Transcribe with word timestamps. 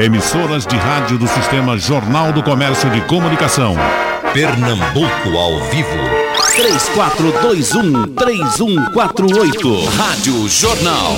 Emissoras 0.00 0.64
de 0.64 0.76
rádio 0.76 1.18
do 1.18 1.26
Sistema 1.26 1.76
Jornal 1.76 2.32
do 2.32 2.40
Comércio 2.40 2.88
de 2.88 3.00
Comunicação. 3.00 3.74
Pernambuco 4.32 5.36
ao 5.36 5.58
vivo. 5.70 5.88
3421-3148. 8.14 9.88
Rádio 9.96 10.48
Jornal. 10.48 11.16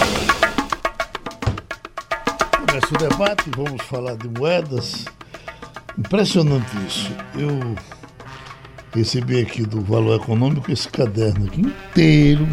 Começa 2.67 2.87
o 2.95 2.97
debate, 2.97 3.51
vamos 3.55 3.83
falar 3.83 4.17
de 4.17 4.31
moedas. 4.31 5.05
Impressionante 5.99 6.75
isso. 6.89 7.13
Eu 7.35 7.77
recebi 8.95 9.43
aqui 9.43 9.61
do 9.61 9.83
Valor 9.83 10.23
Econômico 10.23 10.73
esse 10.73 10.89
caderno 10.89 11.49
aqui 11.49 11.61
inteiro 11.61 12.49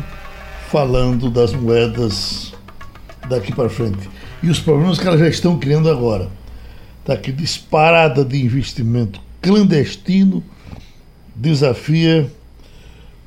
falando 0.69 1.29
das 1.29 1.53
moedas 1.53 2.53
daqui 3.29 3.55
para 3.55 3.69
frente 3.69 4.16
e 4.41 4.49
os 4.49 4.59
problemas 4.59 4.99
que 4.99 5.07
elas 5.07 5.19
já 5.19 5.27
estão 5.27 5.57
criando 5.57 5.89
agora. 5.89 6.29
Está 7.01 7.13
aqui 7.13 7.31
disparada 7.31 8.23
de 8.23 8.43
investimento 8.43 9.21
clandestino 9.41 10.43
desafia 11.37 12.29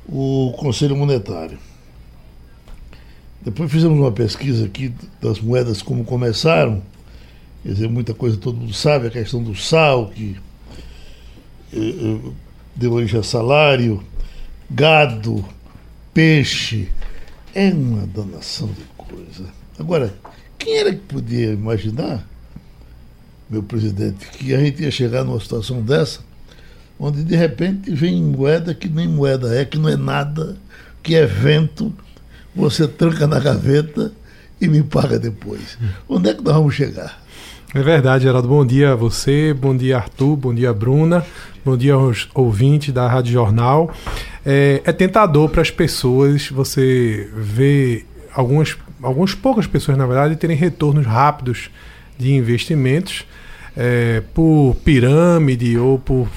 o 0.07 0.53
Conselho 0.57 0.95
Monetário. 0.95 1.57
Depois 3.41 3.71
fizemos 3.71 3.97
uma 3.97 4.11
pesquisa 4.11 4.65
aqui 4.65 4.93
das 5.21 5.39
moedas 5.39 5.81
como 5.81 6.03
começaram. 6.03 6.83
Quer 7.63 7.69
dizer, 7.69 7.89
muita 7.89 8.13
coisa 8.13 8.37
todo 8.37 8.57
mundo 8.57 8.73
sabe, 8.73 9.07
a 9.07 9.11
questão 9.11 9.41
do 9.41 9.55
sal, 9.55 10.09
que 10.09 10.35
eh, 11.73 12.31
deu 12.75 12.93
origem 12.93 13.19
a 13.19 13.23
salário, 13.23 14.03
gado, 14.69 15.43
peixe. 16.13 16.89
É 17.55 17.69
uma 17.69 18.05
danação 18.05 18.67
de 18.67 18.83
coisa. 18.97 19.45
Agora, 19.79 20.13
quem 20.63 20.77
era 20.77 20.91
que 20.91 20.99
podia 20.99 21.51
imaginar, 21.51 22.23
meu 23.49 23.63
presidente, 23.63 24.27
que 24.27 24.53
a 24.53 24.59
gente 24.59 24.83
ia 24.83 24.91
chegar 24.91 25.23
numa 25.23 25.39
situação 25.39 25.81
dessa, 25.81 26.19
onde 26.99 27.23
de 27.23 27.35
repente 27.35 27.91
vem 27.91 28.21
moeda 28.21 28.73
que 28.75 28.87
nem 28.87 29.07
moeda 29.07 29.53
é, 29.55 29.65
que 29.65 29.77
não 29.77 29.89
é 29.89 29.97
nada, 29.97 30.55
que 31.01 31.15
é 31.15 31.25
vento, 31.25 31.91
você 32.55 32.87
tranca 32.87 33.25
na 33.25 33.39
gaveta 33.39 34.11
e 34.59 34.67
me 34.67 34.83
paga 34.83 35.17
depois. 35.17 35.77
Onde 36.07 36.29
é 36.29 36.33
que 36.33 36.43
nós 36.43 36.53
vamos 36.53 36.75
chegar? 36.75 37.19
É 37.73 37.81
verdade, 37.81 38.25
Geraldo. 38.25 38.47
Bom 38.47 38.65
dia 38.65 38.91
a 38.91 38.95
você, 38.95 39.53
bom 39.53 39.75
dia 39.75 39.97
Arthur, 39.97 40.35
bom 40.35 40.53
dia 40.53 40.73
Bruna, 40.73 41.25
bom 41.65 41.75
dia 41.75 41.95
aos 41.95 42.29
ouvintes 42.35 42.93
da 42.93 43.07
Rádio 43.07 43.33
Jornal. 43.33 43.91
É, 44.45 44.81
é 44.85 44.91
tentador 44.91 45.49
para 45.49 45.61
as 45.61 45.71
pessoas 45.71 46.49
você 46.49 47.29
ver 47.33 48.05
algumas 48.33 48.77
algumas 49.01 49.33
poucas 49.33 49.67
pessoas, 49.67 49.97
na 49.97 50.05
verdade, 50.05 50.35
terem 50.35 50.55
retornos 50.55 51.05
rápidos 51.05 51.69
de 52.17 52.33
investimentos 52.33 53.25
é, 53.75 54.21
por 54.33 54.75
pirâmide 54.83 55.77
ou 55.77 55.97
por 55.97 56.27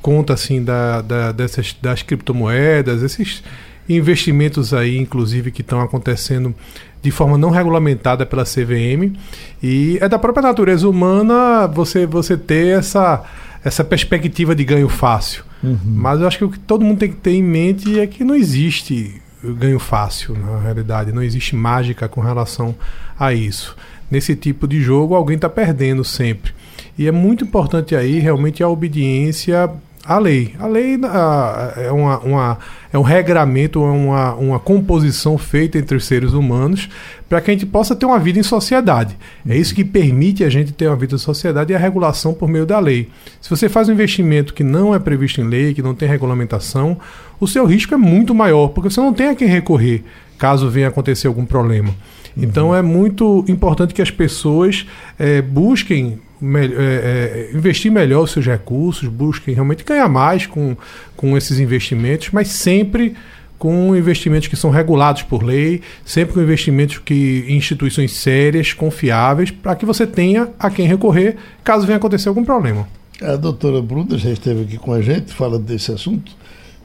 conta 0.00 0.34
assim 0.34 0.62
da, 0.62 1.00
da, 1.00 1.32
dessas, 1.32 1.74
das 1.80 2.02
criptomoedas, 2.02 3.02
esses 3.02 3.42
investimentos 3.88 4.72
aí, 4.72 4.96
inclusive, 4.98 5.50
que 5.50 5.60
estão 5.60 5.80
acontecendo 5.80 6.54
de 7.02 7.10
forma 7.10 7.36
não 7.36 7.50
regulamentada 7.50 8.24
pela 8.24 8.44
CVM 8.44 9.14
e 9.62 9.98
é 10.00 10.08
da 10.08 10.18
própria 10.18 10.42
natureza 10.42 10.88
humana 10.88 11.66
você 11.66 12.06
você 12.06 12.34
ter 12.34 12.78
essa 12.78 13.22
essa 13.62 13.82
perspectiva 13.82 14.54
de 14.54 14.62
ganho 14.64 14.88
fácil. 14.88 15.42
Uhum. 15.62 15.78
Mas 15.84 16.20
eu 16.20 16.26
acho 16.26 16.36
que 16.38 16.44
o 16.44 16.50
que 16.50 16.58
todo 16.58 16.84
mundo 16.84 16.98
tem 16.98 17.10
que 17.10 17.16
ter 17.16 17.32
em 17.32 17.42
mente 17.42 17.98
é 17.98 18.06
que 18.06 18.22
não 18.22 18.34
existe 18.34 19.22
ganho 19.52 19.78
fácil, 19.78 20.36
na 20.36 20.58
realidade. 20.60 21.12
Não 21.12 21.22
existe 21.22 21.54
mágica 21.54 22.08
com 22.08 22.20
relação 22.20 22.74
a 23.18 23.32
isso. 23.32 23.76
Nesse 24.10 24.34
tipo 24.34 24.66
de 24.66 24.80
jogo, 24.80 25.14
alguém 25.14 25.36
está 25.36 25.48
perdendo 25.48 26.04
sempre. 26.04 26.52
E 26.96 27.06
é 27.06 27.12
muito 27.12 27.44
importante 27.44 27.96
aí 27.96 28.18
realmente 28.18 28.62
a 28.62 28.68
obediência 28.68 29.70
à 30.04 30.18
lei. 30.18 30.54
A 30.58 30.66
lei 30.66 30.98
a, 31.02 31.72
é, 31.76 31.92
uma, 31.92 32.18
uma, 32.18 32.58
é 32.92 32.98
um 32.98 33.02
regramento, 33.02 33.82
é 33.82 33.90
uma, 33.90 34.34
uma 34.34 34.58
composição 34.58 35.38
feita 35.38 35.78
entre 35.78 35.96
os 35.96 36.04
seres 36.04 36.32
humanos 36.32 36.88
para 37.28 37.40
que 37.40 37.50
a 37.50 37.54
gente 37.54 37.66
possa 37.66 37.96
ter 37.96 38.06
uma 38.06 38.18
vida 38.18 38.38
em 38.38 38.42
sociedade. 38.42 39.16
É 39.48 39.56
isso 39.56 39.74
que 39.74 39.84
permite 39.84 40.44
a 40.44 40.50
gente 40.50 40.72
ter 40.72 40.86
uma 40.86 40.96
vida 40.96 41.14
em 41.14 41.18
sociedade 41.18 41.72
e 41.72 41.76
a 41.76 41.78
regulação 41.78 42.34
por 42.34 42.48
meio 42.48 42.66
da 42.66 42.78
lei. 42.78 43.08
Se 43.40 43.48
você 43.48 43.68
faz 43.68 43.88
um 43.88 43.92
investimento 43.92 44.54
que 44.54 44.62
não 44.62 44.94
é 44.94 44.98
previsto 44.98 45.40
em 45.40 45.44
lei, 45.44 45.74
que 45.74 45.82
não 45.82 45.94
tem 45.94 46.08
regulamentação, 46.08 46.98
o 47.40 47.46
seu 47.46 47.64
risco 47.64 47.94
é 47.94 47.96
muito 47.96 48.34
maior, 48.34 48.68
porque 48.68 48.90
você 48.90 49.00
não 49.00 49.12
tem 49.12 49.28
a 49.28 49.34
quem 49.34 49.48
recorrer 49.48 50.04
caso 50.38 50.68
venha 50.68 50.88
acontecer 50.88 51.26
algum 51.26 51.44
problema. 51.44 51.94
Então 52.36 52.68
uhum. 52.68 52.74
é 52.74 52.82
muito 52.82 53.44
importante 53.48 53.94
que 53.94 54.02
as 54.02 54.10
pessoas 54.10 54.86
é, 55.18 55.40
busquem 55.40 56.20
é, 56.56 57.50
é, 57.52 57.56
investir 57.56 57.90
melhor 57.90 58.22
os 58.22 58.32
seus 58.32 58.44
recursos, 58.46 59.08
busquem 59.08 59.54
realmente 59.54 59.84
ganhar 59.84 60.08
mais 60.08 60.46
com, 60.46 60.76
com 61.16 61.36
esses 61.36 61.58
investimentos, 61.58 62.30
mas 62.32 62.48
sempre 62.48 63.14
com 63.58 63.96
investimentos 63.96 64.48
que 64.48 64.56
são 64.56 64.70
regulados 64.70 65.22
por 65.22 65.42
lei, 65.42 65.80
sempre 66.04 66.34
com 66.34 66.42
investimentos 66.42 66.98
que 66.98 67.46
instituições 67.48 68.12
sérias, 68.12 68.72
confiáveis, 68.72 69.50
para 69.50 69.74
que 69.74 69.86
você 69.86 70.06
tenha 70.06 70.50
a 70.58 70.68
quem 70.70 70.86
recorrer 70.86 71.36
caso 71.62 71.86
venha 71.86 71.96
acontecer 71.96 72.28
algum 72.28 72.44
problema. 72.44 72.86
A 73.22 73.36
doutora 73.36 73.80
Bruna 73.80 74.18
já 74.18 74.30
esteve 74.30 74.62
aqui 74.62 74.76
com 74.76 74.92
a 74.92 75.00
gente 75.00 75.32
falando 75.32 75.64
desse 75.64 75.92
assunto 75.92 76.32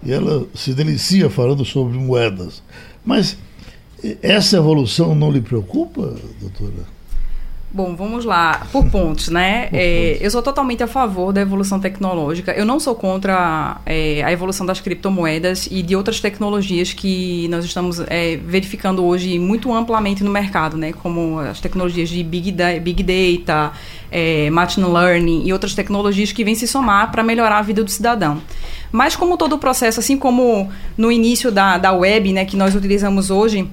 e 0.03 0.11
ela 0.11 0.45
se 0.53 0.73
delicia 0.73 1.29
falando 1.29 1.65
sobre 1.65 1.97
moedas. 1.97 2.63
Mas 3.03 3.37
essa 4.21 4.57
evolução 4.57 5.13
não 5.13 5.31
lhe 5.31 5.41
preocupa, 5.41 6.15
doutora? 6.39 6.98
Bom, 7.72 7.96
vamos 7.96 8.25
lá, 8.25 8.66
por 8.72 8.90
pontos, 8.90 9.28
né? 9.28 9.68
Por 9.68 9.78
é, 9.78 10.07
pontos. 10.07 10.22
Eu 10.22 10.31
sou 10.31 10.41
totalmente 10.41 10.81
a 10.81 10.88
favor 10.88 11.31
da 11.31 11.40
evolução 11.40 11.80
tecnológica. 11.80 12.52
Eu 12.52 12.66
não 12.66 12.80
sou 12.80 12.96
contra 12.96 13.80
é, 13.85 14.24
a 14.24 14.31
evolução 14.31 14.66
das 14.66 14.81
criptomoedas 14.81 15.68
e 15.69 15.84
de 15.84 15.96
outras 15.96 16.19
tecnologias 16.19 16.94
que 16.94 17.47
nós 17.50 17.63
estamos 17.63 18.00
é, 18.07 18.38
verificando 18.38 19.06
hoje 19.06 19.38
muito 19.38 19.72
amplamente 19.72 20.24
no 20.24 20.31
mercado, 20.31 20.78
né? 20.78 20.94
Como 20.94 21.38
as 21.38 21.59
tecnologias 21.59 22.09
de 22.09 22.24
Big, 22.24 22.52
da 22.52 22.80
Big 22.80 23.03
Data, 23.03 23.72
é, 24.12 24.50
Machine 24.50 24.88
Learning 24.88 25.44
e 25.46 25.53
outras 25.53 25.75
tecnologias 25.75 26.31
que 26.31 26.44
vêm 26.44 26.56
se 26.56 26.68
somar 26.68 27.12
para 27.12 27.22
melhorar 27.22 27.59
a 27.59 27.62
vida 27.62 27.84
do 27.84 27.91
cidadão. 27.91 28.41
Mas 28.91 29.16
como 29.16 29.38
todo 29.38 29.53
o 29.53 29.59
processo, 29.59 30.00
assim 30.00 30.18
como 30.18 30.72
no 30.97 31.12
início 31.12 31.51
da, 31.51 31.78
da 31.78 31.91
web, 31.91 32.34
né, 32.34 32.46
que 32.46 32.57
nós 32.57 32.74
utilizamos 32.74 33.30
hoje, 33.30 33.69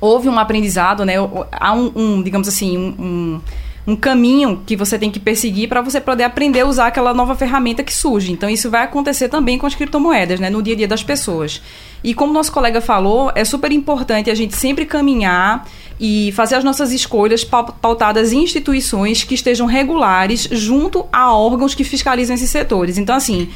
houve 0.00 0.28
um 0.28 0.38
aprendizado, 0.38 1.04
né? 1.04 1.14
Há 1.52 1.72
um, 1.72 1.92
um 1.94 2.22
digamos 2.22 2.48
assim, 2.48 2.76
um, 2.76 3.40
um, 3.86 3.96
caminho 3.96 4.62
que 4.64 4.76
você 4.76 4.98
tem 4.98 5.10
que 5.10 5.20
perseguir 5.20 5.68
para 5.68 5.82
você 5.82 6.00
poder 6.00 6.24
aprender 6.24 6.60
a 6.60 6.66
usar 6.66 6.86
aquela 6.86 7.12
nova 7.12 7.34
ferramenta 7.34 7.82
que 7.82 7.92
surge. 7.92 8.32
Então, 8.32 8.48
isso 8.48 8.70
vai 8.70 8.84
acontecer 8.84 9.28
também 9.28 9.58
com 9.58 9.66
as 9.66 9.74
criptomoedas, 9.74 10.40
né? 10.40 10.48
No 10.48 10.62
dia 10.62 10.74
a 10.74 10.76
dia 10.76 10.88
das 10.88 11.02
pessoas. 11.02 11.60
E 12.02 12.14
como 12.14 12.32
nosso 12.32 12.50
colega 12.50 12.80
falou, 12.80 13.30
é 13.34 13.44
super 13.44 13.70
importante 13.72 14.30
a 14.30 14.34
gente 14.34 14.56
sempre 14.56 14.86
caminhar 14.86 15.66
e 16.00 16.32
fazer 16.32 16.54
as 16.54 16.64
nossas 16.64 16.92
escolhas 16.92 17.44
pautadas 17.44 18.32
em 18.32 18.42
instituições 18.42 19.22
que 19.22 19.34
estejam 19.34 19.66
regulares 19.66 20.48
junto 20.50 21.06
a 21.12 21.34
órgãos 21.34 21.74
que 21.74 21.84
fiscalizam 21.84 22.34
esses 22.34 22.48
setores. 22.48 22.96
Então, 22.96 23.14
assim, 23.14 23.50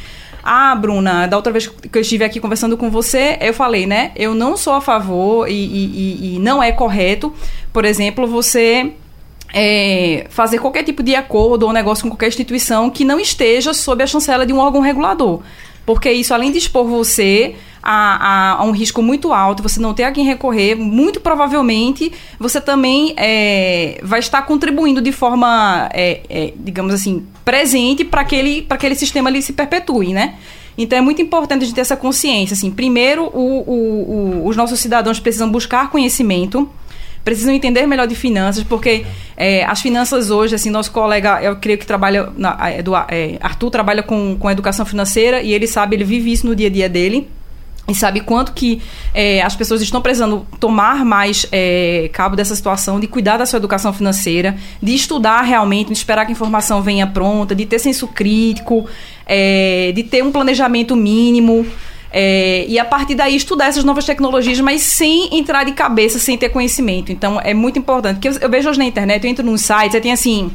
ah, 0.44 0.74
Bruna, 0.74 1.26
da 1.26 1.36
outra 1.36 1.50
vez 1.50 1.66
que 1.66 1.96
eu 1.96 2.02
estive 2.02 2.22
aqui 2.22 2.38
conversando 2.38 2.76
com 2.76 2.90
você, 2.90 3.38
eu 3.40 3.54
falei, 3.54 3.86
né? 3.86 4.12
Eu 4.14 4.34
não 4.34 4.58
sou 4.58 4.74
a 4.74 4.80
favor 4.80 5.48
e, 5.48 5.52
e, 5.52 6.36
e 6.36 6.38
não 6.38 6.62
é 6.62 6.70
correto, 6.70 7.32
por 7.72 7.86
exemplo, 7.86 8.26
você 8.26 8.92
é, 9.54 10.26
fazer 10.28 10.58
qualquer 10.58 10.82
tipo 10.82 11.02
de 11.02 11.14
acordo 11.14 11.64
ou 11.64 11.72
negócio 11.72 12.02
com 12.02 12.10
qualquer 12.10 12.28
instituição 12.28 12.90
que 12.90 13.04
não 13.04 13.18
esteja 13.18 13.72
sob 13.72 14.02
a 14.02 14.06
chancela 14.06 14.44
de 14.44 14.52
um 14.52 14.58
órgão 14.58 14.82
regulador. 14.82 15.40
Porque 15.86 16.10
isso, 16.10 16.32
além 16.32 16.50
de 16.50 16.58
expor 16.58 16.84
você 16.86 17.54
a, 17.82 17.92
a, 17.92 18.52
a, 18.52 18.64
um 18.64 18.70
risco 18.70 19.02
muito 19.02 19.32
alto, 19.32 19.62
você 19.62 19.78
não 19.78 19.92
ter 19.92 20.04
a 20.04 20.12
quem 20.12 20.24
recorrer, 20.24 20.74
muito 20.74 21.20
provavelmente 21.20 22.10
você 22.38 22.60
também 22.60 23.14
é, 23.16 24.00
vai 24.02 24.20
estar 24.20 24.42
contribuindo 24.42 25.02
de 25.02 25.12
forma, 25.12 25.88
é, 25.92 26.20
é, 26.28 26.52
digamos 26.56 26.94
assim, 26.94 27.26
presente 27.44 28.04
para 28.04 28.22
aquele, 28.22 28.66
aquele 28.70 28.94
sistema 28.94 29.28
ali 29.28 29.42
se 29.42 29.52
perpetue, 29.52 30.14
né? 30.14 30.36
Então 30.76 30.98
é 30.98 31.00
muito 31.00 31.22
importante 31.22 31.62
a 31.62 31.64
gente 31.66 31.74
ter 31.74 31.82
essa 31.82 31.96
consciência. 31.96 32.54
Assim, 32.54 32.70
primeiro, 32.70 33.24
o, 33.26 33.60
o, 33.60 34.42
o, 34.42 34.46
os 34.48 34.56
nossos 34.56 34.80
cidadãos 34.80 35.20
precisam 35.20 35.50
buscar 35.50 35.90
conhecimento 35.90 36.68
precisam 37.24 37.54
entender 37.54 37.86
melhor 37.86 38.06
de 38.06 38.14
finanças, 38.14 38.62
porque 38.62 39.06
é, 39.36 39.64
as 39.64 39.80
finanças 39.80 40.30
hoje, 40.30 40.54
assim, 40.54 40.70
nosso 40.70 40.92
colega, 40.92 41.42
eu 41.42 41.56
creio 41.56 41.78
que 41.78 41.86
trabalha, 41.86 42.30
na, 42.36 42.56
é, 43.08 43.38
Arthur 43.40 43.70
trabalha 43.70 44.02
com, 44.02 44.36
com 44.38 44.50
educação 44.50 44.84
financeira 44.84 45.40
e 45.40 45.52
ele 45.52 45.66
sabe, 45.66 45.96
ele 45.96 46.04
vive 46.04 46.30
isso 46.30 46.46
no 46.46 46.54
dia 46.54 46.66
a 46.66 46.70
dia 46.70 46.88
dele 46.88 47.28
e 47.86 47.94
sabe 47.94 48.20
quanto 48.20 48.52
que 48.52 48.80
é, 49.12 49.42
as 49.42 49.54
pessoas 49.54 49.82
estão 49.82 50.00
precisando 50.00 50.46
tomar 50.58 51.04
mais 51.04 51.46
é, 51.52 52.08
cabo 52.12 52.34
dessa 52.34 52.54
situação, 52.54 52.98
de 52.98 53.06
cuidar 53.06 53.36
da 53.36 53.44
sua 53.44 53.58
educação 53.58 53.92
financeira, 53.92 54.56
de 54.82 54.94
estudar 54.94 55.42
realmente, 55.42 55.88
de 55.88 55.92
esperar 55.92 56.24
que 56.24 56.32
a 56.32 56.34
informação 56.34 56.82
venha 56.82 57.06
pronta, 57.06 57.54
de 57.54 57.66
ter 57.66 57.78
senso 57.78 58.08
crítico, 58.08 58.86
é, 59.26 59.92
de 59.94 60.02
ter 60.02 60.24
um 60.24 60.32
planejamento 60.32 60.96
mínimo. 60.96 61.66
É, 62.16 62.64
e 62.68 62.78
a 62.78 62.84
partir 62.84 63.16
daí 63.16 63.34
estudar 63.34 63.66
essas 63.66 63.82
novas 63.82 64.04
tecnologias, 64.04 64.60
mas 64.60 64.82
sem 64.82 65.36
entrar 65.36 65.64
de 65.64 65.72
cabeça, 65.72 66.16
sem 66.16 66.38
ter 66.38 66.48
conhecimento. 66.48 67.10
Então 67.10 67.40
é 67.42 67.52
muito 67.52 67.76
importante. 67.76 68.20
Porque 68.20 68.44
eu, 68.44 68.48
vejo 68.48 68.70
hoje 68.70 68.78
na 68.78 68.84
internet, 68.84 69.24
eu 69.24 69.30
entro 69.30 69.44
num 69.44 69.56
site, 69.56 69.90
você 69.90 70.00
tem 70.00 70.12
assim 70.12 70.52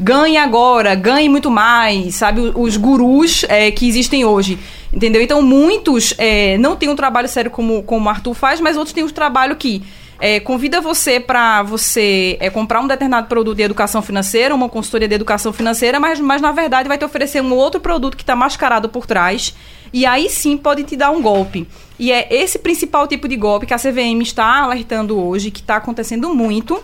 ganhe 0.00 0.38
agora, 0.38 0.94
ganhe 0.94 1.28
muito 1.28 1.50
mais, 1.50 2.14
sabe? 2.16 2.40
Os 2.54 2.78
gurus 2.78 3.44
é, 3.46 3.70
que 3.70 3.86
existem 3.86 4.24
hoje. 4.24 4.58
Entendeu? 4.90 5.22
Então, 5.22 5.42
muitos 5.42 6.14
é, 6.16 6.56
não 6.58 6.74
têm 6.74 6.88
um 6.88 6.96
trabalho 6.96 7.28
sério 7.28 7.50
como, 7.50 7.82
como 7.82 8.06
o 8.06 8.08
Arthur 8.08 8.34
faz, 8.34 8.58
mas 8.58 8.76
outros 8.76 8.94
têm 8.94 9.04
um 9.04 9.08
trabalho 9.08 9.54
que 9.54 9.82
é, 10.24 10.38
convida 10.38 10.80
você 10.80 11.18
para 11.18 11.64
você 11.64 12.36
é, 12.38 12.48
comprar 12.48 12.80
um 12.80 12.86
determinado 12.86 13.26
produto 13.26 13.56
de 13.56 13.64
educação 13.64 14.00
financeira, 14.00 14.54
uma 14.54 14.68
consultoria 14.68 15.08
de 15.08 15.16
educação 15.16 15.52
financeira, 15.52 15.98
mas, 15.98 16.20
mas 16.20 16.40
na 16.40 16.52
verdade 16.52 16.88
vai 16.88 16.96
te 16.96 17.04
oferecer 17.04 17.42
um 17.42 17.52
outro 17.52 17.80
produto 17.80 18.16
que 18.16 18.22
está 18.22 18.36
mascarado 18.36 18.88
por 18.88 19.04
trás. 19.04 19.52
E 19.92 20.06
aí 20.06 20.30
sim 20.30 20.56
pode 20.56 20.84
te 20.84 20.94
dar 20.94 21.10
um 21.10 21.20
golpe. 21.20 21.66
E 21.98 22.12
é 22.12 22.32
esse 22.32 22.60
principal 22.60 23.08
tipo 23.08 23.26
de 23.26 23.34
golpe 23.34 23.66
que 23.66 23.74
a 23.74 23.78
CVM 23.78 24.22
está 24.22 24.62
alertando 24.62 25.18
hoje, 25.18 25.50
que 25.50 25.58
está 25.58 25.74
acontecendo 25.74 26.32
muito. 26.32 26.80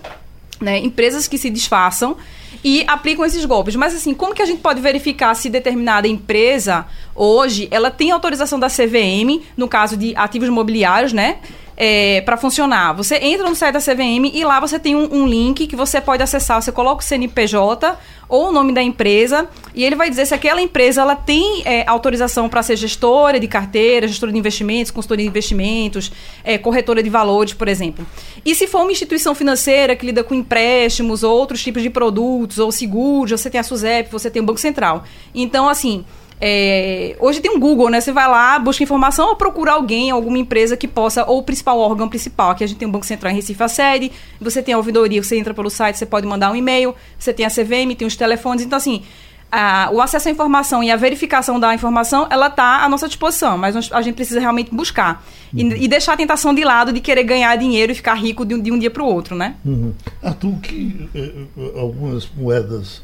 Né? 0.61 0.81
Empresas 0.81 1.29
que 1.29 1.39
se 1.39 1.49
disfarçam 1.49 2.17
e 2.65 2.85
aplicam 2.89 3.25
esses 3.25 3.45
golpes. 3.45 3.77
Mas 3.77 3.95
assim, 3.95 4.15
como 4.15 4.35
que 4.35 4.43
a 4.43 4.47
gente 4.47 4.61
pode 4.61 4.81
verificar 4.81 5.33
se 5.35 5.49
determinada 5.49 6.09
empresa 6.09 6.87
hoje 7.19 7.69
ela 7.71 7.91
tem 7.91 8.11
autorização 8.11 8.59
da 8.59 8.69
CVM, 8.69 9.43
no 9.57 9.69
caso 9.69 9.97
de 9.97 10.15
ativos 10.17 10.49
imobiliários, 10.49 11.13
né? 11.13 11.39
é, 11.81 12.21
para 12.23 12.37
funcionar. 12.37 12.93
Você 12.95 13.15
entra 13.23 13.49
no 13.49 13.55
site 13.55 13.75
da 13.75 13.81
CVM 13.81 14.35
e 14.35 14.45
lá 14.45 14.59
você 14.59 14.81
tem 14.81 14.97
um, 14.97 15.15
um, 15.15 15.27
link 15.29 15.69
que 15.69 15.77
você 15.77 16.01
pode 16.01 16.21
acessar. 16.21 16.61
Você 16.61 16.73
coloca 16.73 17.05
o 17.05 17.05
CNPJ 17.05 17.97
ou 18.29 18.49
o 18.49 18.53
nome 18.53 18.73
da 18.73 18.83
empresa 18.83 19.49
e 19.73 19.85
ele 19.85 19.95
vai 19.95 20.11
dizer 20.11 20.27
se 20.27 20.35
aquela 20.35 20.61
empresa 20.61 21.03
ela 21.03 21.15
tem 21.15 21.63
é, 21.65 21.89
autorização 21.89 22.49
para 22.49 22.65
ser 22.65 22.75
gestora 22.75 23.39
de 23.39 23.47
carteira, 23.47 24.09
gestora 24.09 24.33
de 24.33 24.39
investimentos, 24.39 24.91
consultoria 24.91 25.25
de 25.25 25.31
investimentos, 25.31 26.11
é, 26.43 26.59
corretora 26.59 27.01
de 27.01 27.09
valores, 27.09 27.55
por 27.55 27.69
exemplo. 27.69 28.05
E 28.45 28.57
se 28.57 28.67
for 28.67 28.83
uma 28.83 28.91
instituição 28.91 29.33
financeira 29.33 29.95
que 29.95 30.05
lida 30.05 30.25
com 30.25 30.35
empréstimos, 30.35 31.23
outros 31.23 31.63
tipos 31.63 31.81
de 31.81 31.91
produtos, 31.91 32.59
ou 32.59 32.73
seguros, 32.73 33.41
você 33.41 33.49
tem 33.49 33.61
a 33.61 33.63
SUSEP, 33.63 34.11
você 34.11 34.29
tem 34.29 34.43
o 34.43 34.45
Banco 34.45 34.59
Central. 34.59 35.05
Então, 35.33 35.69
assim, 35.69 36.05
é, 36.41 37.17
hoje 37.19 37.41
tem 37.41 37.51
um 37.51 37.59
Google, 37.59 37.89
né? 37.89 38.01
Você 38.01 38.13
vai 38.13 38.29
lá, 38.29 38.59
busca 38.59 38.83
informação 38.83 39.29
ou 39.29 39.37
procura 39.37 39.73
alguém, 39.73 40.11
alguma 40.11 40.39
empresa 40.39 40.77
que 40.77 40.87
possa, 40.87 41.25
ou 41.25 41.39
o 41.39 41.43
principal 41.43 41.79
órgão 41.79 42.09
principal. 42.09 42.51
Aqui 42.51 42.63
a 42.63 42.67
gente 42.67 42.79
tem 42.79 42.87
o 42.87 42.91
Banco 42.91 43.07
Central 43.07 43.33
em 43.33 43.37
Recife, 43.37 43.63
a 43.63 43.69
sede, 43.69 44.13
você 44.41 44.63
tem 44.63 44.75
a 44.75 44.77
ouvidoria, 44.77 45.23
você 45.23 45.37
entra 45.37 45.53
pelo 45.53 45.71
site, 45.71 45.99
você 45.99 46.07
pode 46.07 46.27
mandar 46.27 46.53
um 46.53 46.57
e-mail, 46.57 46.95
você 47.19 47.33
tem 47.33 47.45
a 47.45 47.51
CVM, 47.51 47.95
tem 47.97 48.07
os 48.07 48.15
telefones. 48.15 48.65
Então, 48.65 48.77
assim, 48.77 49.03
a, 49.51 49.91
o 49.93 50.01
acesso 50.01 50.29
à 50.29 50.31
informação 50.31 50.83
e 50.83 50.91
a 50.91 50.97
verificação 50.97 51.59
da 51.59 51.75
informação, 51.75 52.27
ela 52.31 52.49
está 52.49 52.85
à 52.85 52.89
nossa 52.89 53.09
disposição, 53.09 53.59
mas 53.59 53.75
nós, 53.75 53.91
a 53.93 54.01
gente 54.03 54.15
precisa 54.15 54.39
realmente 54.39 54.73
buscar. 54.73 55.25
E, 55.53 55.65
uhum. 55.65 55.73
e, 55.73 55.89
deixar 55.89 56.13
a 56.13 56.17
tentação 56.17 56.55
de 56.55 56.63
lado 56.63 56.93
de 56.93 57.01
querer 57.01 57.25
ganhar 57.25 57.57
dinheiro 57.57 57.91
e 57.91 57.95
ficar 57.95 58.15
rico 58.15 58.45
de 58.45 58.55
um, 58.55 58.61
de 58.61 58.71
um 58.71 58.79
dia 58.79 58.91
para 58.91 59.03
o 59.03 59.07
outro, 59.07 59.35
né? 59.35 59.57
Uhum. 59.65 59.93
Arthur, 60.23 60.61
que 60.61 61.09
eh, 61.15 61.33
eh 61.57 61.81
algumas 61.81 62.29
moedas 62.37 63.03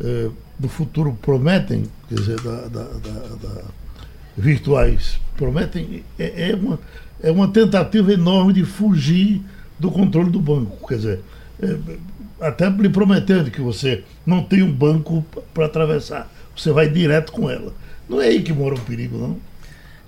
eh, 0.00 0.30
do 0.58 0.68
futuro 0.68 1.16
prometem, 1.22 1.84
quer 2.08 2.14
dizer, 2.16 2.40
da, 2.40 2.68
da, 2.68 2.82
da, 2.82 3.62
virtuais, 4.36 5.20
prometem, 5.36 6.04
é, 6.18 6.50
é, 6.50 6.54
uma, 6.54 6.78
é 7.22 7.30
uma 7.30 7.48
tentativa 7.48 8.12
enorme 8.12 8.52
de 8.52 8.64
fugir 8.64 9.42
do 9.78 9.90
controle 9.90 10.30
do 10.30 10.40
banco. 10.40 10.88
Quer 10.88 10.96
dizer, 10.96 11.20
é, 11.62 11.76
até 12.40 12.68
lhe 12.68 12.88
prometendo 12.88 13.50
que 13.50 13.60
você 13.60 14.04
não 14.24 14.42
tem 14.42 14.62
um 14.62 14.72
banco 14.72 15.24
para 15.52 15.66
atravessar, 15.66 16.30
você 16.56 16.70
vai 16.70 16.88
direto 16.88 17.32
com 17.32 17.48
ela. 17.50 17.72
Não 18.08 18.20
é 18.20 18.26
aí 18.28 18.42
que 18.42 18.52
mora 18.52 18.74
o 18.74 18.80
perigo, 18.80 19.18
não? 19.18 19.38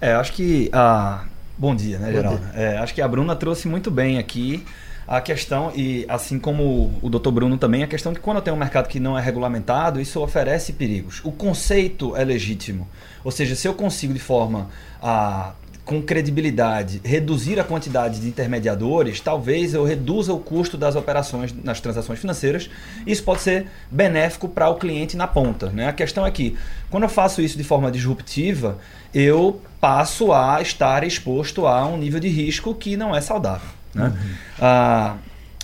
É, 0.00 0.12
acho 0.14 0.32
que. 0.32 0.70
Ah, 0.73 1.25
bom 1.58 1.76
dia, 1.76 1.99
né, 1.99 2.11
Geraldo? 2.11 2.41
É, 2.55 2.79
acho 2.79 2.94
que 2.94 3.03
a 3.03 3.06
Bruna 3.06 3.37
trouxe 3.37 3.69
muito 3.69 3.91
bem 3.91 4.19
aqui 4.19 4.64
a 5.10 5.20
questão, 5.20 5.72
e 5.74 6.06
assim 6.08 6.38
como 6.38 6.96
o 7.02 7.10
Dr. 7.10 7.32
Bruno 7.32 7.58
também, 7.58 7.82
a 7.82 7.88
questão 7.88 8.14
que 8.14 8.20
quando 8.20 8.40
tem 8.40 8.54
um 8.54 8.56
mercado 8.56 8.86
que 8.86 9.00
não 9.00 9.18
é 9.18 9.20
regulamentado, 9.20 10.00
isso 10.00 10.20
oferece 10.20 10.72
perigos. 10.72 11.20
O 11.24 11.32
conceito 11.32 12.14
é 12.14 12.24
legítimo. 12.24 12.86
Ou 13.24 13.32
seja, 13.32 13.56
se 13.56 13.66
eu 13.66 13.74
consigo 13.74 14.14
de 14.14 14.20
forma 14.20 14.68
a 15.02 15.54
com 15.84 16.00
credibilidade, 16.00 17.00
reduzir 17.02 17.58
a 17.58 17.64
quantidade 17.64 18.20
de 18.20 18.28
intermediadores, 18.28 19.18
talvez 19.18 19.74
eu 19.74 19.82
reduza 19.84 20.32
o 20.32 20.38
custo 20.38 20.78
das 20.78 20.94
operações 20.94 21.52
nas 21.64 21.80
transações 21.80 22.20
financeiras. 22.20 22.70
Isso 23.04 23.24
pode 23.24 23.40
ser 23.40 23.66
benéfico 23.90 24.48
para 24.48 24.68
o 24.68 24.76
cliente 24.76 25.16
na 25.16 25.26
ponta. 25.26 25.70
Né? 25.70 25.88
A 25.88 25.92
questão 25.92 26.24
é 26.24 26.30
que, 26.30 26.56
quando 26.88 27.02
eu 27.02 27.08
faço 27.08 27.42
isso 27.42 27.58
de 27.58 27.64
forma 27.64 27.90
disruptiva, 27.90 28.78
eu 29.12 29.60
passo 29.80 30.32
a 30.32 30.62
estar 30.62 31.02
exposto 31.02 31.66
a 31.66 31.84
um 31.84 31.98
nível 31.98 32.20
de 32.20 32.28
risco 32.28 32.72
que 32.72 32.96
não 32.96 33.16
é 33.16 33.20
saudável. 33.20 33.80
Né? 33.94 34.06
Uhum. 34.06 34.34
Ah, 34.60 35.16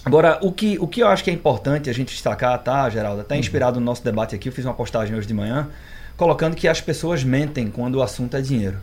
agora, 0.04 0.38
o 0.42 0.52
que, 0.52 0.78
o 0.78 0.86
que 0.86 1.02
eu 1.02 1.08
acho 1.08 1.22
que 1.22 1.30
é 1.30 1.32
importante 1.32 1.88
a 1.90 1.92
gente 1.92 2.12
destacar, 2.12 2.58
tá, 2.62 2.88
Geraldo? 2.90 3.20
Até 3.20 3.34
uhum. 3.34 3.40
inspirado 3.40 3.78
no 3.80 3.86
nosso 3.86 4.04
debate 4.04 4.34
aqui, 4.34 4.48
eu 4.48 4.52
fiz 4.52 4.64
uma 4.64 4.74
postagem 4.74 5.16
hoje 5.16 5.26
de 5.26 5.34
manhã, 5.34 5.68
colocando 6.16 6.56
que 6.56 6.68
as 6.68 6.80
pessoas 6.80 7.22
mentem 7.24 7.70
quando 7.70 7.96
o 7.96 8.02
assunto 8.02 8.36
é 8.36 8.40
dinheiro. 8.40 8.78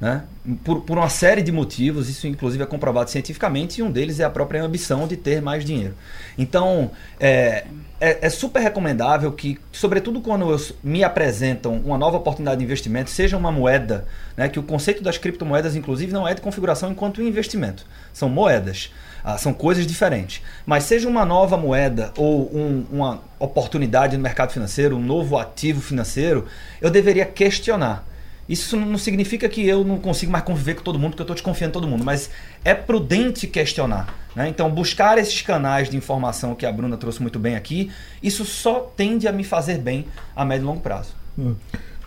Né? 0.00 0.22
Por, 0.64 0.82
por 0.82 0.96
uma 0.96 1.08
série 1.08 1.42
de 1.42 1.50
motivos, 1.50 2.08
isso 2.08 2.26
inclusive 2.26 2.62
é 2.62 2.66
comprovado 2.66 3.10
cientificamente, 3.10 3.80
e 3.80 3.82
um 3.82 3.90
deles 3.90 4.20
é 4.20 4.24
a 4.24 4.30
própria 4.30 4.62
ambição 4.62 5.08
de 5.08 5.16
ter 5.16 5.42
mais 5.42 5.64
dinheiro. 5.64 5.94
Então, 6.36 6.90
é, 7.18 7.64
é, 8.00 8.26
é, 8.26 8.30
super 8.30 8.60
recomendável 8.60 9.32
que, 9.32 9.58
sobretudo 9.72 10.20
quando 10.20 10.56
me 10.84 11.02
apresentam 11.02 11.74
uma 11.84 11.98
nova 11.98 12.16
oportunidade 12.16 12.58
de 12.58 12.64
investimento, 12.64 13.10
seja 13.10 13.36
uma 13.36 13.50
moeda, 13.50 14.06
né, 14.36 14.48
que 14.48 14.58
o 14.58 14.62
conceito 14.62 15.02
das 15.02 15.18
criptomoedas, 15.18 15.74
inclusive, 15.74 16.12
não 16.12 16.28
é 16.28 16.32
de 16.32 16.40
configuração 16.40 16.92
enquanto 16.92 17.20
investimento, 17.20 17.84
são 18.12 18.28
moedas. 18.28 18.92
Ah, 19.24 19.36
são 19.36 19.52
coisas 19.52 19.84
diferentes. 19.84 20.40
Mas 20.64 20.84
seja 20.84 21.08
uma 21.08 21.24
nova 21.24 21.56
moeda 21.56 22.12
ou 22.16 22.48
um, 22.54 22.86
uma 22.90 23.20
oportunidade 23.38 24.16
no 24.16 24.22
mercado 24.22 24.52
financeiro, 24.52 24.96
um 24.96 25.02
novo 25.02 25.36
ativo 25.36 25.80
financeiro, 25.80 26.46
eu 26.80 26.88
deveria 26.88 27.26
questionar. 27.26 28.06
Isso 28.48 28.76
não 28.76 28.96
significa 28.96 29.48
que 29.48 29.66
eu 29.66 29.84
não 29.84 29.98
consigo 29.98 30.32
mais 30.32 30.42
conviver 30.42 30.74
com 30.74 30.82
todo 30.82 30.98
mundo, 30.98 31.10
porque 31.10 31.20
eu 31.20 31.24
estou 31.24 31.34
desconfiando 31.34 31.72
de 31.72 31.74
todo 31.74 31.86
mundo, 31.86 32.04
mas 32.04 32.30
é 32.64 32.74
prudente 32.74 33.46
questionar. 33.46 34.14
Né? 34.34 34.48
Então, 34.48 34.70
buscar 34.70 35.18
esses 35.18 35.42
canais 35.42 35.90
de 35.90 35.96
informação 35.96 36.54
que 36.54 36.64
a 36.64 36.72
Bruna 36.72 36.96
trouxe 36.96 37.20
muito 37.20 37.38
bem 37.38 37.56
aqui, 37.56 37.90
isso 38.22 38.44
só 38.44 38.80
tende 38.96 39.28
a 39.28 39.32
me 39.32 39.44
fazer 39.44 39.78
bem 39.78 40.06
a 40.34 40.44
médio 40.44 40.64
e 40.64 40.66
longo 40.66 40.80
prazo. 40.80 41.10
Hum. 41.38 41.54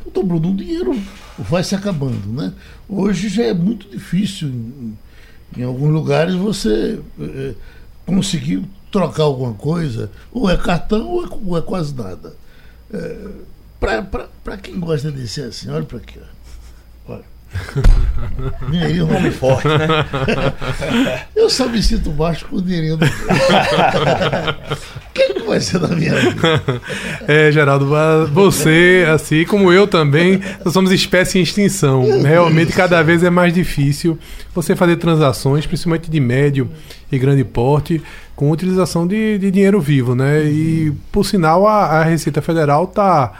Doutor 0.04 0.24
Bruno, 0.24 0.50
o 0.50 0.56
dinheiro 0.56 1.00
vai 1.38 1.64
se 1.64 1.76
acabando. 1.76 2.28
Né? 2.28 2.54
Hoje 2.90 3.30
já 3.30 3.44
é 3.44 3.54
muito 3.54 3.88
difícil, 3.88 4.48
em, 4.48 4.98
em 5.58 5.64
alguns 5.64 5.92
lugares, 5.92 6.34
você 6.34 7.00
é, 7.20 7.54
conseguir 8.06 8.64
trocar 8.92 9.24
alguma 9.24 9.54
coisa, 9.54 10.12
ou 10.32 10.50
é 10.50 10.58
cartão 10.58 11.08
ou 11.08 11.24
é, 11.24 11.30
ou 11.46 11.58
é 11.58 11.62
quase 11.62 11.94
nada. 11.94 12.36
É, 12.92 13.28
para 13.82 14.58
quem 14.58 14.80
gosta 14.80 15.12
de 15.12 15.28
ser 15.28 15.46
assim, 15.46 15.72
olha 15.72 15.84
para 15.84 15.98
aqui. 15.98 16.20
Ó. 17.08 17.14
Olha. 17.14 17.24
Dinheirinho 18.70 19.08
um 19.08 19.18
homem 19.18 19.32
forte, 19.32 19.68
né? 19.68 20.06
Eu 21.36 21.50
só 21.50 21.68
me 21.68 21.82
sinto 21.82 22.12
baixo 22.12 22.46
com 22.46 22.58
o 22.58 22.62
dinheirinho 22.62 22.96
do. 22.96 23.06
Quem 25.14 25.34
que 25.34 25.42
vai 25.42 25.60
ser 25.60 25.80
da 25.80 25.88
minha 25.88 26.14
vida? 26.16 26.82
É, 27.28 27.52
Geraldo, 27.52 27.90
você, 28.32 29.06
assim 29.12 29.44
como 29.44 29.74
eu 29.74 29.88
também, 29.88 30.40
nós 30.64 30.74
somos 30.74 30.92
espécie 30.92 31.40
em 31.40 31.42
extinção. 31.42 32.22
Realmente, 32.22 32.72
cada 32.72 33.02
vez 33.02 33.24
é 33.24 33.30
mais 33.30 33.54
difícil 33.54 34.18
você 34.54 34.76
fazer 34.76 34.98
transações, 34.98 35.66
principalmente 35.66 36.10
de 36.10 36.20
médio 36.20 36.70
e 37.12 37.18
grande 37.18 37.44
porte, 37.44 38.02
com 38.36 38.52
utilização 38.52 39.06
de, 39.08 39.38
de 39.40 39.52
dinheiro 39.52 39.82
vivo, 39.82 40.16
né? 40.16 40.46
E, 40.46 40.94
por 41.12 41.26
sinal, 41.26 41.68
a, 41.68 41.86
a 41.86 42.04
Receita 42.04 42.42
Federal 42.42 42.86
está 42.86 43.34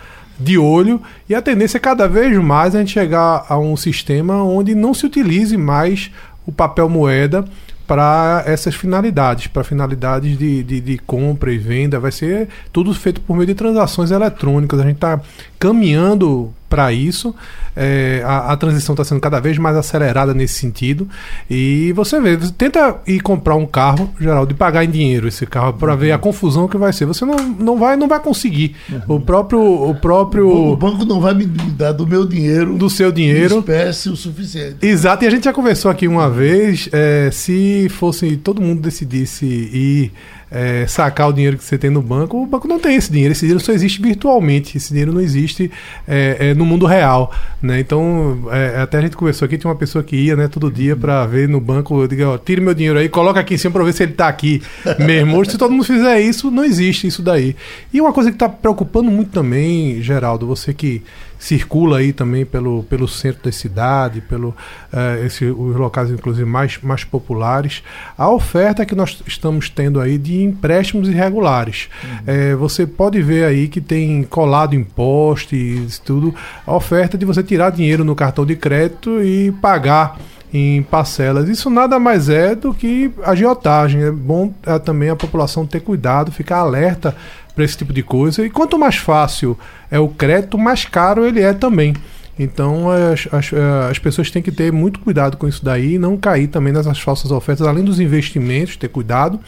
de 0.44 0.58
olho 0.58 1.02
e 1.30 1.36
a 1.36 1.42
tendência 1.42 1.78
é 1.78 1.80
cada 1.80 2.08
vez 2.08 2.38
mais 2.38 2.76
a 2.76 2.80
gente 2.80 2.92
chegar 2.92 3.46
a 3.48 3.58
um 3.58 3.78
sistema 3.78 4.44
onde 4.44 4.76
não 4.76 4.94
se 4.94 5.06
utilize 5.06 5.56
mais 5.58 6.12
o 6.46 6.52
papel 6.52 6.90
moeda 6.90 7.46
para 7.88 8.44
essas 8.46 8.74
finalidades, 8.74 9.48
para 9.48 9.66
finalidades 9.66 10.38
de, 10.38 10.64
de, 10.64 10.80
de, 10.80 10.98
compra 11.00 11.52
e 11.52 11.58
venda, 11.58 12.00
vai 12.00 12.12
ser 12.12 12.48
tudo 12.72 12.94
feito 12.94 13.20
por 13.20 13.36
meio 13.36 13.48
de 13.48 13.54
transações 13.54 14.12
eletrônicas. 14.12 14.80
A 14.80 14.84
gente 14.84 14.96
está 14.96 15.20
caminhando 15.60 16.54
para 16.72 16.94
isso. 16.94 17.36
É, 17.76 18.24
a, 18.26 18.54
a, 18.54 18.58
transição 18.58 18.94
está 18.94 19.04
sendo 19.04 19.20
cada 19.20 19.42
vez 19.42 19.58
mais 19.58 19.76
acelerada 19.76 20.34
nesse 20.34 20.54
sentido. 20.54 21.08
E 21.50 21.92
você 21.94 22.20
vê, 22.22 22.38
você 22.38 22.54
tenta 22.54 22.96
ir 23.06 23.20
comprar 23.20 23.56
um 23.56 23.66
carro, 23.66 24.10
geral, 24.20 24.46
de 24.46 24.54
pagar 24.54 24.86
em 24.86 24.90
dinheiro 24.90 25.28
esse 25.28 25.46
carro 25.46 25.74
para 25.74 25.92
uhum. 25.92 25.98
ver 25.98 26.12
a 26.14 26.18
confusão 26.18 26.70
que 26.70 26.78
vai 26.78 26.94
ser. 26.94 27.06
Você 27.06 27.26
não, 27.26 27.36
não, 27.36 27.78
vai, 27.78 27.98
não 27.98 28.08
vai 28.08 28.22
conseguir. 28.22 28.76
Uhum. 28.90 29.16
O 29.18 29.20
próprio. 29.20 29.62
O 29.62 29.94
próprio. 29.96 30.50
O 30.50 30.78
banco 30.78 31.04
não 31.04 31.20
vai 31.20 31.34
me 31.34 31.46
dar 31.46 31.92
do 31.92 32.08
meu 32.08 32.26
dinheiro. 32.26 32.78
Do 32.78 32.90
seu 32.90 33.12
dinheiro. 33.12 33.60
espécie 33.60 34.10
o 34.10 34.16
suficiente. 34.16 34.78
Exato, 34.82 35.26
e 35.26 35.28
a 35.28 35.30
gente 35.30 35.44
já 35.44 35.52
conversou 35.52 35.92
aqui 35.92 36.08
uma 36.08 36.30
vez. 36.30 36.88
É, 36.94 37.30
se 37.34 37.90
fosse 37.90 38.38
todo 38.38 38.62
mundo 38.62 38.82
decidisse 38.82 39.46
ir 39.46 40.12
é, 40.52 40.86
sacar 40.86 41.30
o 41.30 41.34
dinheiro 41.34 41.58
que 41.58 41.64
você 41.64 41.78
tem 41.78 41.90
no 41.90 42.02
banco, 42.02 42.44
o 42.44 42.46
banco 42.46 42.68
não 42.68 42.78
tem 42.78 42.96
esse 42.96 43.10
dinheiro. 43.10 43.32
Esse 43.32 43.42
dinheiro 43.42 43.64
só 43.64 43.72
existe 43.72 44.02
virtualmente. 44.02 44.76
Esse 44.78 44.90
dinheiro 44.90 45.14
não 45.14 45.22
existe 45.22 45.72
é, 46.06 46.38
é, 46.40 46.54
no 46.54 46.66
mundo 46.66 46.86
real. 46.86 47.32
Né? 47.62 47.80
Então, 47.80 48.50
é, 48.52 48.82
até 48.82 48.98
a 48.98 49.02
gente 49.02 49.16
conversou 49.16 49.46
aqui, 49.46 49.58
tinha 49.58 49.70
uma 49.70 49.78
pessoa 49.78 50.04
que 50.04 50.16
ia 50.18 50.36
né, 50.36 50.50
todo 50.50 50.70
dia 50.70 50.96
para 50.96 51.26
ver 51.26 51.48
no 51.48 51.62
banco, 51.62 52.02
eu 52.02 52.08
digo, 52.08 52.26
ó, 52.26 52.38
tire 52.38 52.60
meu 52.60 52.74
dinheiro 52.74 53.00
aí, 53.00 53.08
coloca 53.08 53.40
aqui 53.40 53.54
em 53.54 53.58
cima 53.58 53.72
para 53.72 53.84
ver 53.86 53.94
se 53.94 54.04
ele 54.04 54.12
está 54.12 54.28
aqui 54.28 54.62
mesmo. 55.00 55.46
se 55.46 55.58
todo 55.58 55.72
mundo 55.72 55.86
fizer 55.86 56.20
isso, 56.20 56.52
não 56.52 56.66
existe 56.66 57.08
isso 57.08 57.22
daí. 57.22 57.56
E 57.94 58.02
uma 58.02 58.12
coisa 58.12 58.30
que 58.30 58.36
está 58.36 58.50
preocupando 58.50 59.10
muito 59.10 59.32
também, 59.32 60.02
Geraldo, 60.02 60.46
você 60.46 60.74
que 60.74 61.02
circula 61.42 61.98
aí 61.98 62.14
também 62.14 62.46
pelo, 62.46 62.84
pelo 62.84 63.08
centro 63.08 63.44
da 63.44 63.52
cidade, 63.52 64.22
pelo 64.22 64.50
uh, 64.50 65.26
esse, 65.26 65.46
os 65.46 65.76
locais 65.76 66.12
inclusive 66.12 66.46
mais, 66.48 66.78
mais 66.84 67.04
populares, 67.04 67.82
a 68.16 68.30
oferta 68.30 68.86
que 68.86 68.94
nós 68.94 69.24
estamos 69.26 69.68
tendo 69.68 70.00
aí 70.00 70.20
de 70.20 70.44
empréstimos 70.44 71.10
irregulares. 71.10 71.90
Uhum. 72.04 72.20
É, 72.28 72.56
você 72.56 72.86
pode 72.86 73.20
ver 73.24 73.46
aí 73.46 73.68
que 73.68 73.82
tem 73.82 74.22
colado 74.22 74.76
em 74.76 74.84
postes, 74.84 75.98
tudo, 75.98 76.34
a 76.66 76.76
oferta 76.76 77.18
de 77.18 77.26
você 77.26 77.42
tirar 77.42 77.72
dinheiro 77.72 78.06
no 78.06 78.16
cartão 78.16 78.46
de 78.46 78.56
crédito 78.56 79.20
e 79.24 79.52
pagar 79.54 80.20
em 80.54 80.84
parcelas. 80.84 81.48
Isso 81.48 81.70
nada 81.70 81.98
mais 81.98 82.28
é 82.30 82.54
do 82.54 82.74
que 82.74 83.12
agiotagem. 83.24 84.04
É 84.04 84.12
bom 84.12 84.54
é, 84.66 84.78
também 84.78 85.10
a 85.10 85.16
população 85.16 85.66
ter 85.66 85.80
cuidado, 85.80 86.32
ficar 86.32 86.58
alerta 86.58 87.16
para 87.54 87.64
esse 87.64 87.78
tipo 87.78 87.94
de 87.94 88.04
coisa. 88.04 88.46
E 88.46 88.50
quanto 88.50 88.78
mais 88.78 88.96
fácil 88.96 89.58
é 89.90 90.00
o 90.00 90.08
crédito, 90.08 90.58
mais 90.58 90.86
caro 90.86 91.26
ele 91.26 91.42
é 91.42 91.54
também. 91.54 91.94
Então 92.40 92.90
as, 92.90 93.28
as, 93.32 93.54
as, 93.90 94.00
pessoas 94.00 94.32
têm 94.32 94.42
que 94.42 94.52
ter 94.52 94.72
muito 94.72 95.00
cuidado 95.00 95.38
com 95.38 95.48
isso 95.48 95.64
daí 95.64 95.96
e 95.96 96.00
não 96.00 96.18
cair 96.18 96.48
também 96.48 96.74
nessas 96.74 97.00
falsas 97.00 97.32
ofertas, 97.32 97.68
além 97.68 97.84
dos 97.84 98.00
investimentos, 98.00 98.76
ter 98.76 98.88
cuidado. 98.88 99.40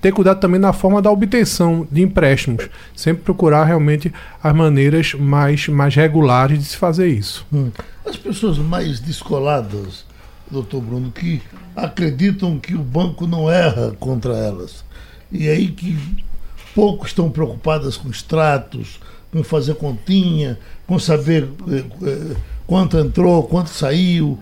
Ter 0.00 0.12
cuidado 0.12 0.40
também 0.40 0.58
na 0.58 0.72
forma 0.72 1.02
da 1.02 1.10
obtenção 1.10 1.86
de 1.92 2.00
empréstimos. 2.00 2.70
Sempre 2.96 3.22
procurar 3.22 3.64
realmente 3.64 4.10
as 4.42 4.54
maneiras 4.54 5.12
mais, 5.12 5.68
mais 5.68 5.94
regulares 5.94 6.58
de 6.58 6.64
se 6.64 6.76
fazer 6.76 7.08
isso. 7.08 7.46
Hum. 7.52 7.70
As 8.06 8.16
pessoas 8.16 8.56
mais 8.56 8.98
descoladas, 8.98 10.06
doutor 10.50 10.80
Bruno, 10.80 11.12
que 11.12 11.42
acreditam 11.76 12.58
que 12.58 12.74
o 12.74 12.78
banco 12.78 13.26
não 13.26 13.50
erra 13.50 13.94
contra 14.00 14.32
elas. 14.32 14.82
E 15.30 15.48
aí 15.48 15.68
que 15.68 15.98
pouco 16.80 17.06
estão 17.06 17.30
preocupadas 17.30 17.98
com 17.98 18.08
extratos, 18.08 18.98
com 19.30 19.44
fazer 19.44 19.74
continha, 19.74 20.58
com 20.86 20.98
saber 20.98 21.46
eh, 21.70 21.84
eh, 22.02 22.36
quanto 22.66 22.96
entrou, 22.96 23.42
quanto 23.42 23.68
saiu. 23.68 24.38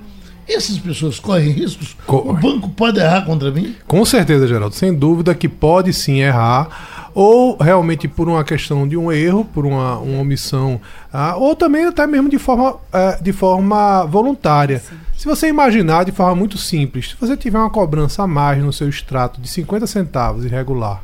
Essas 0.49 0.78
pessoas 0.78 1.18
correm 1.18 1.50
riscos. 1.50 1.97
Corre. 2.07 2.30
O 2.30 2.35
banco 2.35 2.71
pode 2.71 3.00
errar 3.00 3.23
contra 3.26 3.50
mim? 3.50 3.75
Com 3.88 4.04
certeza, 4.04 4.47
Geraldo. 4.47 4.75
Sem 4.75 4.95
dúvida 4.95 5.35
que 5.35 5.49
pode 5.49 5.92
sim 5.92 6.21
errar. 6.21 7.11
Ou 7.12 7.57
realmente 7.57 8.07
por 8.07 8.28
uma 8.28 8.45
questão 8.45 8.87
de 8.87 8.97
um 8.97 9.11
erro, 9.11 9.45
por 9.45 9.66
uma, 9.66 9.99
uma 9.99 10.21
omissão, 10.21 10.80
ah, 11.12 11.35
ou 11.37 11.57
também 11.57 11.87
até 11.87 12.07
mesmo 12.07 12.28
de 12.28 12.38
forma, 12.38 12.76
eh, 12.92 13.18
de 13.21 13.33
forma 13.33 14.04
voluntária. 14.04 14.78
Sim. 14.78 14.95
Se 15.16 15.26
você 15.26 15.49
imaginar 15.49 16.04
de 16.04 16.12
forma 16.12 16.37
muito 16.37 16.57
simples, 16.57 17.11
se 17.11 17.16
você 17.21 17.37
tiver 17.37 17.59
uma 17.59 17.71
cobrança 17.71 18.23
a 18.23 18.26
mais 18.28 18.62
no 18.62 18.73
seu 18.73 18.88
extrato 18.88 19.40
de 19.40 19.49
50 19.49 19.88
centavos 19.88 20.45
irregular, 20.45 21.02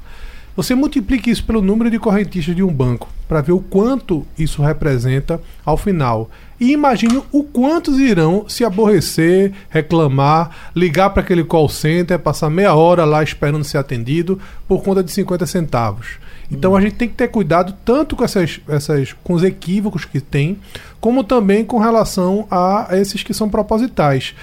você 0.56 0.74
multiplique 0.74 1.30
isso 1.30 1.44
pelo 1.44 1.60
número 1.60 1.90
de 1.90 1.98
correntistas 1.98 2.54
de 2.54 2.62
um 2.62 2.72
banco 2.72 3.08
para 3.28 3.40
ver 3.40 3.52
o 3.52 3.60
quanto 3.60 4.26
isso 4.38 4.62
representa 4.62 5.40
ao 5.64 5.76
final. 5.76 6.30
E 6.60 6.72
imagine 6.72 7.22
o 7.32 7.42
quantos 7.42 7.98
irão 7.98 8.44
se 8.48 8.64
aborrecer, 8.64 9.52
reclamar, 9.68 10.50
ligar 10.74 11.10
para 11.10 11.22
aquele 11.22 11.42
call 11.42 11.68
center, 11.68 12.18
passar 12.18 12.50
meia 12.50 12.74
hora 12.74 13.04
lá 13.04 13.22
esperando 13.22 13.64
ser 13.64 13.78
atendido 13.78 14.38
por 14.68 14.82
conta 14.82 15.02
de 15.02 15.10
50 15.10 15.46
centavos. 15.46 16.18
Então 16.50 16.76
a 16.76 16.80
gente 16.80 16.94
tem 16.94 17.08
que 17.08 17.14
ter 17.14 17.28
cuidado 17.28 17.74
tanto 17.84 18.14
com 18.14 18.24
essas, 18.24 18.60
essas 18.68 19.12
com 19.24 19.32
os 19.32 19.42
equívocos 19.42 20.04
que 20.04 20.20
tem, 20.20 20.58
como 21.00 21.24
também 21.24 21.64
com 21.64 21.78
relação 21.78 22.46
a 22.50 22.88
esses 22.92 23.22
que 23.22 23.34
são 23.34 23.48
propositais. 23.48 24.34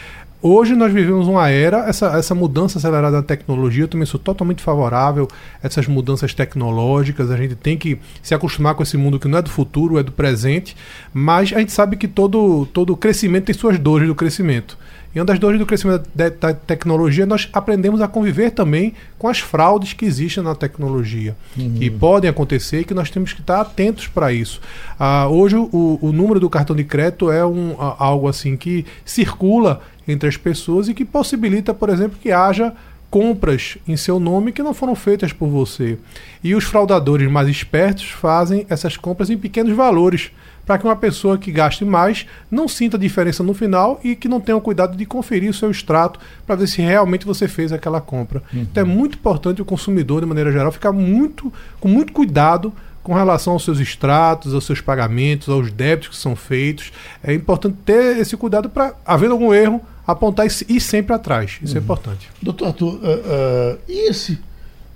Hoje 0.43 0.73
nós 0.73 0.91
vivemos 0.91 1.27
uma 1.27 1.49
era, 1.49 1.87
essa, 1.87 2.17
essa 2.17 2.33
mudança 2.33 2.79
acelerada 2.79 3.17
da 3.17 3.21
tecnologia, 3.21 3.83
eu 3.83 3.87
também 3.87 4.07
sou 4.07 4.19
totalmente 4.19 4.63
favorável 4.63 5.27
a 5.61 5.67
essas 5.67 5.85
mudanças 5.85 6.33
tecnológicas. 6.33 7.29
A 7.29 7.37
gente 7.37 7.53
tem 7.53 7.77
que 7.77 7.99
se 8.23 8.33
acostumar 8.33 8.73
com 8.73 8.81
esse 8.81 8.97
mundo 8.97 9.19
que 9.19 9.27
não 9.27 9.37
é 9.37 9.41
do 9.43 9.51
futuro, 9.51 9.99
é 9.99 10.03
do 10.03 10.11
presente, 10.11 10.75
mas 11.13 11.53
a 11.53 11.59
gente 11.59 11.71
sabe 11.71 11.95
que 11.95 12.07
todo, 12.07 12.65
todo 12.73 12.97
crescimento 12.97 13.45
tem 13.45 13.53
suas 13.53 13.77
dores 13.77 14.07
do 14.07 14.15
crescimento. 14.15 14.79
E 15.13 15.19
uma 15.19 15.25
das 15.25 15.37
dores 15.39 15.59
do 15.59 15.65
crescimento 15.65 16.09
da 16.15 16.53
tecnologia, 16.53 17.25
nós 17.25 17.49
aprendemos 17.51 18.01
a 18.01 18.07
conviver 18.07 18.51
também 18.51 18.93
com 19.17 19.27
as 19.27 19.39
fraudes 19.39 19.93
que 19.93 20.05
existem 20.05 20.43
na 20.43 20.55
tecnologia, 20.55 21.35
uhum. 21.57 21.75
que 21.77 21.89
podem 21.89 22.29
acontecer 22.29 22.81
e 22.81 22.85
que 22.85 22.93
nós 22.93 23.09
temos 23.09 23.33
que 23.33 23.41
estar 23.41 23.59
atentos 23.59 24.07
para 24.07 24.31
isso. 24.31 24.61
Ah, 24.97 25.27
hoje, 25.27 25.55
o, 25.57 25.99
o, 26.01 26.11
número 26.13 26.39
do 26.39 26.49
cartão 26.49 26.75
de 26.75 26.83
crédito 26.83 27.29
é 27.29 27.45
um, 27.45 27.75
algo 27.77 28.27
assim 28.27 28.55
que 28.55 28.85
circula 29.03 29.81
entre 30.07 30.29
as 30.29 30.37
pessoas 30.37 30.87
e 30.87 30.93
que 30.93 31.03
possibilita, 31.03 31.73
por 31.73 31.89
exemplo, 31.89 32.17
que 32.21 32.31
haja 32.31 32.73
compras 33.09 33.77
em 33.85 33.97
seu 33.97 34.21
nome 34.21 34.53
que 34.53 34.63
não 34.63 34.73
foram 34.73 34.95
feitas 34.95 35.33
por 35.33 35.49
você. 35.49 35.97
E 36.41 36.55
os 36.55 36.63
fraudadores 36.63 37.29
mais 37.29 37.49
espertos 37.49 38.09
fazem 38.09 38.65
essas 38.69 38.95
compras 38.95 39.29
em 39.29 39.37
pequenos 39.37 39.75
valores 39.75 40.31
para 40.65 40.77
que 40.77 40.85
uma 40.85 40.95
pessoa 40.95 41.37
que 41.37 41.51
gaste 41.51 41.83
mais 41.83 42.25
não 42.49 42.67
sinta 42.67 42.97
diferença 42.97 43.43
no 43.43 43.53
final 43.53 43.99
e 44.03 44.15
que 44.15 44.27
não 44.27 44.39
tenha 44.39 44.57
o 44.57 44.61
cuidado 44.61 44.95
de 44.95 45.05
conferir 45.05 45.49
o 45.49 45.53
seu 45.53 45.71
extrato 45.71 46.19
para 46.45 46.55
ver 46.55 46.67
se 46.67 46.81
realmente 46.81 47.25
você 47.25 47.47
fez 47.47 47.71
aquela 47.71 47.99
compra. 47.99 48.41
Uhum. 48.53 48.61
Então 48.61 48.81
é 48.81 48.85
muito 48.85 49.17
importante 49.17 49.61
o 49.61 49.65
consumidor, 49.65 50.21
de 50.21 50.27
maneira 50.27 50.51
geral, 50.51 50.71
ficar 50.71 50.91
muito, 50.91 51.51
com 51.79 51.87
muito 51.87 52.13
cuidado 52.13 52.73
com 53.03 53.13
relação 53.13 53.53
aos 53.53 53.63
seus 53.63 53.79
extratos, 53.79 54.53
aos 54.53 54.65
seus 54.65 54.79
pagamentos, 54.79 55.49
aos 55.49 55.71
débitos 55.71 56.09
que 56.09 56.15
são 56.15 56.35
feitos. 56.35 56.91
É 57.23 57.33
importante 57.33 57.77
ter 57.83 58.17
esse 58.17 58.37
cuidado 58.37 58.69
para, 58.69 58.93
havendo 59.05 59.33
algum 59.33 59.53
erro, 59.53 59.81
apontar 60.05 60.45
e 60.45 60.75
ir 60.75 60.79
sempre 60.79 61.15
atrás. 61.15 61.59
Isso 61.61 61.73
é 61.73 61.77
uhum. 61.77 61.81
é 61.81 61.83
importante. 61.83 62.29
Doutor 62.41 62.67
Arthur, 62.67 62.93
uh, 62.93 62.97
uh, 62.97 63.79
e 63.87 64.09
esse 64.09 64.39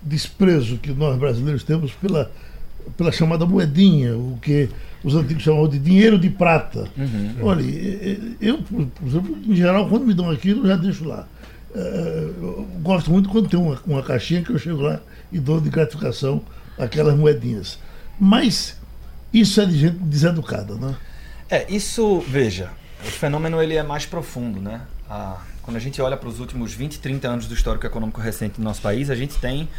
desprezo 0.02 0.78
que 0.78 0.92
nós 0.92 1.18
brasileiros 1.18 1.64
temos 1.64 1.92
pela, 1.94 2.32
pela 2.96 3.12
chamada 3.12 3.46
moedinha, 3.46 4.16
o 4.16 4.38
que 4.42 4.70
os 5.06 5.16
antigos 5.16 5.44
chamavam 5.44 5.70
de 5.70 5.78
dinheiro 5.78 6.18
de 6.18 6.32
prata. 6.32 6.90
Uhum. 6.98 7.36
Olha, 7.44 7.64
eu, 8.42 8.58
por 8.58 9.08
exemplo, 9.08 9.38
em 9.48 9.56
geral, 9.56 9.88
quando 9.88 10.04
me 10.04 10.16
dão 10.16 10.32
aquilo, 10.32 10.64
eu 10.64 10.68
já 10.68 10.76
deixo 10.76 11.06
lá. 11.06 11.28
É, 11.76 12.30
eu 12.42 12.68
gosto 12.82 13.12
muito 13.12 13.30
quando 13.30 13.48
tem 13.48 13.60
uma, 13.60 13.80
uma 13.86 14.02
caixinha 14.02 14.42
que 14.42 14.50
eu 14.50 14.58
chego 14.58 14.82
lá 14.82 15.00
e 15.32 15.40
dou 15.40 15.62
de 15.62 15.70
gratificação 15.70 16.42
aquelas 16.76 17.16
moedinhas. 17.16 17.78
Mas 18.20 18.78
isso 19.32 19.62
é 19.62 19.66
de 19.68 19.78
gente 19.78 19.98
deseducada, 19.98 20.74
né? 20.74 20.96
É, 21.52 21.72
isso, 21.72 22.20
veja, 22.22 22.72
o 23.04 23.12
fenômeno 23.12 23.62
ele 23.62 23.76
é 23.76 23.84
mais 23.84 24.08
profundo, 24.08 24.60
né? 24.60 24.82
Ah, 25.08 25.38
quando 25.62 25.78
a 25.78 25.80
gente 25.80 26.02
olha 26.02 26.18
para 26.18 26.28
os 26.28 26.40
últimos 26.40 26.74
20, 26.74 27.00
30 27.00 27.28
anos 27.28 27.46
do 27.46 27.54
histórico 27.54 27.86
econômico 27.86 28.20
recente 28.20 28.60
do 28.60 28.64
nosso 28.64 28.82
país, 28.82 29.12
a 29.12 29.16
gente 29.16 29.38
tem 29.38 29.70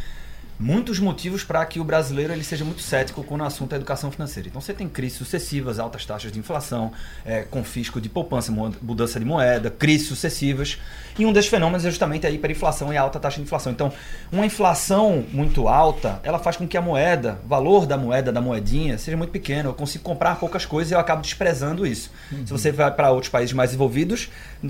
muitos 0.58 0.98
motivos 0.98 1.44
para 1.44 1.64
que 1.66 1.78
o 1.78 1.84
brasileiro 1.84 2.32
ele 2.32 2.44
seja 2.44 2.64
muito 2.64 2.80
cético 2.80 3.22
quando 3.22 3.42
o 3.42 3.44
assunto 3.44 3.72
é 3.72 3.76
educação 3.76 4.10
financeira. 4.10 4.48
Então 4.48 4.60
você 4.60 4.72
tem 4.72 4.88
crises 4.88 5.18
sucessivas, 5.18 5.78
altas 5.78 6.04
taxas 6.04 6.32
de 6.32 6.38
inflação, 6.38 6.92
é, 7.24 7.42
confisco 7.42 8.00
de 8.00 8.08
poupança, 8.08 8.52
mudança 8.80 9.18
de 9.18 9.24
moeda, 9.24 9.70
crises 9.70 10.08
sucessivas. 10.08 10.78
E 11.18 11.24
um 11.24 11.32
desses 11.32 11.50
fenômenos 11.50 11.84
é 11.84 11.90
justamente 11.90 12.26
a 12.26 12.30
hiperinflação 12.30 12.92
e 12.92 12.96
a 12.96 13.02
alta 13.02 13.18
taxa 13.18 13.36
de 13.36 13.42
inflação. 13.42 13.72
Então, 13.72 13.92
uma 14.30 14.44
inflação 14.44 15.24
muito 15.32 15.68
alta, 15.68 16.20
ela 16.22 16.38
faz 16.38 16.56
com 16.56 16.66
que 16.66 16.76
a 16.76 16.82
moeda, 16.82 17.40
o 17.44 17.48
valor 17.48 17.86
da 17.86 17.96
moeda, 17.96 18.32
da 18.32 18.40
moedinha, 18.40 18.98
seja 18.98 19.16
muito 19.16 19.30
pequeno. 19.30 19.70
Eu 19.70 19.74
consigo 19.74 20.04
comprar 20.04 20.36
poucas 20.36 20.66
coisas 20.66 20.90
e 20.90 20.94
eu 20.94 20.98
acabo 20.98 21.22
desprezando 21.22 21.86
isso. 21.86 22.10
Uhum. 22.30 22.46
Se 22.46 22.52
você 22.52 22.72
vai 22.72 22.90
para 22.90 23.10
outros 23.10 23.30
países 23.30 23.52
mais 23.52 23.70
desenvolvidos, 23.70 24.28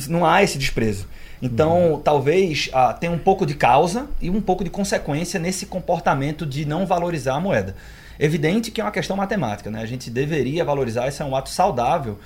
não 0.09 0.25
há 0.25 0.43
esse 0.43 0.59
desprezo. 0.59 1.07
Então, 1.41 1.93
uhum. 1.93 2.01
talvez 2.01 2.71
ah, 2.73 2.93
tenha 2.93 3.13
um 3.13 3.19
pouco 3.19 3.45
de 3.45 3.55
causa 3.55 4.07
e 4.21 4.31
um 4.31 4.41
pouco 4.41 4.65
de 4.65 4.71
consequência 4.71 5.39
nesse 5.39 5.67
comportamento 5.67 6.47
de 6.47 6.65
não 6.65 6.87
valorizar 6.87 7.35
a 7.35 7.41
moeda. 7.41 7.77
Evidente 8.19 8.71
que 8.71 8.81
é 8.81 8.85
uma 8.85 8.91
questão 8.91 9.17
matemática, 9.17 9.71
né? 9.71 9.83
A 9.83 9.87
gente 9.87 10.09
deveria 10.09 10.65
valorizar, 10.65 11.07
isso 11.09 11.23
é 11.23 11.27
um 11.27 11.37
ato 11.37 11.51
saudável 11.51 12.19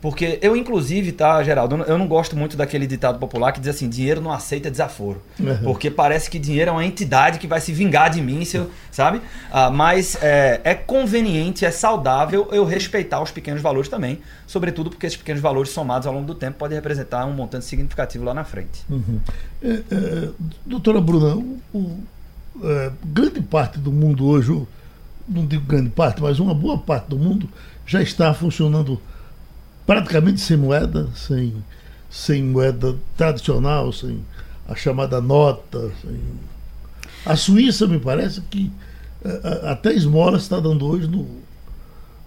porque 0.00 0.38
eu, 0.42 0.54
inclusive, 0.54 1.10
tá, 1.10 1.42
Geraldo, 1.42 1.82
eu 1.84 1.96
não 1.96 2.06
gosto 2.06 2.36
muito 2.36 2.56
daquele 2.56 2.86
ditado 2.86 3.18
popular 3.18 3.52
que 3.52 3.60
diz 3.60 3.70
assim: 3.70 3.88
dinheiro 3.88 4.20
não 4.20 4.30
aceita 4.30 4.70
desaforo. 4.70 5.22
Uhum. 5.40 5.58
Porque 5.64 5.90
parece 5.90 6.30
que 6.30 6.38
dinheiro 6.38 6.70
é 6.70 6.72
uma 6.72 6.84
entidade 6.84 7.38
que 7.38 7.46
vai 7.46 7.60
se 7.60 7.72
vingar 7.72 8.10
de 8.10 8.20
mim, 8.20 8.44
se 8.44 8.58
eu, 8.58 8.70
sabe? 8.90 9.22
Ah, 9.50 9.70
mas 9.70 10.16
é, 10.22 10.60
é, 10.64 10.74
conveniente, 10.74 11.64
é 11.64 11.70
saudável 11.70 12.48
eu 12.52 12.64
respeitar 12.64 13.22
os 13.22 13.30
pequenos 13.30 13.62
valores 13.62 13.88
também. 13.88 14.20
Sobretudo 14.46 14.90
porque 14.90 15.06
esses 15.06 15.16
pequenos 15.16 15.40
valores 15.40 15.70
somados 15.70 16.06
ao 16.06 16.12
longo 16.12 16.26
do 16.26 16.34
tempo 16.34 16.58
podem 16.58 16.76
representar 16.76 17.24
um 17.24 17.32
montante 17.32 17.64
significativo 17.64 18.24
lá 18.24 18.34
na 18.34 18.44
frente. 18.44 18.84
Uhum. 18.90 19.20
É, 19.62 19.68
é, 19.70 20.28
doutora 20.64 21.00
Bruna, 21.00 21.36
o, 21.36 21.58
o, 21.72 22.00
é, 22.62 22.92
grande 23.02 23.40
parte 23.40 23.78
do 23.78 23.90
mundo 23.90 24.26
hoje, 24.26 24.52
não 25.26 25.46
digo 25.46 25.64
grande 25.64 25.90
parte, 25.90 26.20
mas 26.20 26.38
uma 26.38 26.54
boa 26.54 26.76
parte 26.76 27.08
do 27.08 27.16
mundo 27.16 27.48
já 27.86 28.02
está 28.02 28.34
funcionando 28.34 29.00
praticamente 29.86 30.40
sem 30.40 30.56
moeda, 30.56 31.08
sem, 31.14 31.54
sem 32.10 32.42
moeda 32.42 32.96
tradicional, 33.16 33.92
sem 33.92 34.20
a 34.68 34.74
chamada 34.74 35.20
nota. 35.20 35.90
Sem... 36.02 36.20
A 37.24 37.36
Suíça, 37.36 37.86
me 37.86 37.98
parece 37.98 38.40
que 38.42 38.70
eh, 39.24 39.60
até 39.64 39.92
esmola 39.92 40.38
está 40.38 40.60
dando 40.60 40.86
hoje 40.86 41.06
no, 41.06 41.26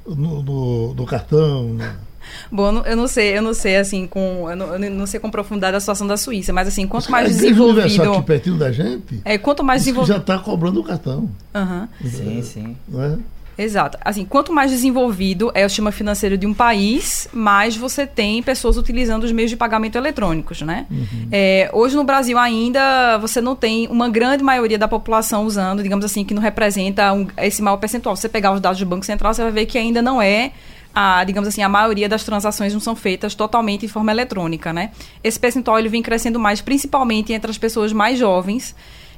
no, 0.08 0.42
no, 0.42 0.94
no 0.94 1.06
cartão. 1.06 1.66
No... 1.70 2.10
Bom, 2.52 2.82
eu 2.86 2.96
não 2.96 3.08
sei, 3.08 3.38
eu 3.38 3.42
não 3.42 3.54
sei 3.54 3.78
assim 3.78 4.08
com, 4.08 4.50
eu 4.50 4.56
não, 4.56 4.76
eu 4.76 4.92
não 4.92 5.06
sei 5.06 5.20
com 5.20 5.30
profundidade 5.32 5.76
a 5.76 5.80
situação 5.80 6.08
da 6.08 6.18
Suíça, 6.18 6.54
mas 6.54 6.68
assim, 6.68 6.88
quanto 6.88 7.12
mais 7.12 7.28
desenvolvido, 7.36 8.04
aqui 8.04 8.22
pertinho 8.24 8.58
da 8.58 8.72
gente, 8.72 9.22
é, 9.26 9.38
quanto 9.38 9.64
mais 9.64 9.82
desenvolvido, 9.82 10.14
já 10.14 10.20
está 10.20 10.38
cobrando 10.38 10.80
o 10.80 10.84
cartão. 10.84 11.30
Aham. 11.54 11.90
Sim, 12.04 12.42
sim. 12.42 12.78
Não 12.88 13.04
é? 13.04 13.18
Exato. 13.62 13.98
Assim, 14.06 14.24
quanto 14.24 14.54
mais 14.54 14.72
desenvolvido 14.72 15.52
é 15.54 15.66
o 15.66 15.70
sistema 15.70 15.92
financeiro 15.92 16.38
de 16.38 16.48
um 16.48 16.54
país, 16.54 17.28
mais 17.34 17.76
você 17.76 18.08
tem 18.08 18.42
pessoas 18.42 18.78
utilizando 18.78 19.26
os 19.26 19.34
meios 19.34 19.52
de 19.52 19.58
pagamento 19.58 19.98
eletrônicos, 19.98 20.62
né? 20.62 20.86
É, 21.30 21.70
hoje 21.74 21.94
no 21.98 22.06
Brasil 22.06 22.38
ainda 22.38 23.18
você 23.18 23.42
não 23.42 23.58
tem 23.58 23.86
uma 23.88 24.08
grande 24.08 24.42
maioria 24.44 24.78
da 24.78 24.88
população 24.88 25.44
usando, 25.44 25.84
digamos 25.84 26.06
assim, 26.06 26.24
que 26.24 26.34
não 26.34 26.42
representa 26.42 27.12
um- 27.12 27.28
esse 27.38 27.62
maior 27.62 27.76
percentual. 27.76 28.16
Se 28.16 28.22
você 28.22 28.30
pegar 28.30 28.54
os 28.54 28.62
dados 28.62 28.80
do 28.80 28.86
Banco 28.86 29.06
Central, 29.06 29.34
você 29.34 29.44
vai 29.44 29.52
ver 29.52 29.66
que 29.66 29.78
ainda 29.78 30.02
não 30.02 30.22
é 30.22 30.54
a, 30.96 31.22
digamos 31.26 31.48
assim, 31.50 31.62
a 31.62 31.68
maioria 31.70 32.08
das 32.08 32.24
transações 32.24 32.74
não 32.74 32.80
são 32.80 32.96
feitas 32.96 33.36
totalmente 33.36 33.82
de 33.82 33.88
forma 33.90 34.10
eletrônica, 34.12 34.72
né? 34.72 34.92
Esse 35.22 35.38
percentual 35.38 35.78
ele 35.78 35.90
vem 35.90 36.02
crescendo 36.02 36.40
mais, 36.40 36.62
principalmente 36.62 37.34
entre 37.34 37.52
as 37.52 37.58
pessoas 37.58 37.92
mais 37.92 38.18
jovens, 38.18 38.74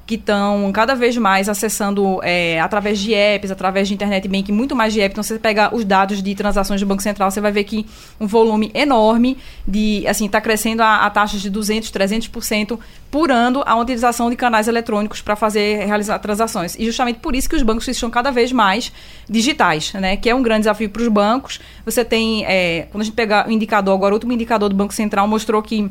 que 0.06 0.16
estão 0.16 0.72
cada 0.74 0.96
vez 0.96 1.16
mais 1.18 1.48
acessando 1.48 2.20
é, 2.24 2.60
através 2.60 3.00
de 3.00 3.14
apps, 3.14 3.52
através 3.52 3.88
de 3.88 3.94
internet 3.94 4.28
banking, 4.28 4.52
muito 4.52 4.76
mais 4.76 4.94
de 4.94 5.02
app. 5.02 5.14
Então, 5.14 5.24
você 5.24 5.40
pega 5.40 5.74
os 5.74 5.86
dados 5.86 6.22
de 6.22 6.36
transações 6.36 6.82
do 6.82 6.88
Banco 6.88 7.02
Central, 7.02 7.32
você 7.32 7.40
vai 7.40 7.52
ver 7.52 7.64
que 7.64 7.86
um 8.20 8.28
volume 8.28 8.72
enorme 8.74 9.38
de, 9.68 10.06
assim, 10.08 10.26
está 10.26 10.42
crescendo 10.42 10.82
a, 10.82 11.06
a 11.06 11.10
taxas 11.10 11.42
de 11.42 11.50
200, 11.50 11.92
300% 11.92 12.80
por 13.10 13.32
ano 13.32 13.62
a 13.66 13.76
utilização 13.76 14.30
de 14.30 14.36
canais 14.36 14.68
eletrônicos 14.68 15.22
para 15.22 15.36
fazer, 15.36 15.86
realizar 15.86 16.18
transações. 16.20 16.76
E 16.80 16.86
justamente 16.86 17.20
por 17.20 17.36
isso 17.36 17.50
que 17.50 17.56
os 17.56 17.62
bancos 17.62 17.88
estão 17.88 18.10
cada 18.10 18.32
vez 18.32 18.52
mais 18.52 18.92
digitais, 19.30 19.94
né? 19.94 20.18
Que 20.18 20.30
é 20.30 20.36
um 20.36 20.42
grande 20.42 20.62
desafio 20.62 20.90
para 20.90 21.02
os 21.02 21.08
bancos. 21.10 21.60
Você 21.86 22.04
tem, 22.06 22.46
é, 22.46 22.88
quando 22.92 23.02
a 23.02 23.06
gente 23.06 23.16
pegar 23.16 23.48
o 23.48 23.52
indicador, 23.52 23.94
agora 23.96 24.14
o 24.14 24.16
último 24.16 24.32
indicador 24.32 24.70
do 24.70 24.76
Banco 24.76 24.94
Central 24.94 25.28
mostrou 25.28 25.62
que 25.62 25.90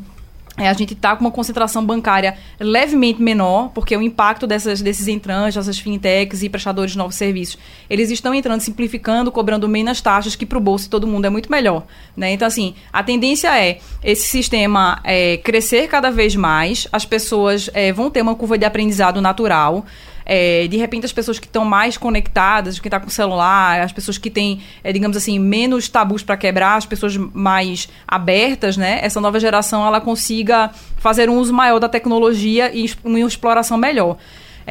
é, 0.57 0.67
a 0.67 0.73
gente 0.73 0.93
está 0.93 1.15
com 1.15 1.23
uma 1.23 1.31
concentração 1.31 1.85
bancária 1.85 2.37
levemente 2.59 3.21
menor, 3.21 3.69
porque 3.69 3.95
o 3.95 4.01
impacto 4.01 4.45
dessas, 4.45 4.81
desses 4.81 5.07
entrantes, 5.07 5.55
dessas 5.55 5.79
fintechs 5.79 6.43
e 6.43 6.49
prestadores 6.49 6.91
de 6.91 6.97
novos 6.97 7.15
serviços, 7.15 7.57
eles 7.89 8.11
estão 8.11 8.33
entrando 8.33 8.59
simplificando, 8.59 9.31
cobrando 9.31 9.67
menos 9.67 10.01
taxas, 10.01 10.35
que 10.35 10.45
para 10.45 10.57
o 10.57 10.61
bolso 10.61 10.85
de 10.85 10.89
todo 10.89 11.07
mundo 11.07 11.25
é 11.25 11.29
muito 11.29 11.49
melhor. 11.49 11.83
Né? 12.17 12.33
Então, 12.33 12.47
assim, 12.47 12.75
a 12.91 13.01
tendência 13.01 13.57
é 13.57 13.79
esse 14.03 14.27
sistema 14.27 14.99
é, 15.05 15.37
crescer 15.37 15.87
cada 15.87 16.11
vez 16.11 16.35
mais, 16.35 16.85
as 16.91 17.05
pessoas 17.05 17.69
é, 17.73 17.93
vão 17.93 18.09
ter 18.09 18.21
uma 18.21 18.35
curva 18.35 18.57
de 18.57 18.65
aprendizado 18.65 19.21
natural. 19.21 19.85
É, 20.33 20.65
de 20.65 20.77
repente 20.77 21.05
as 21.05 21.11
pessoas 21.11 21.39
que 21.39 21.45
estão 21.45 21.65
mais 21.65 21.97
conectadas, 21.97 22.79
quem 22.79 22.87
está 22.87 23.01
com 23.01 23.09
celular, 23.09 23.81
as 23.81 23.91
pessoas 23.91 24.17
que 24.17 24.29
têm, 24.29 24.61
é, 24.81 24.93
digamos 24.93 25.17
assim, 25.17 25.37
menos 25.37 25.89
tabus 25.89 26.23
para 26.23 26.37
quebrar, 26.37 26.77
as 26.77 26.85
pessoas 26.85 27.17
mais 27.17 27.89
abertas, 28.07 28.77
né? 28.77 29.01
Essa 29.03 29.19
nova 29.19 29.41
geração 29.41 29.85
ela 29.85 29.99
consiga 29.99 30.71
fazer 30.95 31.29
um 31.29 31.37
uso 31.37 31.53
maior 31.53 31.79
da 31.79 31.89
tecnologia 31.89 32.71
e 32.73 32.89
uma 33.03 33.19
exploração 33.19 33.77
melhor. 33.77 34.15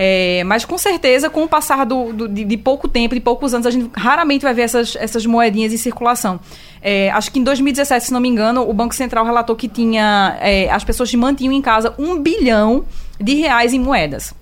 É, 0.02 0.42
mas 0.45 0.64
com 0.64 0.78
certeza, 0.78 1.28
com 1.28 1.42
o 1.45 1.49
passar 1.49 1.85
do, 1.85 2.11
do- 2.14 2.26
de, 2.28 2.42
de 2.42 2.57
pouco 2.57 2.88
tempo, 2.88 3.14
de 3.14 3.21
poucos 3.21 3.52
anos, 3.52 3.66
a 3.66 3.71
gente 3.71 3.90
raramente 3.95 4.42
vai 4.42 4.54
ver 4.54 4.62
essas, 4.62 4.97
essas 4.97 5.26
moedinhas 5.26 5.75
em 5.75 5.76
circulação. 5.76 6.40
É, 6.80 7.11
acho 7.11 7.30
que 7.30 7.38
em 7.38 7.45
2017, 7.45 8.07
se 8.07 8.11
não 8.12 8.19
me 8.21 8.28
engano, 8.28 8.66
o 8.66 8.73
Banco 8.73 8.95
Central 8.95 9.26
relatou 9.26 9.54
que 9.54 9.69
tinha 9.69 10.38
é, 10.40 10.71
as 10.71 10.83
pessoas 10.85 11.12
mantinham 11.14 11.52
em 11.52 11.61
casa 11.61 11.92
um 11.99 12.19
bilhão 12.19 12.87
de 13.21 13.35
reais 13.35 13.75
em 13.75 13.78
moedas. 13.78 14.33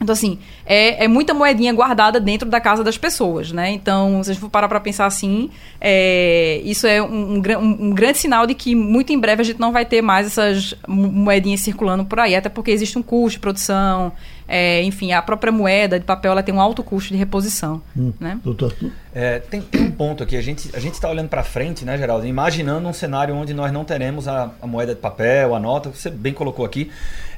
Então, 0.00 0.14
assim, 0.14 0.38
é, 0.64 1.04
é 1.04 1.06
muita 1.08 1.34
moedinha 1.34 1.74
guardada 1.74 2.18
dentro 2.18 2.48
da 2.48 2.58
casa 2.58 2.82
das 2.82 2.96
pessoas, 2.96 3.52
né? 3.52 3.70
Então, 3.70 4.22
se 4.24 4.30
a 4.30 4.32
gente 4.32 4.40
for 4.40 4.48
parar 4.48 4.66
para 4.66 4.80
pensar 4.80 5.04
assim, 5.04 5.50
é, 5.78 6.62
isso 6.64 6.86
é 6.86 7.02
um, 7.02 7.34
um 7.34 7.42
um- 7.60 7.90
grande 7.90 8.16
sinal 8.16 8.46
de 8.46 8.54
que 8.54 8.74
muito 8.74 9.12
em 9.12 9.18
breve 9.18 9.42
a 9.42 9.44
gente 9.44 9.60
não 9.60 9.70
vai 9.70 9.84
ter 9.84 10.00
mais 10.00 10.26
essas 10.26 10.74
mo- 10.88 11.12
moedinhas 11.12 11.60
circulando 11.60 12.06
por 12.06 12.18
aí, 12.18 12.34
até 12.34 12.48
porque 12.48 12.70
existe 12.70 12.98
um 12.98 13.02
custo 13.02 13.32
de 13.36 13.40
produção, 13.40 14.10
é, 14.46 14.82
enfim, 14.82 15.12
a 15.12 15.22
própria 15.22 15.50
moeda 15.52 15.98
de 15.98 16.04
papel 16.04 16.32
ela 16.32 16.42
tem 16.42 16.54
um 16.54 16.60
alto 16.60 16.82
custo 16.82 17.12
de 17.12 17.18
reposição, 17.18 17.80
né? 18.20 18.38
Doutor? 18.44 18.74
É, 19.14 19.38
tem, 19.38 19.60
tem 19.62 19.82
um 19.82 19.90
ponto 19.90 20.22
aqui, 20.22 20.36
a 20.36 20.42
gente 20.42 20.70
a 20.74 20.78
está 20.96 21.08
olhando 21.08 21.28
para 21.28 21.42
frente, 21.42 21.84
né, 21.84 21.96
Geraldo? 21.96 22.26
Imaginando 22.26 22.88
um 22.88 22.92
cenário 22.92 23.34
onde 23.34 23.54
nós 23.54 23.72
não 23.72 23.84
teremos 23.84 24.28
a, 24.28 24.50
a 24.60 24.66
moeda 24.66 24.94
de 24.94 25.00
papel, 25.00 25.54
a 25.54 25.60
nota, 25.60 25.90
você 25.90 26.10
bem 26.10 26.32
colocou 26.32 26.64
aqui. 26.64 26.90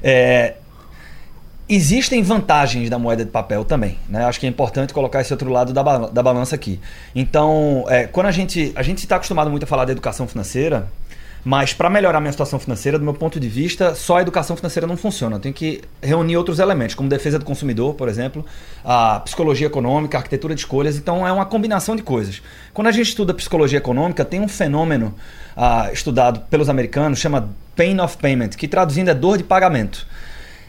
É, 0.03 0.55
Existem 1.69 2.23
vantagens 2.23 2.89
da 2.89 2.97
moeda 2.97 3.25
de 3.25 3.29
papel 3.31 3.65
também, 3.65 3.99
né? 4.07 4.23
Acho 4.23 4.39
que 4.39 4.45
é 4.45 4.49
importante 4.49 4.93
colocar 4.93 5.19
esse 5.19 5.33
outro 5.33 5.49
lado 5.51 5.73
da, 5.73 5.83
ba- 5.83 6.07
da 6.07 6.23
balança 6.23 6.55
aqui. 6.55 6.79
Então, 7.13 7.83
é, 7.89 8.07
quando 8.07 8.27
a 8.27 8.31
gente 8.31 8.71
a 8.73 8.81
gente 8.81 8.99
está 8.99 9.17
acostumado 9.17 9.49
muito 9.51 9.63
a 9.63 9.67
falar 9.67 9.83
da 9.83 9.91
educação 9.91 10.25
financeira, 10.29 10.87
mas 11.43 11.73
para 11.73 11.89
melhorar 11.89 12.19
minha 12.19 12.31
situação 12.31 12.59
financeira, 12.59 12.99
do 12.99 13.05
meu 13.05 13.13
ponto 13.13 13.39
de 13.39 13.47
vista, 13.47 13.95
só 13.95 14.17
a 14.17 14.21
educação 14.21 14.55
financeira 14.55 14.85
não 14.85 14.97
funciona. 14.97 15.37
Eu 15.37 15.39
tenho 15.39 15.53
que 15.53 15.81
reunir 16.01 16.35
outros 16.37 16.59
elementos, 16.59 16.95
como 16.95 17.07
defesa 17.07 17.39
do 17.39 17.45
consumidor, 17.45 17.93
por 17.93 18.09
exemplo, 18.09 18.45
a 18.83 19.19
psicologia 19.21 19.67
econômica, 19.67 20.17
a 20.17 20.19
arquitetura 20.19 20.53
de 20.53 20.61
escolhas. 20.61 20.97
Então, 20.97 21.25
é 21.27 21.31
uma 21.31 21.45
combinação 21.45 21.95
de 21.95 22.03
coisas. 22.03 22.41
Quando 22.73 22.87
a 22.87 22.91
gente 22.91 23.07
estuda 23.07 23.33
psicologia 23.33 23.77
econômica, 23.77 24.25
tem 24.25 24.41
um 24.41 24.47
fenômeno 24.47 25.15
ah, 25.55 25.89
estudado 25.93 26.41
pelos 26.49 26.69
americanos, 26.69 27.19
chama 27.19 27.49
pain 27.75 27.99
of 27.99 28.17
payment, 28.17 28.49
que 28.49 28.67
traduzindo 28.67 29.09
é 29.09 29.13
dor 29.13 29.37
de 29.37 29.43
pagamento. 29.43 30.05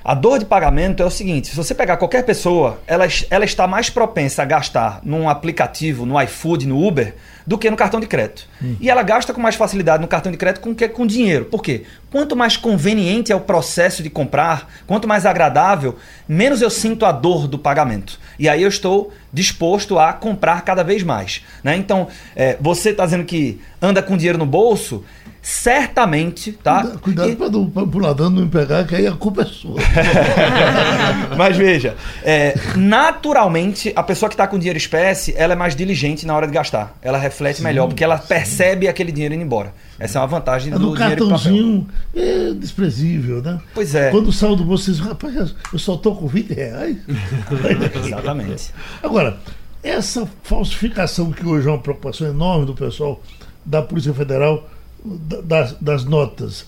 A 0.04 0.14
dor 0.14 0.38
de 0.38 0.44
pagamento 0.44 1.02
é 1.02 1.06
o 1.06 1.10
seguinte: 1.10 1.48
se 1.48 1.56
você 1.56 1.74
pegar 1.74 1.96
qualquer 1.96 2.24
pessoa, 2.24 2.80
ela, 2.86 3.06
ela 3.30 3.44
está 3.44 3.66
mais 3.66 3.90
propensa 3.90 4.42
a 4.42 4.44
gastar 4.44 5.00
num 5.02 5.28
aplicativo, 5.28 6.06
no 6.06 6.20
iFood, 6.22 6.66
no 6.66 6.86
Uber, 6.86 7.14
do 7.46 7.56
que 7.56 7.70
no 7.70 7.76
cartão 7.76 7.98
de 7.98 8.06
crédito. 8.06 8.46
E 8.80 8.90
ela 8.90 9.02
gasta 9.02 9.32
com 9.32 9.40
mais 9.40 9.54
facilidade 9.54 10.02
no 10.02 10.08
cartão 10.08 10.30
de 10.30 10.36
crédito 10.36 10.60
com 10.60 10.74
que 10.74 10.86
com 10.88 11.06
dinheiro. 11.06 11.46
Por 11.46 11.62
quê? 11.62 11.84
Quanto 12.10 12.36
mais 12.36 12.56
conveniente 12.56 13.32
é 13.32 13.36
o 13.36 13.40
processo 13.40 14.02
de 14.02 14.10
comprar, 14.10 14.70
quanto 14.86 15.08
mais 15.08 15.24
agradável, 15.24 15.96
menos 16.28 16.60
eu 16.60 16.68
sinto 16.68 17.06
a 17.06 17.12
dor 17.12 17.48
do 17.48 17.58
pagamento. 17.58 18.20
E 18.38 18.48
aí 18.48 18.62
eu 18.62 18.68
estou 18.68 19.12
disposto 19.32 19.98
a 19.98 20.12
comprar 20.12 20.62
cada 20.62 20.84
vez 20.84 21.02
mais. 21.02 21.42
Né? 21.64 21.76
Então, 21.76 22.08
é, 22.36 22.56
você 22.60 22.90
está 22.90 23.04
dizendo 23.04 23.24
que 23.24 23.60
anda 23.80 24.02
com 24.02 24.16
dinheiro 24.16 24.38
no 24.38 24.46
bolso, 24.46 25.04
certamente, 25.48 26.52
tá? 26.52 26.82
Cuida- 26.82 26.98
Cuidado 26.98 27.30
E- 27.30 27.36
para 27.36 27.86
não 27.86 27.98
ladrão 28.00 28.28
não 28.28 28.42
me 28.42 28.48
pegar, 28.50 28.84
que 28.86 28.94
aí 28.94 29.06
a 29.06 29.12
culpa 29.12 29.40
é 29.42 29.44
sua. 29.46 29.80
Mas 31.38 31.56
veja, 31.56 31.96
é, 32.22 32.54
naturalmente, 32.76 33.90
a 33.96 34.02
pessoa 34.02 34.28
que 34.28 34.34
está 34.34 34.46
com 34.46 34.58
dinheiro 34.58 34.76
espécie, 34.76 35.32
ela 35.38 35.54
é 35.54 35.56
mais 35.56 35.74
diligente 35.74 36.26
na 36.26 36.36
hora 36.36 36.46
de 36.46 36.52
gastar. 36.52 36.94
Ela 37.00 37.16
reflete 37.16 37.62
melhor, 37.62 37.86
porque 37.88 38.04
ela 38.04 38.18
percebe 38.18 38.88
aquele 38.88 39.10
dinheiro 39.10 39.34
indo 39.34 39.42
embora. 39.42 39.72
Essa 39.98 40.18
é 40.18 40.20
uma 40.20 40.28
vantagem 40.28 40.70
É 40.70 40.76
do 40.78 40.90
no 40.90 40.94
dinheiro 40.96 41.28
cartãozinho 41.28 41.88
é 42.14 42.52
desprezível, 42.52 43.40
né? 43.40 43.58
Pois 43.74 43.94
é. 43.94 44.10
Quando 44.10 44.30
sai 44.30 44.54
do 44.54 44.64
bolso, 44.64 44.84
você 44.84 44.90
diz, 44.92 45.00
rapaz, 45.00 45.54
eu 45.72 45.78
só 45.78 45.94
estou 45.94 46.14
com 46.14 46.26
20 46.26 46.52
reais. 46.52 46.96
Exatamente. 48.04 48.70
Agora, 49.02 49.38
essa 49.82 50.28
falsificação 50.42 51.32
que 51.32 51.46
hoje 51.46 51.66
é 51.66 51.70
uma 51.70 51.78
preocupação 51.78 52.28
enorme 52.28 52.66
do 52.66 52.74
pessoal 52.74 53.22
da 53.64 53.80
Polícia 53.82 54.12
Federal, 54.12 54.68
das, 55.04 55.72
das 55.80 56.04
notas, 56.04 56.66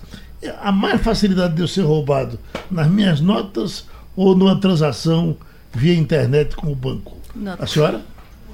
há 0.60 0.72
mais 0.72 1.00
facilidade 1.02 1.54
de 1.54 1.62
eu 1.62 1.68
ser 1.68 1.82
roubado 1.82 2.38
nas 2.70 2.86
minhas 2.88 3.20
notas 3.20 3.86
ou 4.16 4.34
numa 4.36 4.58
transação 4.60 5.36
via 5.72 5.94
internet 5.94 6.56
com 6.56 6.70
o 6.72 6.74
banco? 6.74 7.16
Não. 7.34 7.56
A 7.58 7.66
senhora? 7.66 8.02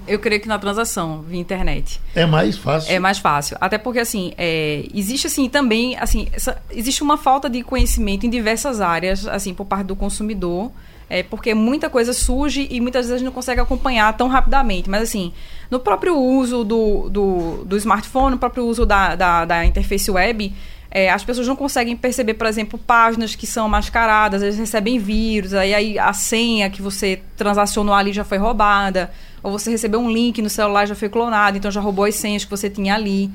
Eu 0.08 0.20
creio 0.20 0.40
que 0.40 0.46
na 0.46 0.58
transação 0.58 1.22
via 1.22 1.40
internet. 1.40 2.00
É 2.14 2.24
mais 2.24 2.56
fácil. 2.56 2.92
É 2.94 2.98
mais 2.98 3.18
fácil. 3.18 3.56
Até 3.60 3.76
porque, 3.76 3.98
assim, 3.98 4.32
é, 4.38 4.86
existe, 4.94 5.26
assim, 5.26 5.48
também, 5.48 5.96
assim, 5.98 6.28
essa- 6.32 6.56
existe 6.70 7.02
uma 7.02 7.16
falta 7.18 7.50
de 7.50 7.62
conhecimento 7.64 8.24
em 8.24 8.30
diversas 8.30 8.80
áreas, 8.80 9.26
assim, 9.26 9.52
por 9.52 9.64
parte 9.64 9.86
do 9.86 9.96
consumidor, 9.96 10.70
é, 11.10 11.24
porque 11.24 11.54
muita 11.54 11.90
coisa 11.90 12.12
surge 12.12 12.68
e 12.70 12.80
muitas 12.80 13.06
vezes 13.06 13.14
a 13.14 13.18
gente 13.18 13.24
não 13.26 13.32
consegue 13.32 13.60
acompanhar 13.60 14.16
tão 14.16 14.28
rapidamente. 14.28 14.88
Mas, 14.88 15.02
assim, 15.02 15.32
no 15.70 15.80
próprio 15.80 16.16
uso 16.16 16.64
do, 16.64 17.08
do, 17.08 17.64
do 17.64 17.76
smartphone, 17.76 18.32
no 18.32 18.38
próprio 18.38 18.64
uso 18.64 18.86
da, 18.86 19.14
da, 19.14 19.44
da 19.44 19.64
interface 19.64 20.10
web, 20.10 20.52
é, 20.90 21.10
as 21.10 21.24
pessoas 21.24 21.46
não 21.46 21.56
conseguem 21.56 21.96
perceber, 21.96 22.34
por 22.34 22.46
exemplo, 22.46 22.78
páginas 22.78 23.34
que 23.34 23.46
são 23.46 23.68
mascaradas, 23.68 24.42
eles 24.42 24.56
recebem 24.56 24.98
vírus, 24.98 25.52
aí, 25.52 25.74
aí 25.74 25.98
a 25.98 26.12
senha 26.12 26.70
que 26.70 26.80
você 26.80 27.20
transacionou 27.36 27.94
ali 27.94 28.12
já 28.12 28.24
foi 28.24 28.38
roubada, 28.38 29.10
ou 29.42 29.52
você 29.52 29.70
recebeu 29.70 30.00
um 30.00 30.10
link 30.10 30.40
no 30.40 30.48
celular 30.48 30.86
já 30.86 30.94
foi 30.94 31.08
clonado, 31.08 31.58
então 31.58 31.70
já 31.70 31.80
roubou 31.80 32.04
as 32.04 32.14
senhas 32.14 32.44
que 32.44 32.50
você 32.50 32.70
tinha 32.70 32.94
ali. 32.94 33.30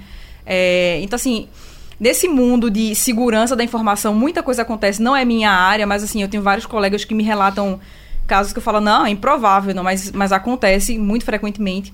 É, 0.46 1.00
então, 1.04 1.16
assim, 1.16 1.48
nesse 2.00 2.28
mundo 2.28 2.72
de 2.72 2.96
segurança 2.96 3.56
da 3.56 3.64
informação, 3.64 4.14
muita 4.16 4.42
coisa 4.42 4.64
acontece, 4.64 5.02
não 5.02 5.16
é 5.16 5.24
minha 5.24 5.52
área, 5.52 5.86
mas 5.86 6.04
assim, 6.04 6.22
eu 6.22 6.28
tenho 6.28 6.42
vários 6.42 6.66
colegas 6.66 7.04
que 7.04 7.14
me 7.14 7.24
relatam 7.24 7.80
casos 8.26 8.54
que 8.54 8.60
eu 8.60 8.64
falo, 8.64 8.80
não, 8.80 9.06
é 9.06 9.10
improvável, 9.10 9.76
não, 9.76 9.84
mas, 9.84 10.12
mas 10.12 10.32
acontece 10.32 10.98
muito 10.98 11.26
frequentemente 11.26 11.94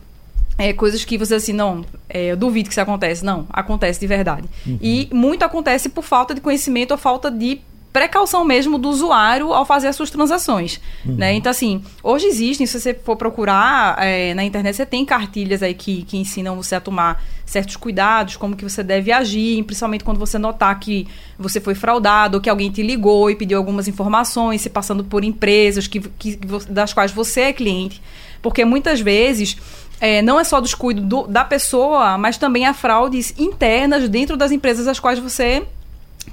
é, 0.57 0.73
coisas 0.73 1.05
que 1.05 1.17
você 1.17 1.35
assim, 1.35 1.53
não, 1.53 1.85
é, 2.09 2.31
eu 2.31 2.37
duvido 2.37 2.69
que 2.69 2.73
isso 2.73 2.81
acontece. 2.81 3.23
Não, 3.23 3.45
acontece 3.49 3.99
de 3.99 4.07
verdade. 4.07 4.47
E 4.81 5.07
muito 5.13 5.43
acontece 5.43 5.89
por 5.89 6.03
falta 6.03 6.33
de 6.33 6.41
conhecimento 6.41 6.91
ou 6.91 6.97
falta 6.97 7.29
de 7.29 7.61
precaução 7.97 8.45
mesmo 8.45 8.77
do 8.77 8.89
usuário 8.89 9.51
ao 9.53 9.65
fazer 9.65 9.87
as 9.87 9.95
suas 9.95 10.11
transações. 10.11 10.79
Né? 11.03 11.33
Então, 11.33 11.49
assim, 11.49 11.81
hoje 12.03 12.27
existem, 12.27 12.67
se 12.67 12.79
você 12.79 12.93
for 12.93 13.15
procurar 13.15 13.97
é, 13.99 14.35
na 14.35 14.43
internet, 14.43 14.75
você 14.75 14.85
tem 14.85 15.03
cartilhas 15.03 15.63
aí 15.63 15.73
que, 15.73 16.03
que 16.03 16.15
ensinam 16.15 16.55
você 16.55 16.75
a 16.75 16.79
tomar 16.79 17.23
certos 17.43 17.75
cuidados, 17.75 18.35
como 18.35 18.55
que 18.55 18.63
você 18.63 18.83
deve 18.83 19.11
agir, 19.11 19.63
principalmente 19.63 20.03
quando 20.03 20.19
você 20.19 20.37
notar 20.37 20.79
que 20.79 21.07
você 21.39 21.59
foi 21.59 21.73
fraudado, 21.73 22.37
ou 22.37 22.41
que 22.41 22.49
alguém 22.49 22.69
te 22.69 22.83
ligou 22.83 23.31
e 23.31 23.35
pediu 23.35 23.57
algumas 23.57 23.87
informações, 23.87 24.61
se 24.61 24.69
passando 24.69 25.03
por 25.03 25.23
empresas 25.23 25.87
que, 25.87 25.99
que, 25.99 26.37
das 26.69 26.93
quais 26.93 27.11
você 27.11 27.41
é 27.41 27.53
cliente. 27.53 27.99
Porque 28.43 28.63
muitas 28.63 28.99
vezes 29.01 29.57
é, 29.99 30.21
não 30.21 30.39
é 30.39 30.43
só 30.43 30.59
descuido 30.59 31.01
do, 31.01 31.27
da 31.27 31.43
pessoa, 31.43 32.17
mas 32.17 32.37
também 32.37 32.65
há 32.65 32.73
fraudes 32.73 33.33
internas 33.37 34.07
dentro 34.07 34.37
das 34.37 34.51
empresas 34.51 34.87
às 34.87 34.99
quais 34.99 35.19
você 35.19 35.65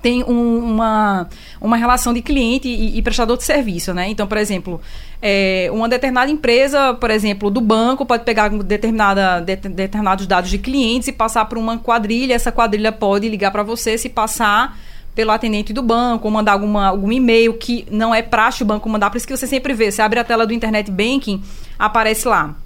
tem 0.02 0.22
um, 0.24 0.58
uma, 0.58 1.28
uma 1.60 1.76
relação 1.76 2.12
de 2.12 2.20
cliente 2.20 2.68
e, 2.68 2.98
e, 2.98 3.02
prestador 3.02 3.36
de 3.36 3.44
serviço, 3.44 3.94
né? 3.94 4.08
Então, 4.08 4.26
por 4.26 4.36
exemplo, 4.36 4.80
é, 5.22 5.70
uma 5.72 5.88
determinada 5.88 6.30
empresa, 6.30 6.94
por 6.94 7.10
exemplo, 7.10 7.50
do 7.50 7.60
banco, 7.60 8.04
pode 8.04 8.24
pegar 8.24 8.48
determinada, 8.50 9.40
de, 9.40 9.56
determinados 9.56 10.26
dados 10.26 10.50
de 10.50 10.58
clientes 10.58 11.08
e 11.08 11.12
passar 11.12 11.46
por 11.46 11.56
uma 11.56 11.78
quadrilha. 11.78 12.34
Essa 12.34 12.52
quadrilha 12.52 12.92
pode 12.92 13.28
ligar 13.28 13.50
para 13.50 13.62
você 13.62 13.96
se 13.96 14.08
passar 14.08 14.76
pelo 15.14 15.30
atendente 15.30 15.72
do 15.72 15.82
banco, 15.82 16.26
ou 16.26 16.30
mandar 16.30 16.52
alguma, 16.52 16.88
algum 16.88 17.12
e-mail 17.12 17.54
que 17.54 17.86
não 17.88 18.12
é 18.12 18.20
praxe 18.20 18.64
o 18.64 18.66
banco 18.66 18.88
mandar. 18.88 19.10
Por 19.10 19.16
isso 19.16 19.26
que 19.26 19.34
você 19.34 19.46
sempre 19.46 19.72
vê, 19.72 19.90
você 19.90 20.02
abre 20.02 20.18
a 20.18 20.24
tela 20.24 20.44
do 20.44 20.52
Internet 20.52 20.90
Banking, 20.90 21.40
aparece 21.78 22.26
lá 22.26 22.56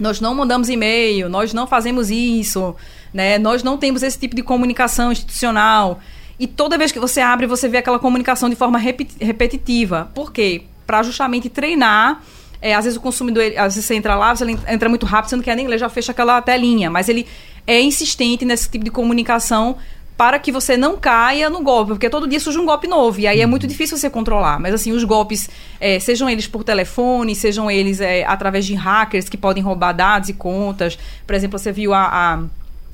nós 0.00 0.20
não 0.20 0.34
mandamos 0.34 0.68
e-mail, 0.68 1.28
nós 1.28 1.52
não 1.52 1.66
fazemos 1.66 2.10
isso, 2.10 2.74
né? 3.12 3.38
Nós 3.38 3.62
não 3.62 3.76
temos 3.76 4.02
esse 4.02 4.18
tipo 4.18 4.34
de 4.34 4.42
comunicação 4.42 5.12
institucional. 5.12 6.00
E 6.38 6.46
toda 6.46 6.78
vez 6.78 6.90
que 6.90 6.98
você 6.98 7.20
abre, 7.20 7.46
você 7.46 7.68
vê 7.68 7.78
aquela 7.78 7.98
comunicação 7.98 8.48
de 8.48 8.56
forma 8.56 8.78
repetitiva. 8.78 10.10
Por 10.14 10.32
quê? 10.32 10.62
Para 10.86 11.02
justamente 11.02 11.50
treinar. 11.50 12.22
É, 12.62 12.74
às 12.74 12.84
vezes 12.84 12.96
o 12.96 13.00
consumidor, 13.00 13.44
às 13.56 13.74
vezes 13.74 13.84
você 13.84 13.94
entra 13.94 14.14
lá, 14.14 14.34
você 14.34 14.44
entra 14.68 14.88
muito 14.88 15.06
rápido, 15.06 15.30
você 15.30 15.36
não 15.36 15.42
quer 15.42 15.54
nem 15.54 15.78
já 15.78 15.88
fecha 15.88 16.12
aquela 16.12 16.40
telinha. 16.40 16.90
Mas 16.90 17.08
ele 17.08 17.26
é 17.66 17.80
insistente 17.80 18.44
nesse 18.44 18.70
tipo 18.70 18.84
de 18.84 18.90
comunicação 18.90 19.76
para 20.20 20.38
que 20.38 20.52
você 20.52 20.76
não 20.76 20.98
caia 20.98 21.48
no 21.48 21.62
golpe, 21.62 21.92
porque 21.92 22.10
todo 22.10 22.28
dia 22.28 22.38
surge 22.38 22.58
um 22.58 22.66
golpe 22.66 22.86
novo, 22.86 23.18
e 23.20 23.26
aí 23.26 23.40
é 23.40 23.46
muito 23.46 23.66
difícil 23.66 23.96
você 23.96 24.10
controlar. 24.10 24.60
Mas 24.60 24.74
assim, 24.74 24.92
os 24.92 25.02
golpes, 25.02 25.48
é, 25.80 25.98
sejam 25.98 26.28
eles 26.28 26.46
por 26.46 26.62
telefone, 26.62 27.34
sejam 27.34 27.70
eles 27.70 28.02
é, 28.02 28.22
através 28.26 28.66
de 28.66 28.74
hackers 28.74 29.30
que 29.30 29.38
podem 29.38 29.62
roubar 29.62 29.94
dados 29.94 30.28
e 30.28 30.34
contas. 30.34 30.98
Por 31.26 31.34
exemplo, 31.34 31.58
você 31.58 31.72
viu 31.72 31.94
a, 31.94 32.04
a 32.04 32.42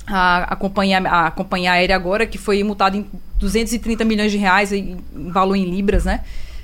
a, 0.09 0.53
a, 0.53 0.55
companhia, 0.55 0.99
a 0.99 1.29
companhia 1.29 1.73
aérea 1.73 1.97
agora, 1.97 2.25
que 2.25 2.37
foi 2.37 2.63
multada 2.63 2.95
em 2.95 3.05
230 3.37 4.05
milhões 4.05 4.31
de 4.31 4.37
reais, 4.37 4.71
em 4.71 4.97
valor 5.11 5.57
em 5.57 5.65
libras, 5.65 6.05
né? 6.05 6.21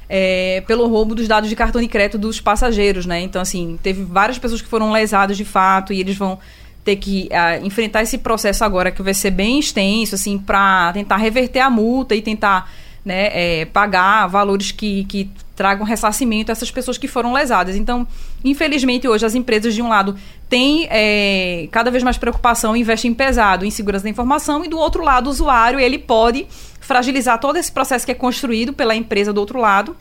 É, 0.08 0.64
pelo 0.66 0.88
roubo 0.88 1.14
dos 1.14 1.28
dados 1.28 1.50
de 1.50 1.58
cartão 1.58 1.82
de 1.82 1.90
crédito 1.90 2.18
dos 2.18 2.40
passageiros, 2.40 3.06
né? 3.06 3.20
Então, 3.20 3.42
assim, 3.42 3.78
teve 3.84 4.02
várias 4.06 4.40
pessoas 4.40 4.62
que 4.62 4.70
foram 4.70 4.94
lesadas 4.94 5.36
de 5.36 5.44
fato 5.44 5.92
e 5.92 6.00
eles 6.00 6.16
vão 6.16 6.40
ter 6.84 6.98
que 6.98 7.30
uh, 7.32 7.66
enfrentar 7.66 8.04
esse 8.04 8.18
processo 8.18 8.64
agora 8.64 8.92
que 8.92 9.02
vai 9.02 9.14
ser 9.14 9.32
bem 9.32 9.60
extenso, 9.60 10.16
assim, 10.16 10.38
para 10.38 10.92
tentar 10.94 11.18
reverter 11.18 11.60
a 11.60 11.70
multa 11.70 12.16
e 12.16 12.22
tentar 12.22 12.70
né, 13.06 13.30
é, 13.32 13.66
pagar 13.66 14.28
valores 14.28 14.72
que, 14.72 15.04
que 15.06 15.30
tragam 15.56 15.86
ressarcimento 15.86 16.52
a 16.52 16.54
essas 16.54 16.72
pessoas 16.72 16.98
que 16.98 17.08
foram 17.08 17.32
lesadas. 17.34 17.76
Então, 17.76 18.08
infelizmente, 18.44 19.08
hoje 19.08 19.26
as 19.26 19.36
empresas, 19.36 19.74
de 19.74 19.82
um 19.82 19.88
lado, 19.88 20.18
têm 20.50 20.88
é, 20.90 21.68
cada 21.72 21.90
vez 21.90 22.04
mais 22.04 22.18
preocupação, 22.18 22.76
investem 22.76 23.14
pesado 23.14 23.66
em 23.66 23.72
segurança 23.72 24.04
da 24.04 24.10
informação, 24.10 24.64
e 24.66 24.68
do 24.68 24.78
outro 24.78 25.04
lado, 25.04 25.28
o 25.28 25.30
usuário 25.30 25.80
ele 25.80 26.00
pode 26.00 26.48
fragilizar 26.80 27.40
todo 27.40 27.58
esse 27.58 27.72
processo 27.72 28.06
que 28.06 28.12
é 28.12 28.16
construído 28.16 28.74
pela 28.74 28.96
empresa 28.96 29.32
do 29.32 29.40
outro 29.40 29.60
lado, 29.60 29.96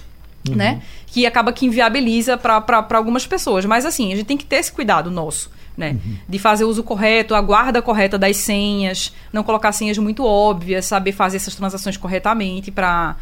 uhum. 0.49 0.57
né? 0.57 0.83
Que 1.07 1.27
acaba 1.27 1.53
que 1.53 1.67
inviabiliza 1.67 2.37
para 2.37 2.87
algumas 2.95 3.27
pessoas. 3.27 3.65
Mas 3.65 3.85
assim, 3.85 4.13
a 4.13 4.17
gente 4.17 4.27
tem 4.27 4.37
que 4.37 4.45
ter 4.45 4.57
esse 4.57 4.73
cuidado 4.73 5.11
nosso 5.11 5.51
né? 5.77 5.93
Uhum. 5.93 6.17
De 6.29 6.39
fazer 6.39 6.65
o 6.65 6.69
uso 6.69 6.83
correto, 6.83 7.35
a 7.35 7.41
guarda 7.41 7.81
correta 7.81 8.19
das 8.19 8.37
senhas, 8.37 9.13
não 9.33 9.43
colocar 9.43 9.73
senhas 9.73 9.99
muito 9.99 10.25
óbvias, 10.25 10.87
saber 10.87 11.13
fazer 11.13 11.37
essas 11.37 11.55
transações 11.55 11.97
corretamente 11.97 12.71
para 12.71 13.17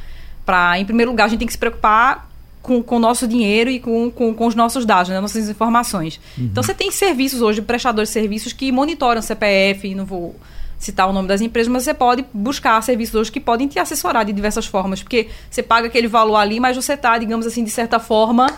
para 0.45 0.79
em 0.79 0.85
primeiro 0.85 1.11
lugar 1.11 1.27
a 1.27 1.29
gente 1.29 1.41
tem 1.41 1.47
que 1.47 1.53
se 1.53 1.59
preocupar 1.59 2.29
com, 2.63 2.83
com 2.83 2.97
o 2.97 2.99
nosso 2.99 3.27
dinheiro 3.27 3.71
e 3.71 3.79
com, 3.81 4.11
com, 4.11 4.35
com 4.35 4.47
os 4.47 4.55
nossos 4.55 4.85
dados, 4.85 5.11
né, 5.11 5.21
nossas 5.21 5.49
informações. 5.49 6.21
Uhum. 6.37 6.45
Então 6.47 6.63
você 6.63 6.75
tem 6.75 6.91
serviços 6.91 7.41
hoje, 7.41 7.63
prestadores 7.63 8.09
de 8.09 8.13
serviços 8.13 8.53
que 8.53 8.71
monitoram 8.71 9.23
CPF, 9.23 9.95
não 9.95 10.05
vou 10.05 10.35
citar 10.81 11.09
o 11.09 11.13
nome 11.13 11.29
das 11.29 11.43
empresas, 11.43 11.71
mas 11.71 11.85
você 11.85 11.93
pode 11.93 12.25
buscar 12.33 12.83
serviços 12.83 13.15
hoje 13.15 13.31
que 13.31 13.39
podem 13.39 13.69
te 13.69 13.79
assessorar 13.79 14.25
de 14.25 14.33
diversas 14.33 14.65
formas, 14.65 15.03
porque 15.03 15.29
você 15.49 15.63
paga 15.63 15.89
aquele 15.89 16.09
valor 16.09 16.37
ali, 16.37 16.59
mas 16.59 16.75
você 16.75 16.95
está, 16.95 17.19
digamos 17.19 17.47
assim, 17.47 17.63
de 17.63 17.71
certa 17.71 18.01
forma, 18.01 18.51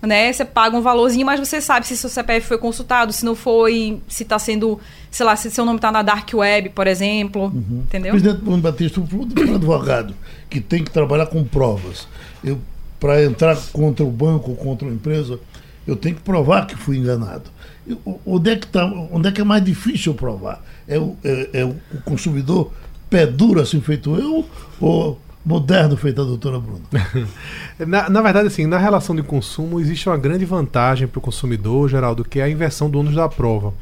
né? 0.00 0.32
Você 0.32 0.42
paga 0.42 0.74
um 0.74 0.80
valorzinho, 0.80 1.26
mas 1.26 1.38
você 1.38 1.60
sabe 1.60 1.86
se 1.86 1.94
seu 1.94 2.08
CPF 2.08 2.48
foi 2.48 2.56
consultado, 2.56 3.12
se 3.12 3.26
não 3.26 3.34
foi, 3.34 4.00
se 4.08 4.22
está 4.22 4.38
sendo, 4.38 4.80
sei 5.10 5.26
lá, 5.26 5.36
se 5.36 5.50
seu 5.50 5.66
nome 5.66 5.76
está 5.76 5.92
na 5.92 6.00
Dark 6.00 6.28
Web, 6.32 6.70
por 6.70 6.86
exemplo, 6.86 7.44
uhum. 7.44 7.82
entendeu? 7.84 8.12
Presidente 8.12 8.40
Bruno 8.40 8.62
Batista, 8.62 8.98
um 8.98 9.54
advogado 9.54 10.14
que 10.48 10.62
tem 10.62 10.82
que 10.82 10.90
trabalhar 10.90 11.26
com 11.26 11.44
provas. 11.44 12.08
Eu, 12.42 12.58
para 12.98 13.22
entrar 13.22 13.54
contra 13.70 14.02
o 14.02 14.10
banco, 14.10 14.54
contra 14.54 14.88
a 14.88 14.90
empresa, 14.90 15.38
eu 15.86 15.94
tenho 15.94 16.14
que 16.14 16.22
provar 16.22 16.66
que 16.66 16.74
fui 16.74 16.96
enganado. 16.96 17.50
Onde 18.24 18.50
é 18.50 18.56
que, 18.56 18.66
tá, 18.66 18.84
onde 19.12 19.28
é, 19.28 19.32
que 19.32 19.42
é 19.42 19.44
mais 19.44 19.62
difícil 19.62 20.14
provar? 20.14 20.60
É 20.88 20.98
o, 20.98 21.16
é, 21.24 21.60
é 21.60 21.64
o 21.64 21.76
consumidor 22.04 22.72
pé 23.10 23.26
duro, 23.26 23.60
assim 23.60 23.80
feito 23.80 24.16
eu, 24.16 24.44
ou 24.80 25.18
moderno 25.44 25.96
feito 25.96 26.20
a 26.20 26.24
doutora 26.24 26.58
Bruna? 26.58 26.82
na, 27.86 28.10
na, 28.10 28.22
verdade, 28.22 28.48
assim, 28.48 28.66
na 28.66 28.78
relação 28.78 29.14
de 29.14 29.22
consumo 29.22 29.80
existe 29.80 30.08
uma 30.08 30.18
grande 30.18 30.44
vantagem 30.44 31.06
para 31.06 31.18
o 31.18 31.22
consumidor, 31.22 31.88
Geraldo, 31.88 32.24
que 32.24 32.40
é 32.40 32.44
a 32.44 32.50
inversão 32.50 32.90
do 32.90 32.98
ônus 32.98 33.14
da 33.14 33.28
prova. 33.28 33.72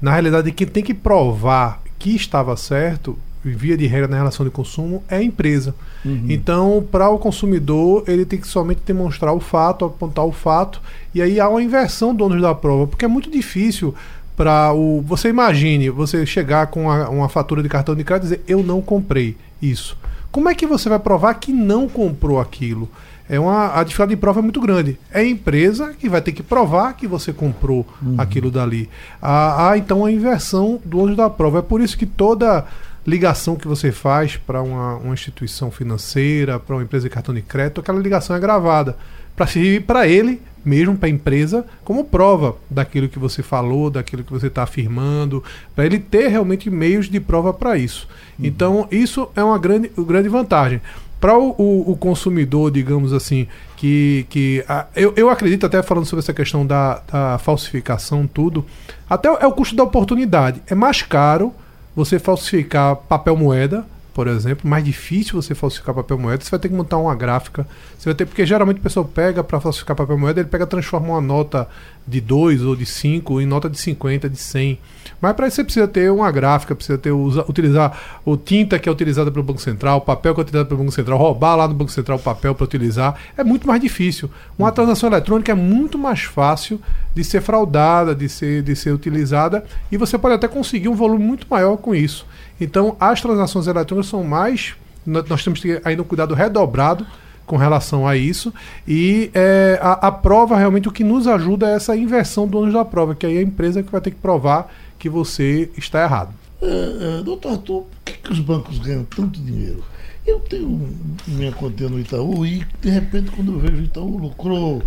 Na 0.00 0.10
realidade, 0.12 0.50
quem 0.50 0.66
tem 0.66 0.82
que 0.82 0.94
provar 0.94 1.80
que 1.98 2.14
estava 2.16 2.56
certo 2.56 3.16
via 3.44 3.76
de 3.76 3.86
regra 3.86 4.08
na 4.08 4.16
relação 4.16 4.46
de 4.46 4.50
consumo 4.50 5.02
é 5.08 5.16
a 5.16 5.22
empresa. 5.22 5.74
Uhum. 6.04 6.26
Então, 6.28 6.86
para 6.90 7.08
o 7.08 7.18
consumidor, 7.18 8.04
ele 8.06 8.24
tem 8.24 8.38
que 8.40 8.46
somente 8.46 8.82
demonstrar 8.84 9.34
o 9.34 9.40
fato, 9.40 9.84
apontar 9.84 10.24
o 10.24 10.32
fato, 10.32 10.80
e 11.14 11.20
aí 11.20 11.40
há 11.40 11.48
uma 11.48 11.62
inversão 11.62 12.14
do 12.14 12.24
ônus 12.24 12.40
da 12.40 12.54
prova, 12.54 12.86
porque 12.86 13.04
é 13.04 13.08
muito 13.08 13.30
difícil 13.30 13.94
para 14.36 14.72
o. 14.72 15.02
Você 15.02 15.28
imagine 15.28 15.90
você 15.90 16.24
chegar 16.26 16.68
com 16.68 16.90
a, 16.90 17.08
uma 17.08 17.28
fatura 17.28 17.62
de 17.62 17.68
cartão 17.68 17.94
de 17.94 18.04
crédito 18.04 18.32
e 18.32 18.36
dizer 18.36 18.44
eu 18.46 18.62
não 18.62 18.80
comprei 18.80 19.36
isso. 19.60 19.96
Como 20.30 20.48
é 20.48 20.54
que 20.54 20.66
você 20.66 20.88
vai 20.88 20.98
provar 20.98 21.34
que 21.34 21.52
não 21.52 21.88
comprou 21.88 22.40
aquilo? 22.40 22.88
É 23.28 23.38
uma, 23.38 23.78
a 23.78 23.84
dificuldade 23.84 24.14
de 24.14 24.20
prova 24.20 24.40
é 24.40 24.42
muito 24.42 24.60
grande. 24.60 24.98
É 25.10 25.20
a 25.20 25.24
empresa 25.24 25.94
que 25.98 26.08
vai 26.08 26.20
ter 26.20 26.32
que 26.32 26.42
provar 26.42 26.94
que 26.94 27.06
você 27.06 27.32
comprou 27.32 27.86
uhum. 28.02 28.16
aquilo 28.18 28.50
dali. 28.50 28.88
Há, 29.20 29.70
há 29.70 29.78
então 29.78 30.04
a 30.04 30.10
inversão 30.10 30.80
do 30.84 30.98
ônus 30.98 31.16
da 31.16 31.30
prova. 31.30 31.60
É 31.60 31.62
por 31.62 31.80
isso 31.80 31.96
que 31.96 32.06
toda 32.06 32.66
ligação 33.06 33.56
que 33.56 33.66
você 33.66 33.90
faz 33.90 34.36
para 34.36 34.62
uma, 34.62 34.96
uma, 34.96 35.14
instituição 35.14 35.70
financeira, 35.70 36.58
para 36.58 36.76
uma 36.76 36.82
empresa 36.82 37.08
de 37.08 37.14
cartão 37.14 37.34
de 37.34 37.42
crédito, 37.42 37.80
aquela 37.80 37.98
ligação 37.98 38.34
é 38.34 38.40
gravada 38.40 38.96
para 39.42 39.46
servir 39.48 39.82
para 39.82 40.06
ele 40.06 40.40
mesmo 40.64 40.96
para 40.96 41.08
a 41.08 41.10
empresa 41.10 41.66
como 41.82 42.04
prova 42.04 42.54
daquilo 42.70 43.08
que 43.08 43.18
você 43.18 43.42
falou, 43.42 43.90
daquilo 43.90 44.22
que 44.22 44.32
você 44.32 44.46
está 44.46 44.62
afirmando, 44.62 45.42
para 45.74 45.84
ele 45.84 45.98
ter 45.98 46.28
realmente 46.28 46.70
meios 46.70 47.10
de 47.10 47.18
prova 47.18 47.52
para 47.52 47.76
isso. 47.76 48.06
Uhum. 48.38 48.46
Então 48.46 48.88
isso 48.88 49.28
é 49.34 49.42
uma 49.42 49.58
grande, 49.58 49.90
grande 49.98 50.28
vantagem. 50.28 50.80
Para 51.20 51.36
o, 51.36 51.50
o, 51.58 51.90
o, 51.90 51.96
consumidor, 51.96 52.70
digamos 52.70 53.12
assim, 53.12 53.48
que, 53.76 54.24
que 54.30 54.64
a, 54.68 54.86
eu, 54.94 55.12
eu 55.16 55.28
acredito, 55.28 55.66
até 55.66 55.82
falando 55.82 56.06
sobre 56.06 56.22
essa 56.22 56.32
questão 56.32 56.64
da, 56.64 57.02
da 57.10 57.38
falsificação, 57.38 58.28
tudo, 58.28 58.64
até 59.10 59.28
é 59.28 59.46
o 59.46 59.52
custo 59.52 59.74
da 59.74 59.82
oportunidade. 59.82 60.62
É 60.68 60.74
mais 60.76 61.02
caro 61.02 61.52
você 61.96 62.20
falsificar 62.20 62.94
papel 62.94 63.36
moeda, 63.36 63.84
por 64.14 64.28
exemplo, 64.28 64.68
mais 64.68 64.84
difícil 64.84 65.40
você 65.40 65.54
falsificar 65.54 65.94
papel 65.94 66.18
moeda, 66.18 66.44
você 66.44 66.50
vai 66.50 66.60
ter 66.60 66.68
que 66.68 66.74
montar 66.74 66.98
uma 66.98 67.14
gráfica. 67.14 67.66
Você 67.98 68.08
vai 68.08 68.14
ter, 68.14 68.26
porque 68.26 68.44
geralmente 68.44 68.78
a 68.78 68.82
pessoa 68.82 69.06
pega 69.06 69.42
para 69.42 69.58
falsificar 69.60 69.96
papel 69.96 70.18
moeda, 70.18 70.40
ele 70.40 70.48
pega 70.48 70.66
transforma 70.66 71.08
uma 71.08 71.20
nota 71.20 71.66
de 72.06 72.20
2 72.20 72.62
ou 72.62 72.76
de 72.76 72.84
5 72.84 73.40
em 73.40 73.46
nota 73.46 73.70
de 73.70 73.78
50, 73.78 74.28
de 74.28 74.36
100. 74.36 74.78
Mas 75.20 75.34
para 75.34 75.46
isso 75.46 75.56
você 75.56 75.64
precisa 75.64 75.88
ter 75.88 76.10
uma 76.10 76.30
gráfica, 76.30 76.74
precisa 76.74 76.98
ter 76.98 77.12
usa, 77.12 77.44
utilizar 77.48 78.20
o 78.24 78.36
tinta 78.36 78.78
que 78.78 78.88
é 78.88 78.92
utilizada 78.92 79.30
pelo 79.30 79.44
Banco 79.44 79.60
Central, 79.60 79.98
o 79.98 80.00
papel 80.00 80.34
que 80.34 80.40
é 80.40 80.42
utilizado 80.42 80.68
pelo 80.68 80.80
Banco 80.80 80.92
Central, 80.92 81.16
roubar 81.16 81.54
lá 81.54 81.68
no 81.68 81.74
Banco 81.74 81.92
Central 81.92 82.18
o 82.18 82.20
papel 82.20 82.54
para 82.54 82.64
utilizar, 82.64 83.14
é 83.36 83.44
muito 83.44 83.66
mais 83.66 83.80
difícil. 83.80 84.28
Uma 84.58 84.72
transação 84.72 85.08
eletrônica 85.08 85.50
é 85.50 85.54
muito 85.54 85.96
mais 85.96 86.22
fácil 86.22 86.80
de 87.14 87.22
ser 87.22 87.40
fraudada, 87.40 88.14
de 88.14 88.28
ser, 88.28 88.62
de 88.62 88.74
ser 88.74 88.92
utilizada, 88.92 89.64
e 89.90 89.96
você 89.96 90.18
pode 90.18 90.34
até 90.34 90.48
conseguir 90.48 90.88
um 90.88 90.94
volume 90.94 91.24
muito 91.24 91.46
maior 91.48 91.76
com 91.76 91.94
isso. 91.94 92.26
Então, 92.62 92.96
as 93.00 93.20
transações 93.20 93.66
eletrônicas 93.66 94.10
são 94.10 94.22
mais. 94.22 94.74
Nós 95.04 95.42
temos 95.42 95.60
que 95.60 95.68
ter 95.68 95.82
ainda 95.84 96.02
um 96.02 96.04
cuidado 96.04 96.34
redobrado 96.34 97.06
com 97.44 97.56
relação 97.56 98.06
a 98.06 98.16
isso. 98.16 98.52
E 98.86 99.30
é, 99.34 99.78
a, 99.82 100.08
a, 100.08 100.12
prova, 100.12 100.56
realmente, 100.56 100.88
o 100.88 100.92
que 100.92 101.02
nos 101.02 101.26
ajuda 101.26 101.68
é 101.68 101.74
essa 101.74 101.96
inversão 101.96 102.46
do 102.46 102.58
ônus 102.58 102.72
da 102.72 102.84
prova, 102.84 103.14
que 103.14 103.26
aí 103.26 103.36
é 103.36 103.40
a 103.40 103.42
empresa 103.42 103.82
que 103.82 103.90
vai 103.90 104.00
ter 104.00 104.12
que 104.12 104.18
provar 104.18 104.72
que 104.98 105.08
você 105.08 105.68
está 105.76 106.02
errado. 106.02 106.32
É, 106.60 107.18
é, 107.18 107.22
doutor 107.22 107.52
Arthur, 107.52 107.82
por 107.82 107.88
que, 108.04 108.12
que 108.12 108.32
os 108.32 108.38
bancos 108.38 108.78
ganham 108.78 109.04
tanto 109.04 109.40
dinheiro? 109.40 109.82
Eu 110.24 110.38
tenho 110.38 110.88
minha 111.26 111.50
conta 111.50 111.88
no 111.88 111.98
Itaú 111.98 112.46
e, 112.46 112.64
de 112.80 112.88
repente, 112.88 113.32
quando 113.32 113.54
eu 113.54 113.58
vejo 113.58 113.82
o 113.82 113.84
Itaú 113.84 114.16
lucrou 114.18 114.80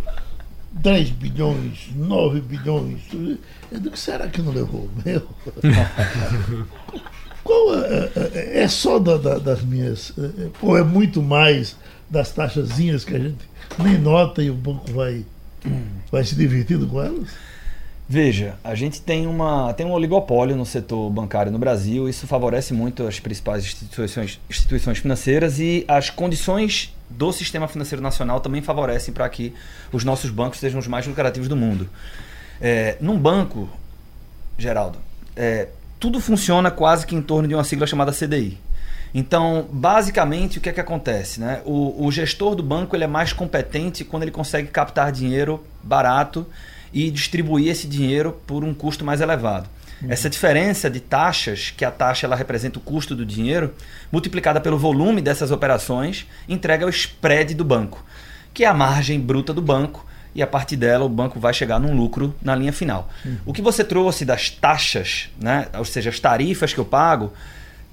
10 0.72 1.10
bilhões, 1.10 1.90
9 1.94 2.40
bilhões, 2.40 3.02
eu 3.70 3.80
digo, 3.80 3.98
será 3.98 4.28
que 4.28 4.42
não 4.42 4.54
levou 4.54 4.82
o 4.82 4.92
meu? 5.04 5.28
Qual 7.46 7.76
é, 7.76 8.10
é, 8.34 8.64
é 8.64 8.68
só 8.68 8.98
da, 8.98 9.18
da, 9.18 9.38
das 9.38 9.62
minhas. 9.62 10.12
Ou 10.64 10.76
é 10.76 10.84
muito 10.84 11.22
mais 11.22 11.78
das 12.10 12.32
taxazinhas 12.32 13.06
que 13.06 13.16
a 13.16 13.20
gente 13.20 13.48
nem 13.78 14.00
nota 14.00 14.42
e 14.42 14.50
o 14.50 14.56
banco 14.56 14.92
vai, 14.92 15.24
vai 16.12 16.24
se 16.24 16.36
divertindo 16.36 16.88
com 16.88 17.00
elas? 17.00 17.30
Veja, 18.10 18.56
a 18.64 18.74
gente 18.74 19.00
tem, 19.00 19.28
uma, 19.28 19.74
tem 19.74 19.86
um 19.86 19.92
oligopólio 19.92 20.56
no 20.56 20.66
setor 20.66 21.08
bancário 21.12 21.52
no 21.52 21.60
Brasil, 21.60 22.10
isso 22.10 22.26
favorece 22.26 22.74
muito 22.74 23.06
as 23.06 23.20
principais 23.20 23.64
instituições, 23.64 24.40
instituições 24.50 24.98
financeiras 24.98 25.60
e 25.60 25.86
as 25.88 26.10
condições 26.10 26.96
do 27.08 27.32
sistema 27.32 27.68
financeiro 27.68 28.02
nacional 28.02 28.40
também 28.40 28.62
favorecem 28.64 29.14
para 29.14 29.30
que 29.30 29.54
os 29.92 30.04
nossos 30.04 30.32
bancos 30.32 30.60
sejam 30.60 30.80
os 30.80 30.88
mais 30.88 31.06
lucrativos 31.06 31.48
do 31.48 31.56
mundo. 31.56 31.88
É, 32.60 32.98
num 33.00 33.20
banco, 33.20 33.70
Geraldo, 34.58 34.98
é, 35.36 35.70
tudo 36.00 36.20
funciona 36.20 36.70
quase 36.72 37.06
que 37.06 37.16
em 37.16 37.22
torno 37.22 37.48
de 37.48 37.56
uma 37.56 37.64
sigla 37.64 37.88
chamada 37.88 38.12
CDI. 38.12 38.58
Então, 39.14 39.68
basicamente, 39.72 40.58
o 40.58 40.62
que 40.62 40.68
é 40.68 40.74
que 40.74 40.80
acontece? 40.80 41.40
Né? 41.40 41.62
O, 41.64 42.06
o 42.06 42.12
gestor 42.12 42.54
do 42.54 42.62
banco 42.62 42.96
ele 42.96 43.06
é 43.06 43.08
mais 43.08 43.32
competente 43.32 44.04
quando 44.04 44.24
ele 44.24 44.32
consegue 44.32 44.68
captar 44.68 45.12
dinheiro 45.12 45.64
barato 45.82 46.46
e 46.94 47.10
distribuir 47.10 47.70
esse 47.70 47.88
dinheiro 47.88 48.40
por 48.46 48.64
um 48.64 48.74
custo 48.74 49.06
mais 49.06 49.22
elevado. 49.22 49.70
Essa 50.08 50.30
diferença 50.30 50.90
de 50.90 51.00
taxas, 51.00 51.72
que 51.76 51.86
a 51.86 51.92
taxa 51.92 52.28
ela 52.28 52.36
representa 52.36 52.78
o 52.78 52.82
custo 52.82 53.16
do 53.16 53.26
dinheiro, 53.26 53.74
multiplicada 54.12 54.60
pelo 54.60 54.78
volume 54.78 55.22
dessas 55.22 55.52
operações, 55.52 56.28
entrega 56.48 56.86
o 56.86 56.90
spread 56.90 57.56
do 57.56 57.64
banco, 57.64 58.04
que 58.54 58.66
é 58.66 58.68
a 58.68 58.74
margem 58.74 59.20
bruta 59.20 59.54
do 59.54 59.62
banco, 59.62 60.06
e 60.36 60.44
a 60.44 60.48
partir 60.48 60.76
dela 60.76 61.06
o 61.06 61.10
banco 61.10 61.40
vai 61.40 61.54
chegar 61.54 61.80
num 61.80 61.96
lucro 61.96 62.36
na 62.44 62.54
linha 62.54 62.74
final. 62.74 63.10
O 63.46 63.54
que 63.54 63.62
você 63.62 63.84
trouxe 63.84 64.26
das 64.26 64.50
taxas, 64.50 65.30
né, 65.42 65.68
ou 65.78 65.86
seja, 65.86 66.10
as 66.10 66.20
tarifas 66.20 66.74
que 66.74 66.80
eu 66.80 66.86
pago, 66.86 67.32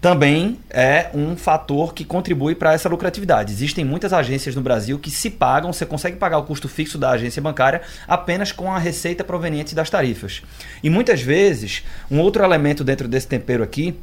também 0.02 0.58
é 0.68 1.10
um 1.14 1.36
fator 1.36 1.94
que 1.94 2.04
contribui 2.04 2.56
para 2.56 2.72
essa 2.72 2.88
lucratividade. 2.88 3.52
Existem 3.52 3.84
muitas 3.84 4.12
agências 4.12 4.56
no 4.56 4.60
Brasil 4.60 4.98
que 4.98 5.12
se 5.12 5.30
pagam, 5.30 5.72
você 5.72 5.86
consegue 5.86 6.16
pagar 6.16 6.38
o 6.38 6.42
custo 6.42 6.68
fixo 6.68 6.98
da 6.98 7.10
agência 7.10 7.40
bancária 7.40 7.82
apenas 8.08 8.50
com 8.50 8.72
a 8.72 8.78
receita 8.80 9.22
proveniente 9.22 9.76
das 9.76 9.88
tarifas. 9.88 10.42
E 10.82 10.90
muitas 10.90 11.22
vezes, 11.22 11.84
um 12.10 12.18
outro 12.18 12.42
elemento 12.42 12.82
dentro 12.82 13.06
desse 13.06 13.28
tempero 13.28 13.62
aqui 13.62 13.96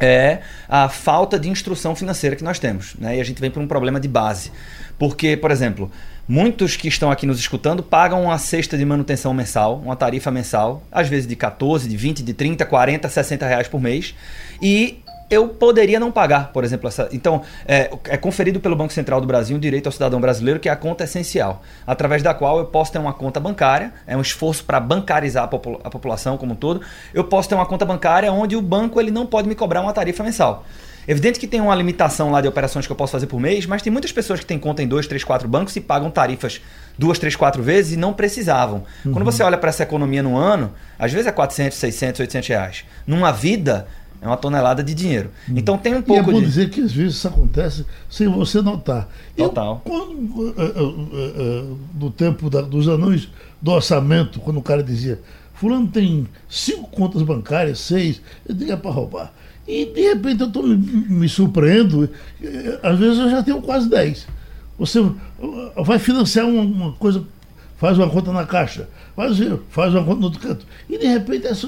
é 0.00 0.40
a 0.68 0.88
falta 0.88 1.38
de 1.38 1.48
instrução 1.48 1.94
financeira 1.94 2.34
que 2.34 2.42
nós 2.42 2.58
temos. 2.58 2.94
Né? 2.98 3.18
E 3.18 3.20
a 3.20 3.24
gente 3.24 3.40
vem 3.40 3.50
para 3.50 3.62
um 3.62 3.68
problema 3.68 4.00
de 4.00 4.08
base. 4.08 4.50
Porque, 4.98 5.36
por 5.36 5.50
exemplo, 5.50 5.90
muitos 6.26 6.76
que 6.76 6.88
estão 6.88 7.10
aqui 7.10 7.26
nos 7.26 7.38
escutando 7.38 7.82
pagam 7.82 8.22
uma 8.24 8.38
cesta 8.38 8.76
de 8.76 8.84
manutenção 8.84 9.34
mensal, 9.34 9.76
uma 9.78 9.96
tarifa 9.96 10.30
mensal, 10.30 10.82
às 10.90 11.08
vezes 11.08 11.26
de 11.26 11.36
14, 11.36 11.88
de 11.88 11.96
20, 11.96 12.22
de 12.22 12.34
30, 12.34 12.64
40, 12.64 13.08
60 13.08 13.46
reais 13.46 13.68
por 13.68 13.80
mês. 13.80 14.14
E 14.60 15.00
eu 15.30 15.48
poderia 15.48 16.00
não 16.00 16.10
pagar, 16.10 16.52
por 16.52 16.64
exemplo, 16.64 16.88
essa. 16.88 17.08
Então, 17.12 17.42
é, 17.64 17.90
é, 18.08 18.16
conferido 18.16 18.58
pelo 18.58 18.74
Banco 18.74 18.92
Central 18.92 19.20
do 19.20 19.26
Brasil 19.26 19.56
um 19.56 19.60
direito 19.60 19.86
ao 19.86 19.92
cidadão 19.92 20.20
brasileiro, 20.20 20.58
que 20.58 20.68
é 20.68 20.72
a 20.72 20.76
conta 20.76 21.04
essencial, 21.04 21.62
através 21.86 22.22
da 22.22 22.34
qual 22.34 22.58
eu 22.58 22.64
posso 22.64 22.90
ter 22.90 22.98
uma 22.98 23.12
conta 23.12 23.38
bancária, 23.38 23.92
é 24.06 24.16
um 24.16 24.20
esforço 24.20 24.64
para 24.64 24.80
bancarizar 24.80 25.44
a, 25.44 25.48
popula 25.48 25.78
a, 25.84 25.90
população 25.90 26.36
como 26.36 26.52
um 26.52 26.56
todo. 26.56 26.80
Eu 27.14 27.24
posso 27.24 27.48
ter 27.48 27.54
uma 27.54 27.66
conta 27.66 27.84
bancária 27.86 28.32
onde 28.32 28.56
o 28.56 28.60
banco 28.60 29.00
ele 29.00 29.12
não 29.12 29.24
pode 29.24 29.48
me 29.48 29.54
cobrar 29.54 29.80
uma 29.80 29.92
tarifa 29.92 30.24
mensal. 30.24 30.64
Evidente 31.08 31.40
que 31.40 31.46
tem 31.46 31.60
uma 31.60 31.74
limitação 31.74 32.30
lá 32.30 32.40
de 32.40 32.48
operações 32.48 32.86
que 32.86 32.92
eu 32.92 32.96
posso 32.96 33.12
fazer 33.12 33.26
por 33.26 33.40
mês, 33.40 33.66
mas 33.66 33.82
tem 33.82 33.90
muitas 33.90 34.12
pessoas 34.12 34.40
que 34.40 34.46
têm 34.46 34.58
conta 34.58 34.82
em 34.82 34.86
dois, 34.86 35.06
três, 35.06 35.24
quatro 35.24 35.48
bancos 35.48 35.74
e 35.76 35.80
pagam 35.80 36.10
tarifas 36.10 36.60
duas, 37.00 37.18
três, 37.18 37.34
quatro 37.34 37.62
vezes 37.62 37.94
e 37.94 37.96
não 37.96 38.12
precisavam. 38.12 38.84
Uhum. 39.04 39.12
Quando 39.12 39.24
você 39.24 39.42
olha 39.42 39.56
para 39.56 39.70
essa 39.70 39.82
economia 39.82 40.22
no 40.22 40.36
ano, 40.36 40.72
às 40.98 41.10
vezes 41.10 41.26
é 41.26 41.32
400, 41.32 41.76
600, 41.78 42.20
800 42.20 42.48
reais. 42.48 42.84
Numa 43.06 43.32
vida, 43.32 43.88
é 44.20 44.26
uma 44.26 44.36
tonelada 44.36 44.82
de 44.82 44.94
dinheiro. 44.94 45.30
Então 45.48 45.78
tem 45.78 45.94
um 45.94 46.02
pouco 46.02 46.28
e 46.28 46.30
é 46.30 46.32
bom 46.34 46.40
de... 46.40 46.46
dizer 46.46 46.70
que 46.70 46.80
às 46.80 46.92
vezes 46.92 47.16
isso 47.16 47.28
acontece 47.28 47.86
sem 48.08 48.28
você 48.28 48.60
notar. 48.60 49.08
Total. 49.36 49.82
Eu, 49.84 49.90
quando, 49.90 50.12
uh, 50.12 50.82
uh, 50.82 51.72
uh, 51.72 51.78
no 51.98 52.10
tempo 52.10 52.50
da, 52.50 52.60
dos 52.60 52.88
anões 52.88 53.28
do 53.60 53.70
orçamento, 53.70 54.38
quando 54.40 54.58
o 54.58 54.62
cara 54.62 54.82
dizia 54.82 55.20
fulano 55.54 55.88
tem 55.88 56.26
cinco 56.48 56.88
contas 56.90 57.20
bancárias, 57.22 57.78
seis, 57.80 58.22
eu 58.48 58.54
digo 58.54 58.72
é 58.72 58.76
para 58.76 58.90
roubar. 58.90 59.32
E 59.68 59.84
de 59.84 60.00
repente 60.00 60.40
eu 60.40 60.50
tô, 60.50 60.62
me, 60.62 60.76
me 60.76 61.28
surpreendo, 61.28 62.08
às 62.82 62.98
vezes 62.98 63.18
eu 63.18 63.30
já 63.30 63.42
tenho 63.42 63.60
quase 63.60 63.88
dez. 63.88 64.26
Você 64.78 64.98
vai 65.76 65.98
financiar 65.98 66.46
uma, 66.46 66.62
uma 66.62 66.92
coisa, 66.92 67.22
faz 67.80 67.96
uma 67.96 68.10
conta 68.10 68.30
na 68.30 68.44
caixa, 68.44 68.86
faz, 69.16 69.38
faz 69.70 69.94
uma 69.94 70.04
conta 70.04 70.20
no 70.20 70.24
outro 70.26 70.40
canto. 70.40 70.66
E 70.86 70.98
de 70.98 71.06
repente 71.06 71.46
essa, 71.46 71.66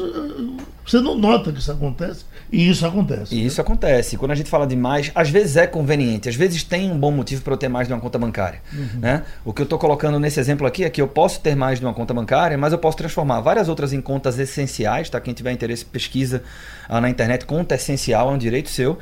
você 0.85 1.01
não 1.01 1.17
nota 1.17 1.51
que 1.51 1.59
isso 1.59 1.73
acontece. 1.73 2.27
E 2.53 2.69
isso 2.69 2.87
acontece. 2.87 3.35
E 3.35 3.41
né? 3.41 3.47
isso 3.47 3.61
acontece. 3.63 4.19
Quando 4.19 4.33
a 4.33 4.35
gente 4.35 4.51
fala 4.51 4.67
de 4.67 4.77
mais, 4.77 5.11
às 5.15 5.31
vezes 5.31 5.57
é 5.57 5.67
conveniente, 5.67 6.29
às 6.29 6.35
vezes 6.35 6.63
tem 6.63 6.91
um 6.91 6.99
bom 6.99 7.11
motivo 7.11 7.41
para 7.41 7.55
eu 7.55 7.57
ter 7.57 7.69
mais 7.69 7.89
de 7.89 7.95
uma 7.95 8.01
conta 8.01 8.19
bancária. 8.19 8.61
Uhum. 8.75 9.01
Né? 9.01 9.23
O 9.43 9.55
que 9.55 9.63
eu 9.63 9.65
estou 9.65 9.79
colocando 9.79 10.21
nesse 10.21 10.39
exemplo 10.39 10.67
aqui 10.67 10.85
é 10.85 10.91
que 10.91 11.01
eu 11.01 11.09
posso 11.09 11.41
ter 11.41 11.57
mais 11.57 11.81
de 11.81 11.87
uma 11.87 11.95
conta 11.95 12.13
bancária, 12.13 12.59
mas 12.59 12.75
eu 12.75 12.79
posso 12.79 12.99
transformar 12.99 13.41
várias 13.41 13.71
outras 13.71 13.95
em 13.95 14.03
contas 14.03 14.39
essenciais. 14.39 15.09
Tá? 15.09 15.19
Quem 15.19 15.33
tiver 15.33 15.51
interesse, 15.51 15.83
pesquisa 15.83 16.43
ah, 16.91 17.01
na 17.01 17.09
internet. 17.09 17.47
Conta 17.47 17.75
essencial 17.75 18.31
é 18.31 18.35
um 18.35 18.39
direito 18.39 18.69
seu. 18.69 18.99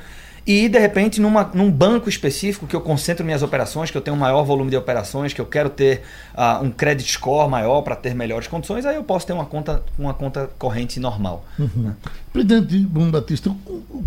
E, 0.46 0.68
de 0.68 0.78
repente, 0.78 1.20
numa, 1.20 1.44
num 1.54 1.70
banco 1.70 2.08
específico 2.08 2.66
que 2.66 2.74
eu 2.74 2.80
concentro 2.80 3.24
minhas 3.24 3.42
operações, 3.42 3.90
que 3.90 3.96
eu 3.96 4.00
tenho 4.00 4.16
um 4.16 4.20
maior 4.20 4.42
volume 4.42 4.70
de 4.70 4.76
operações, 4.76 5.32
que 5.32 5.40
eu 5.40 5.46
quero 5.46 5.68
ter 5.68 6.02
uh, 6.34 6.64
um 6.64 6.70
credit 6.70 7.10
score 7.12 7.48
maior 7.48 7.82
para 7.82 7.94
ter 7.94 8.14
melhores 8.14 8.48
condições, 8.48 8.86
aí 8.86 8.96
eu 8.96 9.04
posso 9.04 9.26
ter 9.26 9.32
uma 9.32 9.44
conta, 9.44 9.82
uma 9.98 10.14
conta 10.14 10.50
corrente 10.58 10.98
normal. 10.98 11.44
Uhum. 11.58 11.68
Né? 11.76 11.96
Presidente 12.32 12.78
Bruno 12.78 13.10
Batista, 13.10 13.54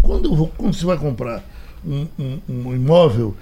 quando, 0.02 0.36
vou, 0.36 0.52
quando 0.58 0.74
você 0.74 0.86
vai 0.86 0.98
comprar 0.98 1.44
um, 1.86 2.08
um, 2.18 2.40
um 2.50 2.76
imóvel 2.76 3.36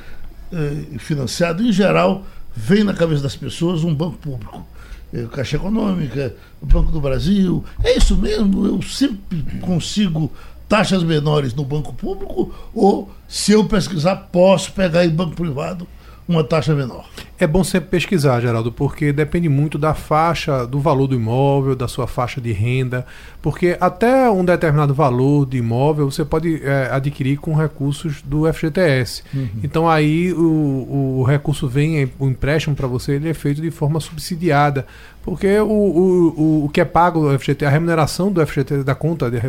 eh, 0.51 0.97
financiado, 0.97 1.63
em 1.63 1.71
geral, 1.71 2.25
vem 2.55 2.83
na 2.83 2.93
cabeça 2.93 3.23
das 3.23 3.35
pessoas 3.35 3.83
um 3.83 3.93
banco 3.93 4.17
público. 4.17 4.65
Eh, 5.13 5.25
Caixa 5.31 5.55
Econômica, 5.55 6.35
Banco 6.61 6.91
do 6.91 6.99
Brasil. 6.99 7.63
É 7.83 7.97
isso 7.97 8.17
mesmo? 8.17 8.65
Eu 8.65 8.81
sempre 8.81 9.41
consigo 9.61 10.31
taxas 10.71 11.03
menores 11.03 11.53
no 11.53 11.65
banco 11.65 11.91
público 11.91 12.49
ou, 12.73 13.11
se 13.27 13.51
eu 13.51 13.65
pesquisar, 13.65 14.15
posso 14.31 14.71
pegar 14.71 15.03
em 15.03 15.09
banco 15.09 15.35
privado 15.35 15.85
uma 16.25 16.45
taxa 16.45 16.73
menor? 16.73 17.05
É 17.41 17.47
bom 17.47 17.63
sempre 17.63 17.89
pesquisar, 17.89 18.39
Geraldo, 18.39 18.71
porque 18.71 19.11
depende 19.11 19.49
muito 19.49 19.79
da 19.79 19.95
faixa, 19.95 20.63
do 20.67 20.79
valor 20.79 21.07
do 21.07 21.15
imóvel, 21.15 21.75
da 21.75 21.87
sua 21.87 22.05
faixa 22.05 22.39
de 22.39 22.51
renda, 22.51 23.03
porque 23.41 23.75
até 23.81 24.29
um 24.29 24.45
determinado 24.45 24.93
valor 24.93 25.47
de 25.47 25.57
imóvel 25.57 26.11
você 26.11 26.23
pode 26.23 26.61
é, 26.63 26.89
adquirir 26.91 27.37
com 27.37 27.55
recursos 27.55 28.21
do 28.21 28.43
FGTS. 28.53 29.23
Uhum. 29.33 29.49
Então 29.63 29.89
aí 29.89 30.31
o, 30.33 31.17
o 31.21 31.23
recurso 31.23 31.67
vem, 31.67 32.11
o 32.19 32.27
empréstimo 32.27 32.75
para 32.75 32.85
você, 32.85 33.13
ele 33.13 33.29
é 33.29 33.33
feito 33.33 33.59
de 33.59 33.71
forma 33.71 33.99
subsidiada, 33.99 34.85
porque 35.23 35.59
o, 35.59 35.67
o, 35.67 36.65
o 36.65 36.69
que 36.69 36.81
é 36.81 36.85
pago 36.85 37.21
do 37.21 37.39
FGTS, 37.39 37.65
a 37.65 37.69
remuneração 37.69 38.31
do 38.31 38.45
FGTS, 38.45 38.83
da 38.83 38.95
conta 38.95 39.29
de 39.29 39.39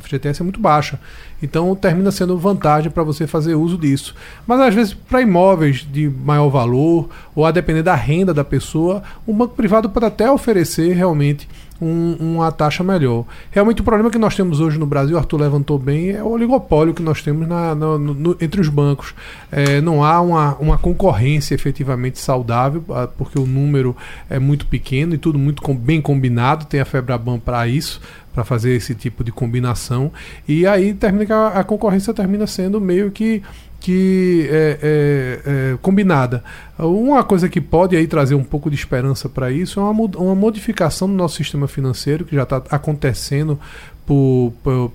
FGTS 0.00 0.40
é 0.40 0.44
muito 0.44 0.60
baixa. 0.60 1.00
Então 1.42 1.74
termina 1.74 2.10
sendo 2.10 2.36
vantagem 2.38 2.90
para 2.90 3.02
você 3.02 3.26
fazer 3.26 3.54
uso 3.54 3.78
disso. 3.78 4.14
Mas 4.46 4.60
às 4.60 4.74
vezes 4.74 4.92
para 4.92 5.22
imóveis 5.22 5.86
de 5.90 6.08
maior 6.10 6.50
valor, 6.50 7.08
ou 7.34 7.44
a 7.44 7.50
depender 7.50 7.82
da 7.82 7.94
renda 7.94 8.32
da 8.32 8.44
pessoa, 8.44 9.02
um 9.26 9.34
banco 9.34 9.54
privado 9.54 9.88
pode 9.88 10.06
até 10.06 10.30
oferecer 10.30 10.92
realmente 10.92 11.48
um, 11.80 12.16
uma 12.20 12.52
taxa 12.52 12.82
melhor. 12.84 13.24
Realmente 13.50 13.80
o 13.80 13.84
problema 13.84 14.10
que 14.10 14.18
nós 14.18 14.34
temos 14.34 14.60
hoje 14.60 14.78
no 14.78 14.86
Brasil, 14.86 15.18
Arthur 15.18 15.40
levantou 15.40 15.78
bem, 15.78 16.10
é 16.10 16.22
o 16.22 16.28
oligopólio 16.28 16.94
que 16.94 17.02
nós 17.02 17.22
temos 17.22 17.46
na, 17.46 17.74
na, 17.74 17.98
no, 17.98 18.36
entre 18.40 18.60
os 18.60 18.68
bancos. 18.68 19.14
É, 19.50 19.80
não 19.80 20.04
há 20.04 20.20
uma, 20.20 20.54
uma 20.56 20.78
concorrência 20.78 21.54
efetivamente 21.54 22.18
saudável, 22.18 22.84
ah, 22.90 23.08
porque 23.18 23.38
o 23.38 23.46
número 23.46 23.96
é 24.30 24.38
muito 24.38 24.66
pequeno 24.66 25.14
e 25.14 25.18
tudo 25.18 25.38
muito 25.38 25.62
com, 25.62 25.74
bem 25.74 26.00
combinado, 26.00 26.64
tem 26.66 26.80
a 26.80 26.84
Febraban 26.84 27.38
para 27.38 27.66
isso, 27.66 28.00
para 28.32 28.44
fazer 28.44 28.74
esse 28.74 28.94
tipo 28.94 29.22
de 29.22 29.32
combinação. 29.32 30.12
E 30.46 30.66
aí 30.66 30.94
termina 30.94 31.34
a, 31.34 31.60
a 31.60 31.64
concorrência 31.64 32.14
termina 32.14 32.46
sendo 32.46 32.80
meio 32.80 33.10
que 33.10 33.42
que 33.84 34.48
é, 34.50 34.78
é, 34.82 35.40
é, 35.44 35.78
combinada. 35.82 36.42
Uma 36.78 37.22
coisa 37.22 37.50
que 37.50 37.60
pode 37.60 37.94
aí 37.94 38.06
trazer 38.06 38.34
um 38.34 38.42
pouco 38.42 38.70
de 38.70 38.76
esperança 38.76 39.28
para 39.28 39.52
isso 39.52 39.78
é 39.78 39.82
uma, 39.82 40.04
uma 40.16 40.34
modificação 40.34 41.06
do 41.06 41.12
nosso 41.12 41.36
sistema 41.36 41.68
financeiro 41.68 42.24
que 42.24 42.34
já 42.34 42.44
está 42.44 42.62
acontecendo 42.70 43.60
por, 44.06 44.54
por, 44.62 44.90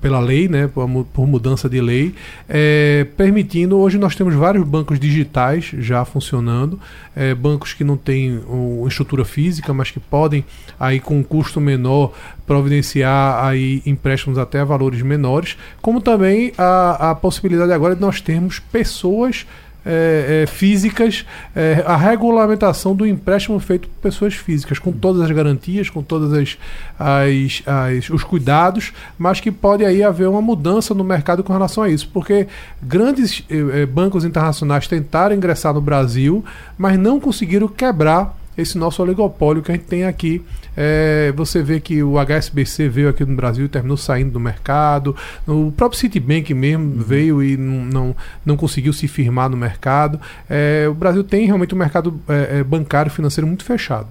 pela 0.00 0.20
lei, 0.20 0.48
né, 0.48 0.68
por, 0.68 0.88
por 1.12 1.26
mudança 1.26 1.68
de 1.68 1.80
lei, 1.80 2.14
é, 2.48 3.06
permitindo. 3.16 3.76
Hoje 3.78 3.98
nós 3.98 4.14
temos 4.14 4.34
vários 4.34 4.64
bancos 4.64 4.98
digitais 4.98 5.70
já 5.78 6.04
funcionando, 6.04 6.78
é, 7.16 7.34
bancos 7.34 7.74
que 7.74 7.82
não 7.82 7.96
têm 7.96 8.40
estrutura 8.86 9.24
física, 9.24 9.74
mas 9.74 9.90
que 9.90 10.00
podem 10.00 10.44
aí 10.78 11.00
com 11.00 11.18
um 11.18 11.22
custo 11.22 11.60
menor 11.60 12.12
providenciar 12.46 13.44
aí 13.44 13.82
empréstimos 13.84 14.38
até 14.38 14.60
a 14.60 14.64
valores 14.64 15.02
menores, 15.02 15.56
como 15.82 16.00
também 16.00 16.52
a, 16.56 17.10
a 17.10 17.14
possibilidade 17.14 17.72
agora 17.72 17.94
de 17.94 18.00
nós 18.00 18.20
termos 18.20 18.58
pessoas 18.58 19.46
é, 19.84 20.42
é, 20.42 20.46
físicas, 20.46 21.24
é, 21.56 21.82
a 21.86 21.96
regulamentação 21.96 22.94
do 22.94 23.06
empréstimo 23.06 23.58
feito 23.58 23.88
por 23.88 24.00
pessoas 24.02 24.34
físicas, 24.34 24.78
com 24.78 24.92
todas 24.92 25.22
as 25.22 25.30
garantias, 25.30 25.88
com 25.90 26.02
todos 26.02 26.32
as, 26.32 26.58
as, 26.98 27.62
as- 27.66 28.10
os 28.10 28.22
cuidados, 28.22 28.92
mas 29.18 29.40
que 29.40 29.50
pode 29.50 29.84
aí 29.84 30.02
haver 30.02 30.28
uma 30.28 30.42
mudança 30.42 30.94
no 30.94 31.02
mercado 31.04 31.42
com 31.42 31.52
relação 31.52 31.82
a 31.82 31.88
isso, 31.88 32.08
porque 32.12 32.46
grandes 32.82 33.44
eh, 33.50 33.82
eh, 33.82 33.86
bancos 33.86 34.24
internacionais 34.24 34.86
tentaram 34.86 35.34
ingressar 35.34 35.72
no 35.74 35.80
Brasil, 35.80 36.44
mas 36.76 36.98
não 36.98 37.18
conseguiram 37.18 37.66
quebrar 37.68 38.37
esse 38.58 38.76
nosso 38.76 39.00
oligopólio 39.00 39.62
que 39.62 39.70
a 39.70 39.74
gente 39.76 39.86
tem 39.86 40.04
aqui. 40.04 40.44
É, 40.76 41.32
você 41.36 41.62
vê 41.62 41.80
que 41.80 42.02
o 42.02 42.14
HSBC 42.18 42.88
veio 42.88 43.08
aqui 43.08 43.24
no 43.24 43.36
Brasil 43.36 43.64
e 43.64 43.68
terminou 43.68 43.96
saindo 43.96 44.32
do 44.32 44.40
mercado. 44.40 45.14
O 45.46 45.72
próprio 45.72 45.98
Citibank 45.98 46.52
mesmo 46.52 47.02
veio 47.02 47.42
e 47.42 47.56
não, 47.56 47.84
não, 47.84 48.16
não 48.44 48.56
conseguiu 48.56 48.92
se 48.92 49.06
firmar 49.06 49.48
no 49.48 49.56
mercado. 49.56 50.20
É, 50.50 50.86
o 50.90 50.94
Brasil 50.94 51.22
tem 51.22 51.46
realmente 51.46 51.74
um 51.74 51.78
mercado 51.78 52.20
é, 52.28 52.58
é, 52.58 52.64
bancário 52.64 53.08
e 53.08 53.12
financeiro 53.12 53.46
muito 53.46 53.64
fechado. 53.64 54.08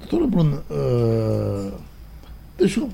Doutora 0.00 0.26
Bruna, 0.26 0.62
ah, 0.70 1.72
deixa 2.56 2.80
eu 2.80 2.88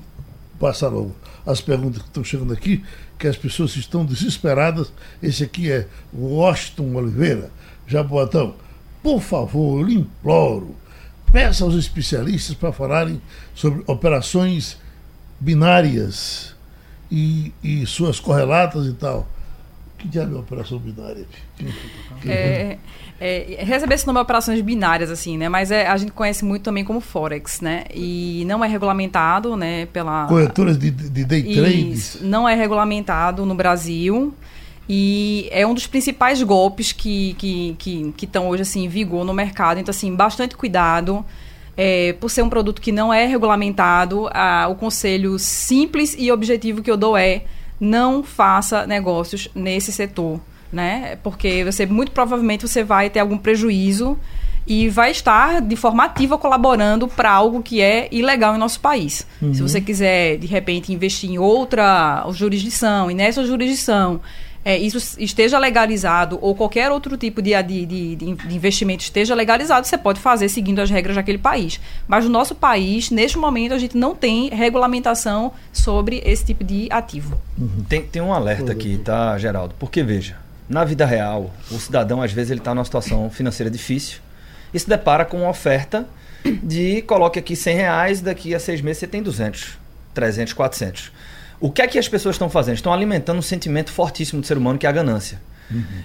passar 0.59 0.89
logo 0.89 1.15
as 1.45 1.61
perguntas 1.61 2.01
que 2.01 2.07
estão 2.07 2.23
chegando 2.23 2.51
aqui, 2.51 2.83
que 3.19 3.27
as 3.27 3.37
pessoas 3.37 3.75
estão 3.75 4.03
desesperadas. 4.03 4.91
Esse 5.21 5.43
aqui 5.43 5.71
é 5.71 5.87
Washington 6.13 6.95
Oliveira, 6.95 7.51
Jaboatão. 7.87 8.55
Por 9.05 9.21
favor, 9.21 9.81
eu 9.81 9.85
lhe 9.85 9.93
imploro, 9.93 10.75
peça 11.31 11.63
aos 11.63 11.75
especialistas 11.75 12.55
para 12.55 12.71
falarem 12.71 13.21
sobre 13.53 13.83
operações 13.85 14.79
binárias 15.39 16.55
e, 17.11 17.53
e 17.63 17.85
suas 17.85 18.19
correlatas 18.19 18.87
e 18.87 18.93
tal. 18.93 19.27
Que 19.99 20.07
diabo 20.07 20.37
é 20.37 20.39
operação 20.39 20.79
binária? 20.79 21.23
É, 22.25 22.79
é, 23.21 23.63
receber 23.63 23.93
esse 23.93 24.07
nome 24.07 24.17
de 24.17 24.23
operações 24.23 24.59
binárias, 24.61 25.11
assim, 25.11 25.37
né? 25.37 25.49
Mas 25.49 25.69
é, 25.69 25.85
a 25.85 25.95
gente 25.97 26.11
conhece 26.11 26.43
muito 26.43 26.63
também 26.63 26.83
como 26.83 26.99
Forex, 26.99 27.61
né? 27.61 27.83
E 27.93 28.43
não 28.47 28.65
é 28.65 28.67
regulamentado, 28.67 29.55
né? 29.55 29.85
Pela... 29.85 30.25
Corretoras 30.25 30.79
de, 30.79 30.89
de 30.89 31.23
day 31.23 31.43
trade. 31.43 31.91
Isso, 31.91 32.25
não 32.25 32.49
é 32.49 32.55
regulamentado 32.55 33.45
no 33.45 33.53
Brasil. 33.53 34.33
E 34.87 35.47
é 35.51 35.65
um 35.65 35.73
dos 35.73 35.87
principais 35.87 36.41
golpes 36.43 36.91
que 36.91 37.29
estão 37.31 37.39
que, 37.39 38.13
que, 38.15 38.27
que 38.27 38.39
hoje 38.39 38.61
assim, 38.61 38.83
em 38.85 38.87
vigor 38.87 39.25
no 39.25 39.33
mercado. 39.33 39.79
Então, 39.79 39.91
assim, 39.91 40.13
bastante 40.15 40.55
cuidado. 40.55 41.25
É, 41.77 42.13
por 42.13 42.29
ser 42.29 42.41
um 42.41 42.49
produto 42.49 42.81
que 42.81 42.91
não 42.91 43.13
é 43.13 43.25
regulamentado, 43.25 44.29
a- 44.31 44.67
o 44.69 44.75
conselho 44.75 45.37
simples 45.37 46.15
e 46.17 46.31
objetivo 46.31 46.81
que 46.81 46.89
eu 46.89 46.95
dou 46.95 47.17
é 47.17 47.43
não 47.81 48.23
faça 48.23 48.87
negócios 48.87 49.49
nesse 49.53 49.91
setor, 49.91 50.39
né? 50.71 51.17
Porque 51.21 51.65
você 51.65 51.85
muito 51.85 52.13
provavelmente 52.13 52.65
você 52.65 52.81
vai 52.81 53.09
ter 53.09 53.19
algum 53.19 53.37
prejuízo 53.37 54.17
e 54.65 54.87
vai 54.87 55.11
estar 55.11 55.59
de 55.61 55.75
forma 55.75 56.05
ativa 56.05 56.37
colaborando 56.37 57.09
para 57.09 57.29
algo 57.29 57.61
que 57.61 57.81
é 57.81 58.07
ilegal 58.09 58.55
em 58.55 58.57
nosso 58.57 58.79
país. 58.79 59.27
Se 59.53 59.61
você 59.61 59.81
quiser 59.81 60.37
de 60.37 60.47
repente 60.47 60.93
investir 60.93 61.29
em 61.29 61.37
outra 61.37 62.25
jurisdição 62.31 63.11
e 63.11 63.13
nessa 63.13 63.45
jurisdição 63.45 64.21
é, 64.65 64.75
isso 64.75 65.15
esteja 65.19 65.59
legalizado 65.59 66.39
ou 66.41 66.55
qualquer 66.55 66.89
outro 66.91 67.15
tipo 67.15 67.39
de, 67.39 67.51
de, 67.61 67.85
de, 67.85 68.15
de 68.15 68.55
investimento 68.55 69.03
esteja 69.03 69.35
legalizado, 69.35 69.85
você 69.85 69.95
pode 69.95 70.19
fazer 70.19 70.49
seguindo 70.49 70.79
as 70.79 70.89
regras 70.89 71.15
daquele 71.15 71.37
país. 71.37 71.79
Mas 72.07 72.25
no 72.25 72.31
nosso 72.31 72.55
país, 72.55 73.11
neste 73.11 73.37
momento, 73.37 73.75
a 73.75 73.77
gente 73.77 73.95
não 73.95 74.15
tem 74.15 74.49
regulamentação 74.49 75.53
sobre 75.71 76.23
esse 76.25 76.43
tipo 76.43 76.63
de 76.63 76.87
ativo. 76.89 77.39
Tem, 77.87 78.01
tem 78.01 78.21
um 78.23 78.33
alerta 78.33 78.71
aqui, 78.71 78.97
tá, 78.97 79.37
Geraldo? 79.37 79.75
Porque, 79.77 80.01
veja, 80.01 80.35
na 80.67 80.83
vida 80.83 81.05
real, 81.05 81.53
o 81.69 81.77
cidadão, 81.77 82.23
às 82.23 82.31
vezes, 82.31 82.49
ele 82.49 82.59
está 82.59 82.73
numa 82.73 82.85
situação 82.85 83.29
financeira 83.29 83.69
difícil 83.69 84.19
e 84.73 84.79
se 84.79 84.89
depara 84.89 85.23
com 85.23 85.41
uma 85.41 85.49
oferta 85.49 86.07
de 86.43 87.03
coloque 87.03 87.37
aqui 87.37 87.55
100 87.55 87.75
reais, 87.75 88.21
daqui 88.21 88.55
a 88.55 88.59
seis 88.59 88.81
meses 88.81 88.99
você 88.99 89.07
tem 89.07 89.21
200, 89.21 89.77
300, 90.13 90.53
400. 90.53 91.11
O 91.59 91.71
que 91.71 91.81
é 91.81 91.87
que 91.87 91.97
as 91.97 92.07
pessoas 92.07 92.35
estão 92.35 92.49
fazendo? 92.49 92.75
Estão 92.75 92.93
alimentando 92.93 93.39
um 93.39 93.41
sentimento 93.41 93.91
fortíssimo 93.91 94.41
do 94.41 94.47
ser 94.47 94.57
humano, 94.57 94.77
que 94.77 94.85
é 94.85 94.89
a 94.89 94.91
ganância. 94.91 95.39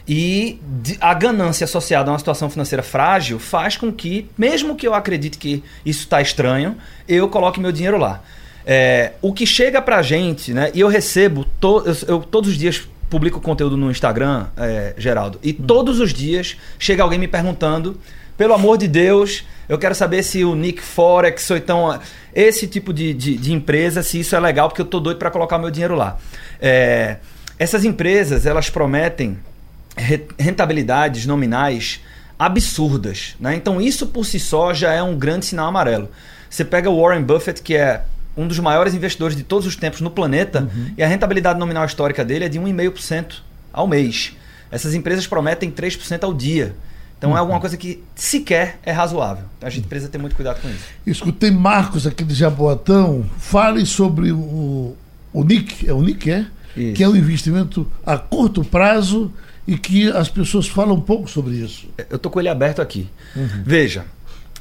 E 0.08 0.58
de- 0.82 0.96
a 1.00 1.12
ganância 1.12 1.64
associada 1.64 2.10
a 2.10 2.12
uma 2.14 2.18
situação 2.18 2.48
financeira 2.48 2.82
frágil 2.82 3.38
faz 3.38 3.76
com 3.76 3.92
que, 3.92 4.26
mesmo 4.38 4.74
que 4.74 4.86
eu 4.86 4.94
acredite 4.94 5.36
que 5.38 5.62
isso 5.84 6.00
está 6.04 6.20
estranho, 6.22 6.76
eu 7.06 7.28
coloque 7.28 7.60
meu 7.60 7.70
dinheiro 7.70 7.98
lá. 7.98 8.22
É, 8.66 9.12
o 9.20 9.32
que 9.32 9.46
chega 9.46 9.80
pra 9.82 10.00
gente, 10.02 10.52
né? 10.54 10.70
E 10.74 10.80
eu 10.80 10.88
recebo, 10.88 11.44
to- 11.60 11.82
eu, 11.86 11.96
eu 12.08 12.20
todos 12.20 12.50
os 12.50 12.56
dias 12.56 12.88
publico 13.08 13.40
conteúdo 13.40 13.76
no 13.76 13.90
Instagram, 13.90 14.46
é, 14.56 14.94
Geraldo, 14.96 15.38
e 15.42 15.52
todos 15.52 15.98
os 15.98 16.12
dias 16.14 16.56
chega 16.78 17.02
alguém 17.02 17.18
me 17.18 17.26
perguntando, 17.26 17.98
pelo 18.40 18.54
amor 18.54 18.78
de 18.78 18.88
Deus, 18.88 19.44
eu 19.68 19.76
quero 19.76 19.94
saber 19.94 20.22
se 20.22 20.42
o 20.46 20.54
Nick 20.54 20.80
Forex 20.80 21.50
ou 21.50 21.58
então 21.58 22.00
esse 22.34 22.66
tipo 22.66 22.90
de, 22.90 23.12
de, 23.12 23.36
de 23.36 23.52
empresa, 23.52 24.02
se 24.02 24.18
isso 24.18 24.34
é 24.34 24.40
legal, 24.40 24.66
porque 24.70 24.80
eu 24.80 24.86
tô 24.86 24.98
doido 24.98 25.18
para 25.18 25.30
colocar 25.30 25.58
meu 25.58 25.70
dinheiro 25.70 25.94
lá. 25.94 26.16
É, 26.58 27.18
essas 27.58 27.84
empresas, 27.84 28.46
elas 28.46 28.70
prometem 28.70 29.36
re- 29.94 30.24
rentabilidades 30.38 31.26
nominais 31.26 32.00
absurdas. 32.38 33.36
Né? 33.38 33.56
Então, 33.56 33.78
isso 33.78 34.06
por 34.06 34.24
si 34.24 34.40
só 34.40 34.72
já 34.72 34.90
é 34.94 35.02
um 35.02 35.18
grande 35.18 35.44
sinal 35.44 35.66
amarelo. 35.68 36.08
Você 36.48 36.64
pega 36.64 36.88
o 36.88 36.98
Warren 36.98 37.22
Buffett, 37.22 37.60
que 37.60 37.76
é 37.76 38.04
um 38.34 38.48
dos 38.48 38.58
maiores 38.58 38.94
investidores 38.94 39.36
de 39.36 39.42
todos 39.42 39.66
os 39.66 39.76
tempos 39.76 40.00
no 40.00 40.10
planeta, 40.10 40.66
e 40.96 41.02
a 41.02 41.06
rentabilidade 41.06 41.58
nominal 41.58 41.84
histórica 41.84 42.24
dele 42.24 42.46
é 42.46 42.48
de 42.48 42.58
1,5% 42.58 43.42
ao 43.70 43.86
mês. 43.86 44.34
Essas 44.70 44.94
empresas 44.94 45.26
prometem 45.26 45.70
3% 45.70 46.24
ao 46.24 46.32
dia. 46.32 46.74
Então, 47.20 47.36
é 47.36 47.38
alguma 47.38 47.60
coisa 47.60 47.76
que 47.76 48.02
sequer 48.14 48.78
é 48.82 48.90
razoável. 48.92 49.44
Então, 49.58 49.66
a 49.66 49.70
gente 49.70 49.86
precisa 49.86 50.10
ter 50.10 50.16
muito 50.16 50.34
cuidado 50.34 50.58
com 50.62 50.70
isso. 50.70 50.84
Escutei 51.06 51.50
Marcos 51.50 52.06
aqui 52.06 52.24
de 52.24 52.34
Jaboatão. 52.34 53.28
Fale 53.36 53.84
sobre 53.84 54.32
o, 54.32 54.96
o 55.30 55.44
NIC, 55.44 55.86
é 55.86 55.92
o 55.92 56.00
NIC, 56.00 56.30
é? 56.30 56.46
Isso. 56.74 56.94
Que 56.94 57.04
é 57.04 57.08
um 57.08 57.14
investimento 57.14 57.86
a 58.06 58.16
curto 58.16 58.64
prazo 58.64 59.30
e 59.66 59.76
que 59.76 60.10
as 60.10 60.30
pessoas 60.30 60.66
falam 60.66 60.96
um 60.96 61.00
pouco 61.00 61.28
sobre 61.28 61.56
isso. 61.56 61.86
Eu 62.08 62.18
tô 62.18 62.30
com 62.30 62.40
ele 62.40 62.48
aberto 62.48 62.80
aqui. 62.80 63.06
Veja, 63.66 64.06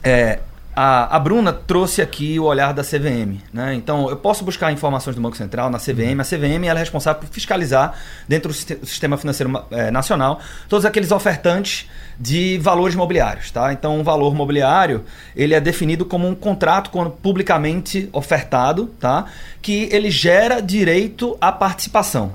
é, 0.04 0.40
a, 0.82 1.18
a 1.18 1.20
Bruna 1.20 1.52
trouxe 1.52 2.02
aqui 2.02 2.40
o 2.40 2.46
olhar 2.46 2.74
da 2.74 2.84
CVM. 2.84 3.42
Né? 3.52 3.76
Então, 3.76 4.10
eu 4.10 4.16
posso 4.16 4.46
buscar 4.46 4.72
informações 4.72 5.14
do 5.14 5.22
Banco 5.22 5.36
Central 5.36 5.70
na 5.70 5.78
CVM. 5.78 6.22
A 6.22 6.24
CVM 6.24 6.64
ela 6.66 6.80
é 6.80 6.84
responsável 6.84 7.20
por 7.20 7.28
fiscalizar, 7.28 7.96
dentro 8.30 8.48
do 8.48 8.54
siste- 8.54 8.80
sistema 8.86 9.18
financeiro 9.18 9.62
eh, 9.72 9.92
nacional, 9.92 10.40
todos 10.70 10.86
aqueles 10.86 11.12
ofertantes 11.12 11.86
de 12.18 12.58
valores 12.60 12.96
mobiliários. 12.96 13.52
Tá? 13.52 13.74
Então, 13.74 14.00
um 14.00 14.04
valor 14.04 14.34
mobiliário 14.34 15.04
ele 15.36 15.54
é 15.54 15.60
definido 15.60 16.06
como 16.06 16.26
um 16.26 16.34
contrato 16.34 16.92
publicamente 17.22 18.08
ofertado, 18.14 18.86
tá? 19.02 19.26
que 19.62 19.90
ele 19.92 20.10
gera 20.10 20.62
direito 20.62 21.38
à 21.42 21.52
participação. 21.52 22.32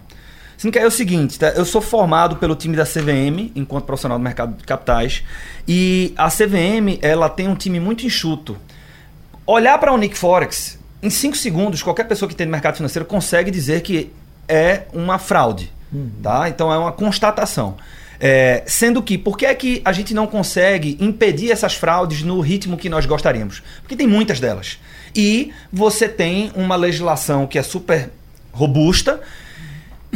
Sendo 0.57 0.73
que 0.73 0.79
é 0.79 0.87
o 0.87 0.91
seguinte, 0.91 1.39
tá? 1.39 1.49
eu 1.49 1.65
sou 1.65 1.81
formado 1.81 2.37
pelo 2.37 2.55
time 2.55 2.77
da 2.77 2.85
CVM, 2.85 3.51
enquanto 3.55 3.85
profissional 3.85 4.19
do 4.19 4.25
mercado 4.25 4.57
de 4.57 4.65
capitais, 4.65 5.25
e 5.67 6.13
a 6.17 6.29
CVM 6.29 6.99
ela 7.03 7.29
tem 7.29 7.49
um 7.49 7.55
time 7.55 7.81
muito 7.81 8.07
enxuto. 8.07 8.57
Olhar 9.47 9.77
para 9.79 9.93
o 9.93 9.97
Nick 9.97 10.17
Forex, 10.17 10.79
em 11.03 11.11
5 11.11 11.37
segundos, 11.37 11.83
qualquer 11.83 12.05
pessoa 12.05 12.29
que 12.29 12.35
tem 12.35 12.47
no 12.47 12.53
mercado 12.53 12.77
financeiro 12.77 13.05
consegue 13.05 13.51
dizer 13.51 13.83
que 13.83 14.11
é 14.49 14.85
uma 14.93 15.19
fraude. 15.19 15.71
Tá? 16.23 16.49
Então 16.49 16.73
é 16.73 16.79
uma 16.79 16.93
constatação. 16.93 17.77
É, 18.19 18.63
sendo 18.67 19.03
que, 19.03 19.19
por 19.19 19.37
que 19.37 19.45
é 19.45 19.55
que 19.55 19.83
a 19.85 19.93
gente 19.93 20.15
não 20.15 20.27
consegue 20.27 20.97
impedir 21.01 21.51
essas 21.51 21.75
fraudes 21.75 22.23
no 22.23 22.41
ritmo 22.41 22.77
que 22.77 22.89
nós 22.89 23.05
gostaríamos? 23.07 23.63
Porque 23.83 23.97
tem 23.97 24.07
muitas 24.07 24.41
delas. 24.41 24.79
E 25.15 25.53
você 25.73 26.09
tem 26.09 26.51
uma 26.55 26.77
legislação 26.77 27.47
que 27.47 27.59
é 27.59 27.63
super 27.63 28.11
robusta, 28.53 29.21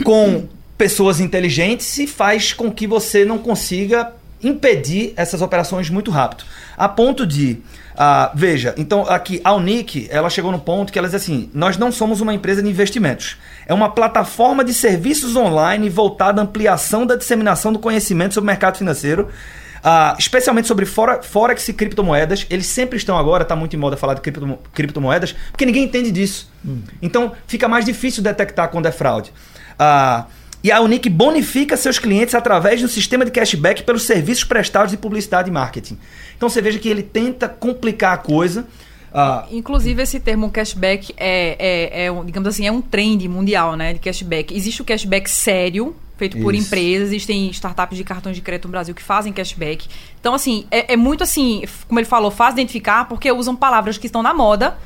com 0.03 0.47
pessoas 0.77 1.21
inteligentes 1.21 1.99
e 1.99 2.07
faz 2.07 2.53
com 2.53 2.71
que 2.71 2.87
você 2.87 3.25
não 3.25 3.39
consiga 3.39 4.13
impedir 4.43 5.13
essas 5.17 5.43
operações 5.43 5.91
muito 5.91 6.11
rápido. 6.11 6.45
A 6.77 6.89
ponto 6.89 7.27
de. 7.27 7.59
ah, 7.97 8.31
veja, 8.35 8.73
então 8.79 9.03
aqui 9.09 9.41
a 9.43 9.53
Unic, 9.55 10.07
ela 10.11 10.31
chegou 10.31 10.53
no 10.53 10.61
ponto 10.61 10.93
que 10.93 10.99
ela 10.99 11.09
diz 11.09 11.15
assim: 11.17 11.51
nós 11.53 11.77
não 11.77 11.91
somos 11.91 12.21
uma 12.21 12.33
empresa 12.33 12.63
de 12.63 12.69
investimentos. 12.69 13.37
É 13.67 13.75
uma 13.75 13.91
plataforma 13.91 14.65
de 14.65 14.73
serviços 14.73 15.35
online 15.35 15.89
voltada 15.91 16.41
à 16.41 16.45
ampliação 16.45 17.05
da 17.05 17.17
disseminação 17.17 17.73
do 17.73 17.79
conhecimento 17.81 18.35
sobre 18.35 18.47
o 18.47 18.53
mercado 18.53 18.79
financeiro. 18.79 19.29
ah, 19.83 20.15
especialmente 20.19 20.67
sobre 20.69 20.85
fora- 20.87 21.23
Forex 21.23 21.69
e 21.69 21.73
criptomoedas. 21.73 22.47
Eles 22.51 22.67
sempre 22.67 22.97
estão 22.97 23.17
agora, 23.19 23.43
está 23.43 23.55
muito 23.57 23.75
em 23.75 23.79
moda 23.79 23.97
falar 23.97 24.15
de 24.15 24.21
criptomo- 24.21 24.59
criptomoedas, 24.73 25.35
porque 25.51 25.65
ninguém 25.67 25.85
entende 25.85 26.11
disso. 26.13 26.49
Então 27.03 27.33
fica 27.49 27.67
mais 27.69 27.85
difícil 27.85 28.23
detectar 28.23 28.69
quando 28.71 28.87
é 28.87 28.93
fraude. 28.93 29.33
Ah, 29.79 30.27
e 30.63 30.73
a 30.73 30.81
Unique 30.81 31.09
bonifica 31.09 31.77
seus 31.77 31.99
clientes 31.99 32.35
através 32.35 32.83
do 32.83 32.89
sistema 32.89 33.25
de 33.25 33.31
cashback 33.31 33.85
pelos 33.85 34.03
serviços 34.03 34.45
prestados 34.45 34.91
de 34.91 34.97
publicidade 34.97 35.49
e 35.49 35.53
marketing. 35.53 35.99
Então 36.37 36.49
você 36.49 36.61
veja 36.61 36.79
que 36.79 36.89
ele 36.89 37.03
tenta 37.03 37.49
complicar 37.49 38.15
a 38.15 38.19
coisa. 38.19 38.67
Ah, 39.13 39.47
Inclusive, 39.51 40.03
esse 40.03 40.21
termo 40.21 40.51
cashback 40.51 41.15
é, 41.17 41.57
é, 41.59 42.05
é 42.07 42.13
um, 42.13 42.25
digamos 42.25 42.49
assim, 42.49 42.67
é 42.67 42.73
um 42.73 42.81
trend 42.81 43.29
mundial, 43.29 43.77
né? 43.77 43.95
De 43.95 44.01
cashback. 44.01 44.55
Existe 44.55 44.83
o 44.83 44.85
cashback 44.85 45.31
sério, 45.31 45.95
feito 46.17 46.37
por 46.39 46.55
Isso. 46.55 46.67
empresas, 46.67 47.09
existem 47.09 47.49
startups 47.51 47.97
de 47.97 48.05
cartões 48.05 48.35
de 48.35 48.43
crédito 48.43 48.67
no 48.67 48.73
Brasil 48.73 48.95
que 48.95 49.03
fazem 49.03 49.33
cashback. 49.33 49.89
Então, 50.21 50.35
assim, 50.35 50.67
é, 50.71 50.93
é 50.93 50.97
muito 50.97 51.23
assim, 51.23 51.63
como 51.87 52.01
ele 52.01 52.07
falou, 52.07 52.31
fácil 52.31 52.55
identificar, 52.55 53.07
porque 53.09 53.31
usam 53.31 53.55
palavras 53.55 53.97
que 53.97 54.07
estão 54.07 54.23
na 54.23 54.35
moda. 54.35 54.77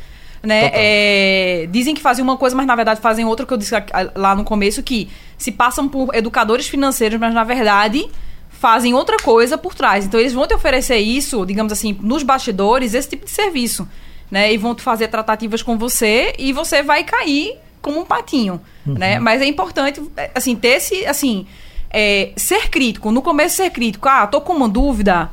Né? 0.42 0.70
É, 0.74 1.68
dizem 1.70 1.94
que 1.94 2.00
fazem 2.00 2.22
uma 2.22 2.36
coisa, 2.36 2.56
mas 2.56 2.66
na 2.66 2.74
verdade 2.74 3.00
fazem 3.00 3.24
outra, 3.24 3.46
que 3.46 3.52
eu 3.52 3.56
disse 3.56 3.74
lá 4.14 4.34
no 4.34 4.42
começo, 4.42 4.82
que 4.82 5.08
se 5.38 5.52
passam 5.52 5.88
por 5.88 6.12
educadores 6.14 6.66
financeiros, 6.66 7.18
mas 7.20 7.32
na 7.32 7.44
verdade 7.44 8.08
fazem 8.50 8.92
outra 8.92 9.16
coisa 9.18 9.56
por 9.56 9.74
trás. 9.74 10.04
Então 10.04 10.18
eles 10.18 10.32
vão 10.32 10.46
te 10.46 10.54
oferecer 10.54 10.96
isso, 10.96 11.44
digamos 11.46 11.72
assim, 11.72 11.96
nos 12.00 12.22
bastidores, 12.22 12.94
esse 12.94 13.10
tipo 13.10 13.24
de 13.24 13.30
serviço, 13.30 13.88
né? 14.30 14.52
E 14.52 14.56
vão 14.58 14.74
te 14.74 14.82
fazer 14.82 15.08
tratativas 15.08 15.62
com 15.62 15.78
você 15.78 16.32
e 16.38 16.52
você 16.52 16.82
vai 16.82 17.04
cair 17.04 17.56
como 17.80 18.00
um 18.00 18.04
patinho, 18.04 18.60
né? 18.86 19.18
Mas 19.18 19.42
é 19.42 19.46
importante, 19.46 20.02
é, 20.16 20.30
assim, 20.34 20.56
ter 20.56 20.76
esse, 20.76 21.04
assim, 21.06 21.46
é, 21.90 22.32
ser 22.36 22.70
crítico. 22.70 23.10
No 23.10 23.20
começo 23.20 23.56
ser 23.56 23.70
crítico. 23.70 24.08
Ah, 24.08 24.26
tô 24.26 24.40
com 24.40 24.52
uma 24.52 24.68
dúvida. 24.68 25.30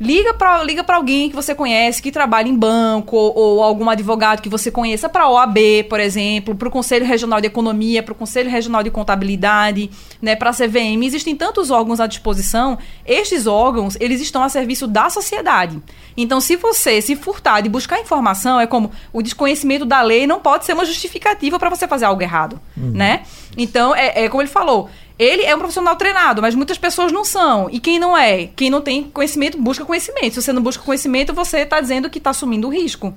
Liga 0.00 0.32
para 0.32 0.62
liga 0.62 0.82
pra 0.82 0.96
alguém 0.96 1.28
que 1.28 1.36
você 1.36 1.54
conhece, 1.54 2.00
que 2.00 2.10
trabalha 2.10 2.48
em 2.48 2.56
banco, 2.56 3.14
ou, 3.14 3.36
ou 3.36 3.62
algum 3.62 3.90
advogado 3.90 4.40
que 4.40 4.48
você 4.48 4.70
conheça, 4.70 5.10
para 5.10 5.24
a 5.24 5.30
OAB, 5.30 5.58
por 5.90 6.00
exemplo, 6.00 6.54
para 6.54 6.68
o 6.68 6.70
Conselho 6.70 7.04
Regional 7.04 7.38
de 7.38 7.48
Economia, 7.48 8.02
para 8.02 8.12
o 8.12 8.14
Conselho 8.14 8.48
Regional 8.48 8.82
de 8.82 8.90
Contabilidade, 8.90 9.90
né, 10.22 10.34
para 10.34 10.48
a 10.48 10.52
CVM. 10.54 11.04
Existem 11.04 11.36
tantos 11.36 11.70
órgãos 11.70 12.00
à 12.00 12.06
disposição. 12.06 12.78
Estes 13.04 13.46
órgãos, 13.46 13.94
eles 14.00 14.22
estão 14.22 14.42
a 14.42 14.48
serviço 14.48 14.86
da 14.86 15.10
sociedade. 15.10 15.78
Então, 16.16 16.40
se 16.40 16.56
você 16.56 17.02
se 17.02 17.14
furtar 17.14 17.60
de 17.60 17.68
buscar 17.68 18.00
informação, 18.00 18.58
é 18.58 18.66
como 18.66 18.90
o 19.12 19.20
desconhecimento 19.20 19.84
da 19.84 20.00
lei 20.00 20.26
não 20.26 20.40
pode 20.40 20.64
ser 20.64 20.72
uma 20.72 20.86
justificativa 20.86 21.58
para 21.58 21.68
você 21.68 21.86
fazer 21.86 22.06
algo 22.06 22.22
errado, 22.22 22.58
né? 22.74 23.22
Então, 23.54 23.94
é, 23.94 24.24
é 24.24 24.28
como 24.30 24.40
ele 24.40 24.48
falou, 24.48 24.88
ele 25.20 25.42
é 25.42 25.54
um 25.54 25.58
profissional 25.58 25.96
treinado, 25.96 26.40
mas 26.40 26.54
muitas 26.54 26.78
pessoas 26.78 27.12
não 27.12 27.26
são. 27.26 27.68
E 27.70 27.78
quem 27.78 27.98
não 27.98 28.16
é? 28.16 28.46
Quem 28.46 28.70
não 28.70 28.80
tem 28.80 29.04
conhecimento, 29.04 29.60
busca 29.60 29.84
conhecimento. 29.84 30.32
Se 30.32 30.42
você 30.42 30.50
não 30.50 30.62
busca 30.62 30.82
conhecimento, 30.82 31.34
você 31.34 31.58
está 31.58 31.78
dizendo 31.78 32.08
que 32.08 32.16
está 32.16 32.30
assumindo 32.30 32.68
o 32.68 32.72
risco. 32.72 33.12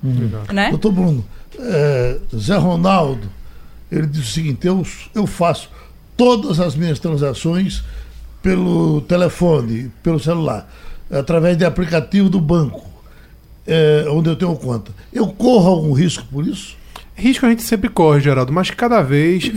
Né? 0.52 0.70
Doutor 0.72 0.92
Bruno, 0.92 1.26
é, 1.58 2.18
Zé 2.36 2.58
Ronaldo, 2.58 3.30
ele 3.90 4.06
disse 4.06 4.28
o 4.28 4.34
seguinte: 4.34 4.68
eu, 4.68 4.86
eu 5.16 5.26
faço 5.26 5.70
todas 6.18 6.60
as 6.60 6.76
minhas 6.76 7.00
transações 7.00 7.82
pelo 8.42 9.00
telefone, 9.00 9.90
pelo 10.04 10.20
celular, 10.20 10.70
através 11.10 11.56
de 11.56 11.64
aplicativo 11.64 12.30
do 12.30 12.42
banco, 12.42 12.86
é, 13.66 14.06
onde 14.10 14.30
eu 14.30 14.36
tenho 14.36 14.54
conta. 14.58 14.92
Eu 15.14 15.28
corro 15.28 15.70
algum 15.70 15.94
risco 15.94 16.26
por 16.30 16.46
isso? 16.46 16.76
Risco 17.16 17.46
a 17.46 17.50
gente 17.50 17.62
sempre 17.62 17.90
corre, 17.90 18.20
Geraldo, 18.20 18.52
mas 18.52 18.72
cada 18.72 19.02
vez 19.02 19.52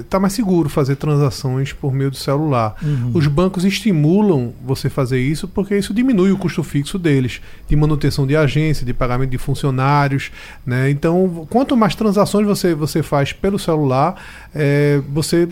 está 0.00 0.18
mais 0.18 0.32
seguro 0.32 0.68
fazer 0.68 0.96
transações 0.96 1.72
por 1.72 1.92
meio 1.92 2.10
do 2.10 2.16
celular. 2.16 2.74
Os 3.14 3.28
bancos 3.28 3.64
estimulam 3.64 4.52
você 4.64 4.90
fazer 4.90 5.20
isso 5.20 5.46
porque 5.46 5.76
isso 5.76 5.94
diminui 5.94 6.32
o 6.32 6.36
custo 6.36 6.64
fixo 6.64 6.98
deles, 6.98 7.40
de 7.68 7.76
manutenção 7.76 8.26
de 8.26 8.36
agência, 8.36 8.84
de 8.84 8.92
pagamento 8.92 9.30
de 9.30 9.38
funcionários. 9.38 10.32
Né? 10.66 10.90
Então, 10.90 11.46
quanto 11.48 11.76
mais 11.76 11.94
transações 11.94 12.44
você, 12.44 12.74
você 12.74 13.02
faz 13.04 13.32
pelo 13.32 13.58
celular, 13.58 14.16
é, 14.52 15.00
você 15.08 15.48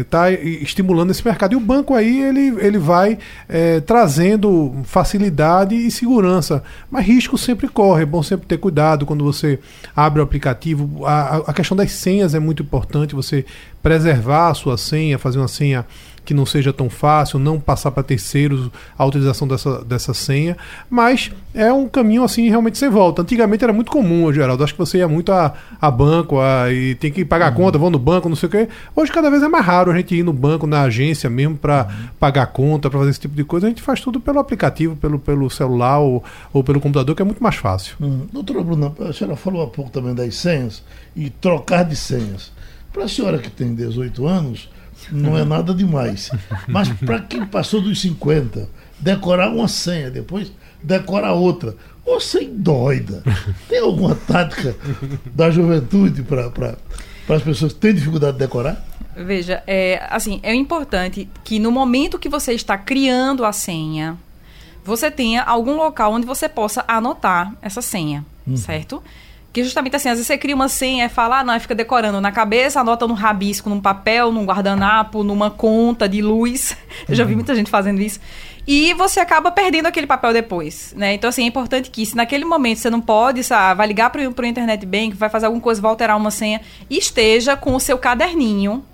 está 0.00 0.30
estimulando 0.30 1.10
esse 1.10 1.24
mercado. 1.24 1.54
E 1.54 1.56
o 1.56 1.60
banco 1.60 1.94
aí 1.94 2.22
ele, 2.22 2.54
ele 2.58 2.78
vai 2.78 3.18
é, 3.48 3.80
trazendo 3.80 4.74
facilidade 4.84 5.74
e 5.74 5.90
segurança. 5.90 6.62
Mas 6.90 7.06
risco 7.06 7.38
sempre 7.38 7.66
corre, 7.66 8.02
é 8.02 8.06
bom 8.06 8.22
sempre 8.22 8.46
ter 8.46 8.58
cuidado 8.58 9.06
quando 9.06 9.24
você 9.24 9.58
abre 9.94 10.20
o 10.20 10.22
aplicativo. 10.22 10.65
A, 11.04 11.36
a 11.48 11.52
questão 11.52 11.76
das 11.76 11.92
senhas 11.92 12.34
é 12.34 12.38
muito 12.38 12.62
importante, 12.62 13.14
você 13.14 13.44
preservar 13.82 14.50
a 14.50 14.54
sua 14.54 14.76
senha, 14.76 15.18
fazer 15.18 15.38
uma 15.38 15.48
senha 15.48 15.86
que 16.26 16.34
não 16.34 16.44
seja 16.44 16.72
tão 16.72 16.90
fácil, 16.90 17.38
não 17.38 17.58
passar 17.58 17.92
para 17.92 18.02
terceiros 18.02 18.68
a 18.98 19.04
utilização 19.06 19.46
dessa, 19.46 19.84
dessa 19.84 20.12
senha, 20.12 20.56
mas 20.90 21.30
é 21.54 21.72
um 21.72 21.88
caminho 21.88 22.24
assim 22.24 22.48
realmente 22.48 22.76
sem 22.76 22.90
volta. 22.90 23.22
Antigamente 23.22 23.62
era 23.62 23.72
muito 23.72 23.90
comum, 23.90 24.30
Geraldo, 24.32 24.64
acho 24.64 24.74
que 24.74 24.78
você 24.78 24.98
ia 24.98 25.08
muito 25.08 25.32
a, 25.32 25.54
a 25.80 25.90
banco 25.90 26.40
a, 26.40 26.70
e 26.72 26.96
tem 26.96 27.12
que 27.12 27.24
pagar 27.24 27.46
a 27.46 27.52
conta, 27.52 27.78
vão 27.78 27.88
no 27.88 27.98
banco, 27.98 28.28
não 28.28 28.36
sei 28.36 28.48
o 28.48 28.50
quê. 28.50 28.68
Hoje 28.94 29.12
cada 29.12 29.30
vez 29.30 29.42
é 29.42 29.48
mais 29.48 29.64
raro 29.64 29.92
a 29.92 29.96
gente 29.96 30.14
ir 30.14 30.24
no 30.24 30.32
banco, 30.32 30.66
na 30.66 30.82
agência 30.82 31.30
mesmo, 31.30 31.56
para 31.56 31.88
pagar 32.18 32.42
a 32.42 32.46
conta, 32.46 32.90
para 32.90 32.98
fazer 32.98 33.10
esse 33.12 33.20
tipo 33.20 33.36
de 33.36 33.44
coisa. 33.44 33.66
A 33.66 33.70
gente 33.70 33.82
faz 33.82 34.00
tudo 34.00 34.20
pelo 34.20 34.40
aplicativo, 34.40 34.96
pelo, 34.96 35.18
pelo 35.18 35.48
celular 35.48 36.00
ou, 36.00 36.24
ou 36.52 36.64
pelo 36.64 36.80
computador, 36.80 37.14
que 37.14 37.22
é 37.22 37.24
muito 37.24 37.42
mais 37.42 37.54
fácil. 37.54 37.96
Hum. 38.00 38.26
Doutora 38.32 38.62
Bruna, 38.62 38.92
a 39.08 39.12
senhora 39.12 39.36
falou 39.36 39.62
há 39.62 39.68
pouco 39.68 39.90
também 39.90 40.14
das 40.14 40.34
senhas 40.34 40.82
e 41.14 41.30
trocar 41.30 41.84
de 41.84 41.94
senhas. 41.94 42.52
Para 42.92 43.04
a 43.04 43.08
senhora 43.08 43.38
que 43.38 43.50
tem 43.50 43.74
18 43.74 44.26
anos, 44.26 44.70
não 45.10 45.36
é 45.36 45.44
nada 45.44 45.74
demais. 45.74 46.30
Mas 46.66 46.88
para 46.88 47.20
quem 47.20 47.44
passou 47.44 47.80
dos 47.80 48.00
50, 48.00 48.68
decorar 48.98 49.50
uma 49.50 49.68
senha, 49.68 50.10
depois 50.10 50.52
decorar 50.82 51.32
outra. 51.32 51.74
Você 52.04 52.44
doida. 52.44 53.22
Tem 53.68 53.80
alguma 53.80 54.14
tática 54.14 54.76
da 55.34 55.50
juventude 55.50 56.22
para 56.22 56.76
as 57.28 57.42
pessoas 57.42 57.72
que 57.72 57.80
têm 57.80 57.94
dificuldade 57.94 58.34
de 58.34 58.38
decorar? 58.38 58.84
Veja, 59.16 59.62
é, 59.66 60.06
assim, 60.10 60.40
é 60.42 60.54
importante 60.54 61.28
que 61.42 61.58
no 61.58 61.72
momento 61.72 62.18
que 62.18 62.28
você 62.28 62.52
está 62.52 62.76
criando 62.76 63.44
a 63.44 63.52
senha, 63.52 64.16
você 64.84 65.10
tenha 65.10 65.42
algum 65.42 65.74
local 65.74 66.12
onde 66.12 66.26
você 66.26 66.48
possa 66.48 66.84
anotar 66.86 67.52
essa 67.60 67.82
senha, 67.82 68.24
certo? 68.56 69.02
Que 69.56 69.64
justamente 69.64 69.96
assim, 69.96 70.10
às 70.10 70.16
vezes 70.16 70.26
você 70.26 70.36
cria 70.36 70.54
uma 70.54 70.68
senha 70.68 71.06
e 71.06 71.08
fala, 71.08 71.38
ah, 71.38 71.42
não, 71.42 71.58
fica 71.58 71.74
decorando 71.74 72.20
na 72.20 72.30
cabeça, 72.30 72.78
anota 72.78 73.06
no 73.06 73.14
rabisco, 73.14 73.70
num 73.70 73.80
papel, 73.80 74.30
num 74.30 74.44
guardanapo, 74.44 75.24
numa 75.24 75.50
conta 75.50 76.06
de 76.06 76.20
luz. 76.20 76.76
Eu 77.08 77.14
já 77.14 77.24
vi 77.24 77.34
muita 77.34 77.54
gente 77.54 77.70
fazendo 77.70 78.02
isso. 78.02 78.20
E 78.66 78.92
você 78.92 79.18
acaba 79.18 79.50
perdendo 79.50 79.86
aquele 79.86 80.06
papel 80.06 80.34
depois, 80.34 80.92
né? 80.94 81.14
Então, 81.14 81.30
assim, 81.30 81.44
é 81.44 81.46
importante 81.46 81.90
que 81.90 82.04
se 82.04 82.14
naquele 82.14 82.44
momento 82.44 82.80
você 82.80 82.90
não 82.90 83.00
pode, 83.00 83.42
sabe, 83.42 83.78
vai 83.78 83.86
ligar 83.86 84.10
para 84.10 84.20
o 84.20 84.44
internet 84.44 84.84
bank, 84.84 85.14
vai 85.14 85.30
fazer 85.30 85.46
alguma 85.46 85.62
coisa, 85.62 85.80
vai 85.80 85.90
alterar 85.90 86.18
uma 86.18 86.30
senha, 86.30 86.60
esteja 86.90 87.56
com 87.56 87.74
o 87.74 87.80
seu 87.80 87.96
caderninho, 87.96 88.84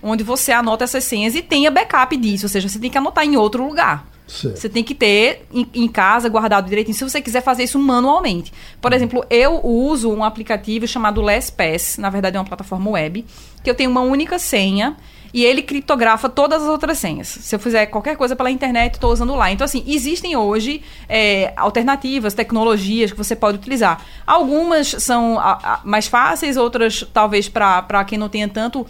onde 0.00 0.22
você 0.22 0.52
anota 0.52 0.84
essas 0.84 1.02
senhas 1.02 1.34
e 1.34 1.42
tenha 1.42 1.72
backup 1.72 2.16
disso. 2.16 2.46
Ou 2.46 2.50
seja, 2.50 2.68
você 2.68 2.78
tem 2.78 2.88
que 2.88 2.98
anotar 2.98 3.24
em 3.24 3.36
outro 3.36 3.66
lugar. 3.66 4.06
Certo. 4.26 4.56
Você 4.58 4.68
tem 4.70 4.82
que 4.82 4.94
ter 4.94 5.46
em, 5.52 5.68
em 5.74 5.86
casa 5.88 6.28
guardado 6.28 6.66
direitinho, 6.68 6.96
se 6.96 7.04
você 7.04 7.20
quiser 7.20 7.42
fazer 7.42 7.64
isso 7.64 7.78
manualmente. 7.78 8.52
Por 8.80 8.92
exemplo, 8.92 9.24
eu 9.28 9.60
uso 9.64 10.10
um 10.10 10.24
aplicativo 10.24 10.86
chamado 10.86 11.20
LastPass, 11.20 11.98
na 11.98 12.08
verdade 12.08 12.36
é 12.36 12.40
uma 12.40 12.46
plataforma 12.46 12.90
web, 12.90 13.24
que 13.62 13.68
eu 13.68 13.74
tenho 13.74 13.90
uma 13.90 14.00
única 14.00 14.38
senha 14.38 14.96
e 15.32 15.44
ele 15.44 15.62
criptografa 15.62 16.28
todas 16.28 16.62
as 16.62 16.68
outras 16.68 16.96
senhas. 16.96 17.26
Se 17.26 17.54
eu 17.54 17.58
fizer 17.58 17.86
qualquer 17.86 18.16
coisa 18.16 18.36
pela 18.36 18.50
internet, 18.50 18.94
estou 18.94 19.12
usando 19.12 19.34
lá. 19.34 19.50
Então, 19.50 19.64
assim, 19.64 19.82
existem 19.86 20.36
hoje 20.36 20.80
é, 21.08 21.52
alternativas, 21.56 22.32
tecnologias 22.34 23.10
que 23.10 23.18
você 23.18 23.34
pode 23.34 23.58
utilizar. 23.58 24.00
Algumas 24.24 24.88
são 25.00 25.38
a- 25.40 25.58
a- 25.62 25.80
mais 25.84 26.06
fáceis, 26.06 26.56
outras 26.56 27.04
talvez 27.12 27.48
para 27.48 28.04
quem 28.06 28.16
não 28.16 28.28
tenha 28.28 28.48
tanto 28.48 28.86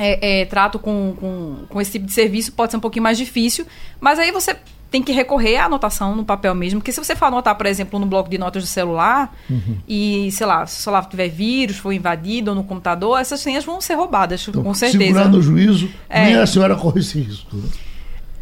é, 0.00 0.40
é, 0.40 0.44
trato 0.46 0.78
com, 0.78 1.14
com, 1.20 1.56
com 1.68 1.80
esse 1.80 1.92
tipo 1.92 2.06
de 2.06 2.12
serviço 2.12 2.52
pode 2.52 2.70
ser 2.72 2.78
um 2.78 2.80
pouquinho 2.80 3.02
mais 3.02 3.18
difícil, 3.18 3.66
mas 4.00 4.18
aí 4.18 4.32
você 4.32 4.56
tem 4.90 5.02
que 5.04 5.12
recorrer 5.12 5.56
à 5.56 5.66
anotação 5.66 6.16
no 6.16 6.24
papel 6.24 6.52
mesmo, 6.52 6.80
porque 6.80 6.90
se 6.90 6.98
você 6.98 7.14
for 7.14 7.26
anotar, 7.26 7.54
por 7.54 7.66
exemplo, 7.66 7.96
no 8.00 8.06
bloco 8.06 8.28
de 8.28 8.36
notas 8.38 8.64
do 8.64 8.66
celular 8.68 9.32
e, 9.86 10.28
sei 10.32 10.46
lá, 10.46 10.66
se 10.66 10.80
o 10.80 10.82
celular 10.82 11.04
tiver 11.08 11.28
vírus, 11.28 11.76
for 11.76 11.92
invadido 11.92 12.50
ou 12.50 12.56
no 12.56 12.64
computador, 12.64 13.20
essas 13.20 13.38
senhas 13.38 13.64
vão 13.64 13.80
ser 13.80 13.94
roubadas, 13.94 14.44
Então, 14.48 14.62
com 14.64 14.74
certeza. 14.74 15.04
Segurar 15.04 15.28
no 15.28 15.40
juízo, 15.40 15.88
É. 16.08 16.24
nem 16.24 16.34
a 16.34 16.44
senhora 16.46 16.74
corre 16.74 16.98
esse 17.00 17.20
risco. 17.20 17.56
né? 17.56 17.68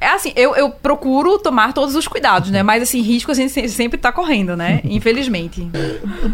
É 0.00 0.10
assim, 0.10 0.32
eu, 0.36 0.54
eu 0.54 0.70
procuro 0.70 1.38
tomar 1.40 1.72
todos 1.74 1.94
os 1.96 2.06
cuidados, 2.06 2.50
né? 2.50 2.62
Mas, 2.62 2.82
assim, 2.84 3.02
risco 3.02 3.30
a 3.32 3.34
gente 3.34 3.50
se- 3.52 3.68
sempre 3.68 3.96
está 3.98 4.10
correndo, 4.12 4.56
né? 4.56 4.80
Infelizmente. 4.88 5.68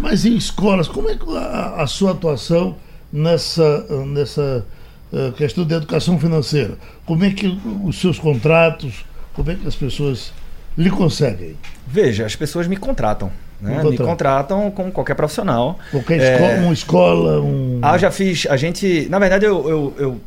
Mas 0.01 0.25
em 0.27 0.37
escolas, 0.37 0.87
como 0.87 1.09
é 1.09 1.17
que 1.17 1.25
a, 1.37 1.83
a 1.83 1.87
sua 1.87 2.11
atuação 2.13 2.77
nessa, 3.13 3.87
nessa 4.07 4.67
eh, 5.15 5.33
questão 5.37 5.65
de 5.65 5.75
educação 5.75 6.19
financeira? 6.19 6.77
Como 7.07 7.25
é 7.25 7.31
que 7.31 7.59
os 7.85 8.01
seus 8.01 8.19
contratos, 8.19 9.05
como 9.33 9.51
é 9.51 9.55
que 9.55 9.67
as 9.67 9.75
pessoas 9.75 10.33
lhe 10.77 10.91
conseguem? 10.91 11.57
Veja, 11.87 12.27
as 12.27 12.35
pessoas 12.35 12.67
me 12.67 12.77
contratam. 12.77 13.31
Né? 13.61 13.83
Me 13.83 13.97
contratam. 13.97 14.71
como 14.71 14.91
qualquer 14.91 15.15
profissional. 15.15 15.79
Qualquer 15.91 16.21
É, 16.21 16.35
escola, 16.35 16.55
uma 16.61 16.73
escola, 16.73 17.41
um. 17.41 17.79
Ah, 17.81 17.97
já 17.97 18.11
fiz. 18.11 18.47
A 18.51 18.57
gente. 18.57 19.07
Na 19.09 19.19
verdade, 19.19 19.47
eu, 19.47 19.69
eu, 19.69 19.95
eu 19.97 20.21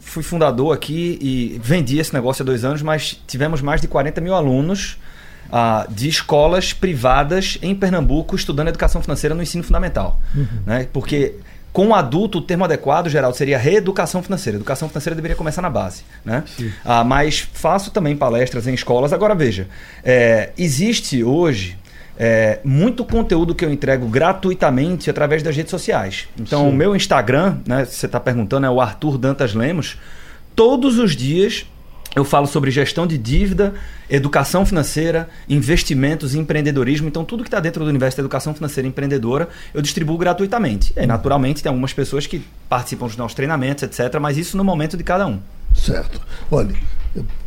fui 0.00 0.22
fundador 0.22 0.74
aqui 0.74 1.18
e 1.20 1.60
vendi 1.62 1.98
esse 1.98 2.12
negócio 2.12 2.42
há 2.42 2.46
dois 2.46 2.64
anos, 2.64 2.82
mas 2.82 3.20
tivemos 3.26 3.60
mais 3.62 3.80
de 3.80 3.88
40 3.88 4.20
mil 4.20 4.34
alunos 4.34 4.98
ah, 5.50 5.86
de 5.88 6.08
escolas 6.08 6.72
privadas 6.72 7.58
em 7.62 7.74
Pernambuco 7.74 8.36
estudando 8.36 8.68
educação 8.68 9.00
financeira 9.02 9.34
no 9.34 9.42
ensino 9.42 9.64
fundamental. 9.64 10.20
Né? 10.66 10.86
Porque 10.92 11.34
com 11.74 11.88
o 11.88 11.94
adulto, 11.94 12.38
o 12.38 12.40
termo 12.40 12.62
adequado, 12.62 13.08
Geraldo, 13.08 13.36
seria 13.36 13.58
reeducação 13.58 14.22
financeira. 14.22 14.56
Educação 14.56 14.88
financeira 14.88 15.16
deveria 15.16 15.36
começar 15.36 15.60
na 15.60 15.68
base. 15.68 16.04
Né? 16.24 16.44
Ah, 16.84 17.02
mas 17.02 17.40
faço 17.52 17.90
também 17.90 18.16
palestras 18.16 18.68
em 18.68 18.74
escolas. 18.74 19.12
Agora, 19.12 19.34
veja, 19.34 19.66
é, 20.04 20.52
existe 20.56 21.24
hoje 21.24 21.76
é, 22.16 22.60
muito 22.62 23.04
conteúdo 23.04 23.56
que 23.56 23.64
eu 23.64 23.72
entrego 23.72 24.06
gratuitamente 24.06 25.10
através 25.10 25.42
das 25.42 25.56
redes 25.56 25.72
sociais. 25.72 26.28
Então, 26.38 26.60
Sim. 26.62 26.68
o 26.68 26.72
meu 26.72 26.94
Instagram, 26.94 27.56
né, 27.66 27.84
se 27.84 27.96
você 27.96 28.06
está 28.06 28.20
perguntando, 28.20 28.66
é 28.66 28.70
o 28.70 28.80
Arthur 28.80 29.18
Dantas 29.18 29.52
Lemos. 29.52 29.98
Todos 30.54 30.96
os 31.00 31.16
dias 31.16 31.66
eu 32.14 32.24
falo 32.24 32.46
sobre 32.46 32.70
gestão 32.70 33.06
de 33.06 33.18
dívida, 33.18 33.74
educação 34.08 34.64
financeira, 34.64 35.28
investimentos 35.48 36.34
empreendedorismo. 36.34 37.08
Então, 37.08 37.24
tudo 37.24 37.42
que 37.42 37.48
está 37.48 37.60
dentro 37.60 37.82
do 37.82 37.90
universo 37.90 38.16
da 38.16 38.22
educação 38.22 38.54
financeira 38.54 38.86
empreendedora, 38.86 39.48
eu 39.72 39.82
distribuo 39.82 40.16
gratuitamente. 40.16 40.92
Aí, 40.96 41.06
naturalmente, 41.06 41.62
tem 41.62 41.70
algumas 41.70 41.92
pessoas 41.92 42.26
que 42.26 42.42
participam 42.68 43.06
dos 43.06 43.16
nossos 43.16 43.34
treinamentos, 43.34 43.82
etc. 43.82 44.20
Mas 44.20 44.38
isso 44.38 44.56
no 44.56 44.64
momento 44.64 44.96
de 44.96 45.02
cada 45.02 45.26
um. 45.26 45.40
Certo. 45.74 46.20
Olha, 46.50 46.74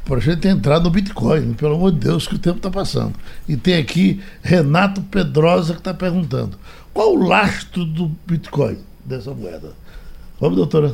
para 0.04 0.18
a 0.18 0.20
gente 0.20 0.48
entrar 0.48 0.80
no 0.82 0.90
Bitcoin, 0.90 1.54
pelo 1.54 1.76
amor 1.76 1.92
de 1.92 2.00
Deus, 2.00 2.28
que 2.28 2.36
o 2.36 2.40
tempo 2.40 2.58
está 2.58 2.70
passando. 2.70 3.14
E 3.48 3.56
tem 3.56 3.78
aqui 3.78 4.22
Renato 4.42 5.02
Pedrosa 5.02 5.74
que 5.74 5.80
está 5.80 5.94
perguntando: 5.94 6.58
qual 6.94 7.14
o 7.14 7.28
lastro 7.28 7.86
do 7.86 8.12
Bitcoin, 8.26 8.78
dessa 9.06 9.34
moeda? 9.34 9.72
Vamos, 10.40 10.58
doutora? 10.58 10.94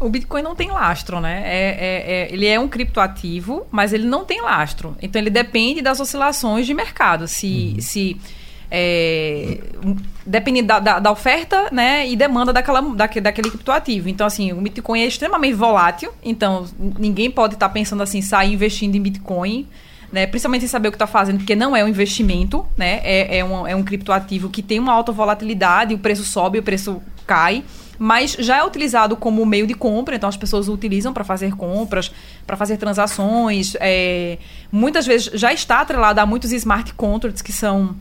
O 0.00 0.08
Bitcoin 0.08 0.42
não 0.42 0.54
tem 0.56 0.70
lastro, 0.70 1.20
né? 1.20 1.42
É, 1.44 1.68
é- 1.68 2.12
é- 2.30 2.32
ele 2.32 2.46
é 2.46 2.58
um 2.58 2.66
criptoativo, 2.66 3.66
mas 3.70 3.92
ele 3.92 4.06
não 4.06 4.24
tem 4.24 4.40
lastro. 4.40 4.96
Então 5.02 5.20
ele 5.20 5.28
depende 5.30 5.82
das 5.82 6.00
oscilações 6.00 6.66
de 6.66 6.72
mercado. 6.74 7.28
Se. 7.28 7.76
se 7.80 8.16
é, 8.72 9.58
depende 10.24 10.62
da, 10.62 10.78
da- 10.78 10.98
da 11.00 11.10
oferta 11.10 11.68
né, 11.72 12.08
e 12.08 12.14
demanda 12.14 12.52
daquela, 12.52 12.80
daque- 12.80 13.20
daquele 13.20 13.50
criptoativo. 13.50 14.08
Então, 14.08 14.24
assim, 14.26 14.52
o 14.52 14.56
Bitcoin 14.60 15.00
é 15.02 15.06
extremamente 15.06 15.54
volátil. 15.54 16.12
Então, 16.22 16.66
ninguém 16.98 17.30
pode 17.30 17.54
estar 17.54 17.68
pensando 17.70 18.02
assim, 18.02 18.22
sair 18.22 18.52
investindo 18.52 18.94
em 18.94 19.00
Bitcoin. 19.02 19.66
Né, 20.12 20.26
principalmente 20.26 20.62
sem 20.62 20.68
saber 20.68 20.88
o 20.88 20.90
que 20.90 20.96
está 20.96 21.06
fazendo, 21.06 21.38
porque 21.38 21.54
não 21.54 21.76
é 21.76 21.84
um 21.84 21.88
investimento, 21.88 22.66
né, 22.76 22.98
é, 23.04 23.38
é, 23.38 23.44
um, 23.44 23.64
é 23.64 23.76
um 23.76 23.82
criptoativo 23.84 24.48
que 24.50 24.60
tem 24.60 24.80
uma 24.80 24.92
alta 24.92 25.12
volatilidade, 25.12 25.94
o 25.94 25.98
preço 25.98 26.24
sobe, 26.24 26.58
o 26.58 26.64
preço 26.64 27.00
cai, 27.24 27.62
mas 28.02 28.32
já 28.38 28.56
é 28.56 28.64
utilizado 28.64 29.14
como 29.14 29.44
meio 29.44 29.66
de 29.66 29.74
compra, 29.74 30.16
então 30.16 30.26
as 30.26 30.36
pessoas 30.36 30.68
o 30.68 30.72
utilizam 30.72 31.12
para 31.12 31.22
fazer 31.22 31.54
compras, 31.54 32.10
para 32.46 32.56
fazer 32.56 32.78
transações. 32.78 33.76
é, 33.78 34.38
muitas 34.72 35.06
vezes 35.06 35.30
já 35.34 35.52
está 35.52 35.80
atrelado 35.82 36.18
a 36.18 36.24
muitos 36.24 36.50
smart 36.50 36.94
contracts 36.94 37.42
que 37.42 37.52
são 37.52 37.94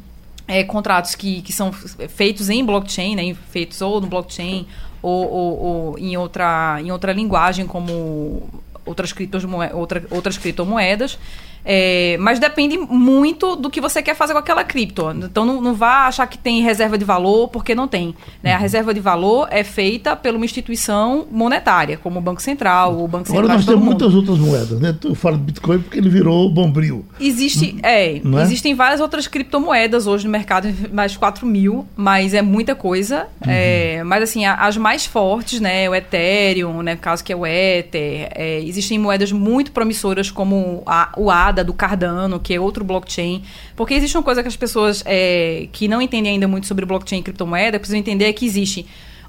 é, 0.48 0.64
contratos 0.64 1.16
que, 1.16 1.42
que 1.42 1.52
são 1.52 1.74
feitos 1.74 2.50
em 2.50 2.64
blockchain, 2.64 3.14
né, 3.18 3.36
feitos 3.52 3.82
ou 3.82 4.00
no 4.00 4.08
blockchain 4.08 4.66
ou, 5.02 5.30
ou- 5.30 5.60
ou 5.64 6.00
em, 6.00 6.16
outra, 6.16 6.78
em 6.82 6.92
outra 6.94 7.12
linguagem, 7.12 7.68
como 7.68 8.50
outras, 8.86 9.12
criptomoe- 9.12 9.74
outra, 9.74 10.02
outras 10.10 10.38
criptomoedas. 10.38 11.20
É, 11.64 12.18
mas 12.20 12.40
depende 12.40 12.78
muito 12.78 13.56
do 13.56 13.70
que 13.70 13.82
você 13.82 14.02
quer 14.02 14.16
fazer 14.16 14.34
com 14.34 14.40
aquela 14.40 14.64
cripto. 14.64 15.12
Então 15.24 15.46
não, 15.46 15.62
não 15.62 15.74
vá 15.74 16.08
achar 16.08 16.26
que 16.28 16.38
tem 16.38 16.62
reserva 16.62 16.98
de 16.98 17.06
valor, 17.06 17.48
porque 17.50 17.76
não 17.76 17.88
tem. 17.88 18.16
né? 18.42 18.54
A 18.54 18.58
reserva 18.58 18.94
de 18.94 19.00
valor 19.00 19.48
é 19.52 19.64
feita 19.64 20.16
por 20.16 20.34
uma 20.36 20.46
instituição 20.46 21.28
monetária, 21.32 21.98
como 21.98 22.20
o 22.20 22.22
Banco 22.22 22.42
Central, 22.42 22.94
o 23.04 23.08
Banco 23.08 23.30
Agora 23.30 23.48
Central 23.48 23.48
nós 23.48 23.60
de 23.62 23.66
todo 23.66 23.76
temos 23.76 23.86
mundo. 23.86 24.00
muitas 24.02 24.16
outras 24.16 24.38
moedas, 24.40 24.80
né? 24.80 24.98
Eu 25.04 25.16
falo 25.16 25.38
de 25.38 25.44
Bitcoin 25.44 25.80
porque 25.80 25.98
ele 25.98 26.10
virou 26.10 26.50
bombril. 26.50 27.06
Existe, 27.20 27.78
é, 27.84 28.20
Não 28.24 28.40
é? 28.40 28.44
existem 28.44 28.74
várias 28.74 29.00
outras 29.02 29.28
criptomoedas 29.28 30.08
hoje 30.08 30.26
no 30.26 30.32
mercado, 30.32 30.68
mais 30.94 31.12
de 31.14 31.20
4 31.20 31.46
mil, 31.46 31.86
mas 31.96 32.34
é 32.34 32.42
muita 32.42 32.74
coisa. 32.76 33.28
É, 33.46 34.02
mas 34.06 34.24
assim, 34.24 34.46
a- 34.46 34.56
as 34.56 34.78
mais 34.78 35.06
fortes, 35.06 35.60
né, 35.60 35.90
o 35.90 35.96
Ethereum, 35.96 36.82
né, 36.82 36.94
no 36.96 37.00
caso 37.02 37.24
que 37.24 37.34
é 37.34 37.36
o 37.36 37.46
Ether, 37.46 38.30
é, 38.36 38.62
existem 38.64 38.98
moedas 38.98 39.32
muito 39.32 39.72
promissoras 39.72 40.30
como 40.32 40.84
a- 40.86 41.12
o 41.18 41.30
ADA 41.30 41.49
do 41.52 41.74
Cardano, 41.74 42.40
que 42.40 42.54
é 42.54 42.60
outro 42.60 42.84
blockchain. 42.84 43.44
Porque 43.76 43.94
existe 43.94 44.16
uma 44.18 44.24
coisa 44.24 44.42
que 44.42 44.48
as 44.48 44.56
pessoas 44.56 45.04
é, 45.06 45.68
que 45.72 45.88
não 45.88 46.02
entendem 46.02 46.34
ainda 46.34 46.48
muito 46.48 46.68
sobre 46.68 46.86
blockchain 46.86 47.20
e 47.20 47.24
criptomoeda 47.24 47.78
precisam 47.80 48.00
entender 48.00 48.26
é 48.26 48.34
que 48.34 48.46
existe 48.46 48.86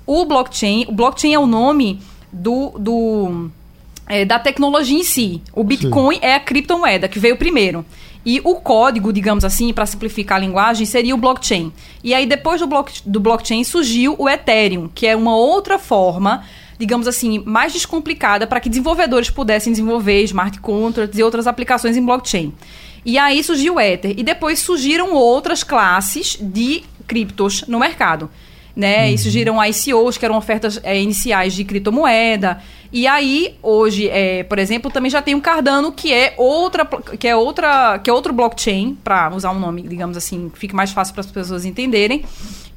o 0.06 0.24
blockchain, 0.24 0.86
o 0.88 0.92
blockchain 0.92 1.34
é 1.34 1.38
o 1.38 1.46
nome 1.46 2.00
do- 2.32 2.70
do 2.78 3.50
é, 4.08 4.24
da 4.24 4.38
tecnologia 4.40 4.98
em 4.98 5.04
si. 5.04 5.40
O 5.54 5.62
Bitcoin 5.62 6.18
é 6.20 6.34
a 6.34 6.40
criptomoeda 6.40 7.06
que 7.06 7.18
veio 7.20 7.36
primeiro. 7.36 7.84
E 8.26 8.40
o 8.44 8.56
código, 8.56 9.12
digamos 9.12 9.44
assim, 9.44 9.72
para 9.72 9.86
simplificar 9.86 10.36
a 10.36 10.40
linguagem, 10.40 10.84
seria 10.84 11.14
o 11.14 11.18
blockchain. 11.18 11.72
E 12.02 12.12
aí, 12.12 12.26
depois 12.26 12.60
do, 12.60 12.66
block, 12.66 13.00
do 13.06 13.20
blockchain, 13.20 13.62
surgiu 13.64 14.16
o 14.18 14.28
Ethereum, 14.28 14.90
que 14.94 15.06
é 15.06 15.14
uma 15.16 15.34
outra 15.36 15.78
forma, 15.78 16.44
digamos 16.80 17.06
assim, 17.06 17.42
mais 17.44 17.72
descomplicada 17.72 18.46
para 18.46 18.58
que 18.58 18.68
desenvolvedores 18.68 19.28
pudessem 19.28 19.72
desenvolver 19.72 20.24
smart 20.24 20.58
contracts 20.60 21.18
e 21.18 21.22
outras 21.22 21.46
aplicações 21.46 21.96
em 21.96 22.04
blockchain. 22.04 22.52
E 23.04 23.18
aí 23.18 23.44
surgiu 23.44 23.74
o 23.74 23.80
Ether. 23.80 24.14
E 24.16 24.22
depois 24.22 24.58
surgiram 24.58 25.12
outras 25.12 25.62
classes 25.62 26.38
de 26.40 26.82
criptos 27.06 27.64
no 27.68 27.78
mercado 27.78 28.30
né? 28.74 29.10
E 29.10 29.18
surgiram 29.18 29.62
ICOs, 29.62 30.16
que 30.16 30.24
eram 30.24 30.36
ofertas 30.36 30.80
é, 30.82 31.00
iniciais 31.00 31.54
de 31.54 31.64
criptomoeda. 31.64 32.62
E 32.92 33.06
aí, 33.06 33.54
hoje, 33.62 34.08
é, 34.08 34.42
por 34.42 34.58
exemplo, 34.58 34.90
também 34.90 35.10
já 35.10 35.20
tem 35.22 35.34
o 35.34 35.40
Cardano, 35.40 35.92
que 35.92 36.12
é 36.12 36.34
outra, 36.36 36.84
que 36.86 37.28
é 37.28 37.36
outra, 37.36 37.98
que 37.98 38.10
é 38.10 38.12
outro 38.12 38.32
blockchain, 38.32 38.96
para 39.04 39.34
usar 39.34 39.50
um 39.50 39.58
nome, 39.58 39.82
digamos 39.82 40.16
assim, 40.16 40.48
que 40.48 40.58
fique 40.58 40.74
mais 40.74 40.90
fácil 40.90 41.14
para 41.14 41.20
as 41.20 41.30
pessoas 41.30 41.64
entenderem. 41.64 42.24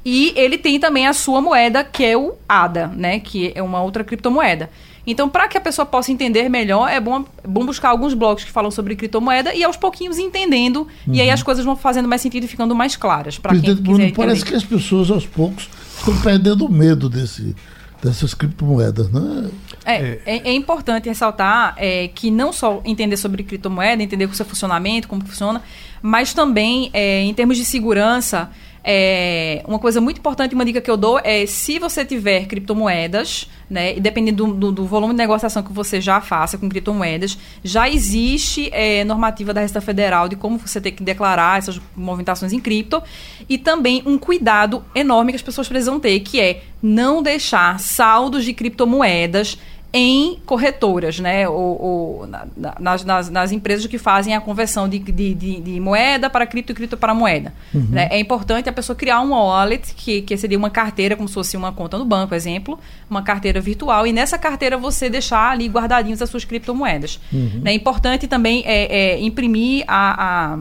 E 0.04 0.32
ele 0.36 0.58
tem 0.58 0.78
também 0.78 1.06
a 1.06 1.12
sua 1.12 1.40
moeda, 1.40 1.82
que 1.82 2.04
é 2.04 2.16
o 2.16 2.34
ADA, 2.48 2.88
né? 2.88 3.20
Que 3.20 3.52
é 3.54 3.62
uma 3.62 3.82
outra 3.82 4.04
criptomoeda. 4.04 4.68
Então, 5.06 5.28
para 5.28 5.48
que 5.48 5.56
a 5.56 5.60
pessoa 5.60 5.84
possa 5.84 6.10
entender 6.10 6.48
melhor, 6.48 6.88
é 6.88 6.98
bom, 6.98 7.24
é 7.42 7.48
bom 7.48 7.66
buscar 7.66 7.90
alguns 7.90 8.14
blogs 8.14 8.44
que 8.44 8.50
falam 8.50 8.70
sobre 8.70 8.96
criptomoeda 8.96 9.54
e 9.54 9.62
aos 9.62 9.76
pouquinhos 9.76 10.18
entendendo. 10.18 10.88
E 11.06 11.20
aí 11.20 11.30
as 11.30 11.42
coisas 11.42 11.64
vão 11.64 11.76
fazendo 11.76 12.08
mais 12.08 12.22
sentido 12.22 12.44
e 12.44 12.46
ficando 12.46 12.74
mais 12.74 12.96
claras. 12.96 13.38
Para 13.38 13.52
quem 13.52 13.60
quiser 13.60 13.74
Bruno, 13.76 14.00
entender. 14.00 14.16
parece 14.16 14.44
que 14.44 14.54
as 14.54 14.64
pessoas 14.64 15.10
aos 15.10 15.26
poucos 15.26 15.68
estão 15.98 16.18
perdendo 16.22 16.68
medo 16.70 17.10
desse, 17.10 17.54
dessas 18.02 18.32
criptomoedas, 18.32 19.10
né? 19.10 19.50
É, 19.84 20.18
é, 20.24 20.48
é 20.48 20.54
importante 20.54 21.08
ressaltar 21.08 21.74
é, 21.76 22.08
que 22.08 22.30
não 22.30 22.50
só 22.50 22.80
entender 22.84 23.18
sobre 23.18 23.42
criptomoeda, 23.42 24.02
entender 24.02 24.24
o 24.24 24.34
seu 24.34 24.46
funcionamento, 24.46 25.06
como 25.06 25.22
funciona, 25.24 25.62
mas 26.00 26.32
também, 26.32 26.88
é, 26.94 27.20
em 27.20 27.34
termos 27.34 27.58
de 27.58 27.64
segurança, 27.66 28.50
é, 28.86 29.62
uma 29.66 29.78
coisa 29.78 29.98
muito 30.00 30.18
importante, 30.18 30.54
uma 30.54 30.64
dica 30.64 30.80
que 30.80 30.90
eu 30.90 30.96
dou 30.96 31.18
é 31.24 31.46
se 31.46 31.78
você 31.78 32.04
tiver 32.04 32.44
criptomoedas, 32.46 33.48
né, 33.70 33.96
e 33.96 34.00
dependendo 34.00 34.52
do, 34.52 34.70
do- 34.70 34.84
volume 34.84 35.14
de 35.14 35.18
negociação 35.18 35.62
que 35.62 35.72
você 35.72 36.00
já 36.02 36.20
faça 36.20 36.58
com 36.58 36.68
criptomoedas, 36.68 37.38
já 37.64 37.88
existe 37.88 38.68
é, 38.72 39.02
normativa 39.04 39.54
da 39.54 39.62
Receita 39.62 39.80
Federal 39.80 40.28
de 40.28 40.36
como 40.36 40.58
você 40.58 40.80
tem 40.82 40.92
que 40.92 41.02
declarar 41.02 41.58
essas 41.58 41.80
movimentações 41.96 42.52
em 42.52 42.60
cripto 42.60 43.02
e 43.48 43.56
também 43.56 44.02
um 44.04 44.18
cuidado 44.18 44.84
enorme 44.94 45.32
que 45.32 45.36
as 45.36 45.42
pessoas 45.42 45.66
precisam 45.66 45.98
ter, 45.98 46.20
que 46.20 46.38
é 46.38 46.62
não 46.82 47.22
deixar 47.22 47.80
saldos 47.80 48.44
de 48.44 48.52
criptomoedas 48.52 49.56
em 49.96 50.40
corretoras, 50.44 51.20
né? 51.20 51.48
Ou, 51.48 51.80
ou 51.82 52.26
na- 52.26 52.46
na- 52.56 52.74
nas, 52.80 53.04
nas- 53.04 53.30
nas 53.30 53.52
empresas 53.52 53.86
que 53.86 53.96
fazem 53.96 54.34
a 54.34 54.40
conversão 54.40 54.88
de, 54.88 54.98
de, 54.98 55.32
de- 55.34 55.60
de 55.60 55.78
moeda 55.80 56.28
para 56.28 56.44
cripto 56.46 56.72
e 56.72 56.74
cripto 56.74 56.96
para 56.96 57.14
moeda. 57.14 57.52
né? 57.72 58.08
É 58.10 58.18
importante 58.18 58.68
a 58.68 58.72
pessoa 58.72 58.96
criar 58.96 59.20
um 59.20 59.30
wallet, 59.30 59.94
que, 59.94 60.20
que 60.22 60.36
seria 60.36 60.58
uma 60.58 60.68
carteira, 60.68 61.14
como 61.14 61.28
se 61.28 61.34
fosse 61.34 61.56
uma 61.56 61.70
conta 61.72 61.96
no 61.96 62.04
banco, 62.04 62.34
exemplo, 62.34 62.76
uma 63.08 63.22
carteira 63.22 63.60
virtual, 63.60 64.04
e 64.04 64.12
nessa 64.12 64.36
carteira 64.36 64.76
você 64.76 65.08
deixar 65.08 65.52
ali 65.52 65.68
guardadinhos 65.68 66.20
as 66.20 66.28
suas 66.28 66.44
criptomoedas. 66.44 67.20
né? 67.62 67.70
É 67.70 67.74
importante 67.74 68.26
também 68.26 68.64
é, 68.66 69.12
é, 69.14 69.20
imprimir 69.20 69.84
a- 69.86 70.54
a 70.54 70.58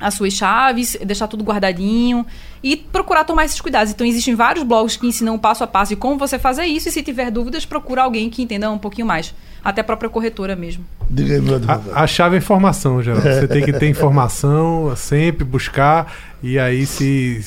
as 0.00 0.14
suas 0.14 0.32
chaves, 0.32 0.96
deixar 1.04 1.26
tudo 1.26 1.42
guardadinho 1.42 2.24
e 2.62 2.76
procurar 2.76 3.24
tomar 3.24 3.44
esses 3.44 3.60
cuidados. 3.60 3.92
Então, 3.92 4.06
existem 4.06 4.34
vários 4.34 4.64
blogs 4.64 4.96
que 4.96 5.06
ensinam 5.06 5.34
o 5.34 5.38
passo 5.38 5.64
a 5.64 5.66
passo 5.66 5.90
de 5.90 5.96
como 5.96 6.18
você 6.18 6.38
fazer 6.38 6.64
isso 6.64 6.88
e 6.88 6.92
se 6.92 7.02
tiver 7.02 7.30
dúvidas, 7.30 7.64
procura 7.64 8.02
alguém 8.02 8.30
que 8.30 8.42
entenda 8.42 8.70
um 8.70 8.78
pouquinho 8.78 9.06
mais. 9.06 9.34
Até 9.62 9.80
a 9.80 9.84
própria 9.84 10.08
corretora 10.08 10.54
mesmo. 10.54 10.84
Diga 11.10 11.34
aí, 11.34 11.40
meu 11.40 11.56
advogado. 11.56 11.90
A, 11.92 12.04
a 12.04 12.06
chave 12.06 12.36
é 12.36 12.38
informação, 12.38 13.02
Geraldo. 13.02 13.22
Você 13.28 13.48
tem 13.48 13.62
que 13.62 13.72
ter 13.72 13.88
informação, 13.88 14.94
sempre 14.96 15.44
buscar. 15.44 16.12
E 16.42 16.58
aí, 16.58 16.86
se. 16.86 17.44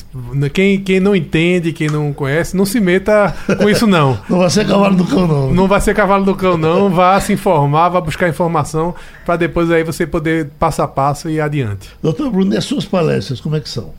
Quem, 0.52 0.78
quem 0.80 1.00
não 1.00 1.16
entende, 1.16 1.72
quem 1.72 1.88
não 1.88 2.12
conhece, 2.12 2.56
não 2.56 2.66
se 2.66 2.80
meta 2.80 3.34
com 3.58 3.68
isso, 3.68 3.86
não. 3.86 4.18
Não 4.28 4.38
vai 4.38 4.50
ser 4.50 4.66
cavalo 4.66 4.96
do 4.96 5.06
cão, 5.06 5.26
não. 5.26 5.54
Não 5.54 5.68
vai 5.68 5.80
ser 5.80 5.94
cavalo 5.94 6.24
do 6.24 6.34
cão, 6.34 6.58
não. 6.58 6.90
Vá 6.90 7.18
se 7.20 7.32
informar, 7.32 7.88
vá 7.88 8.00
buscar 8.00 8.28
informação 8.28 8.94
para 9.24 9.36
depois 9.36 9.70
aí 9.70 9.82
você 9.82 10.06
poder 10.06 10.50
passo 10.58 10.82
a 10.82 10.88
passo 10.88 11.30
e 11.30 11.34
ir 11.34 11.40
adiante. 11.40 11.88
Doutor 12.02 12.30
Bruno, 12.30 12.52
e 12.52 12.56
as 12.56 12.64
suas 12.64 12.84
palestras, 12.84 13.40
como 13.40 13.56
é 13.56 13.60
que 13.60 13.68
são? 13.68 13.92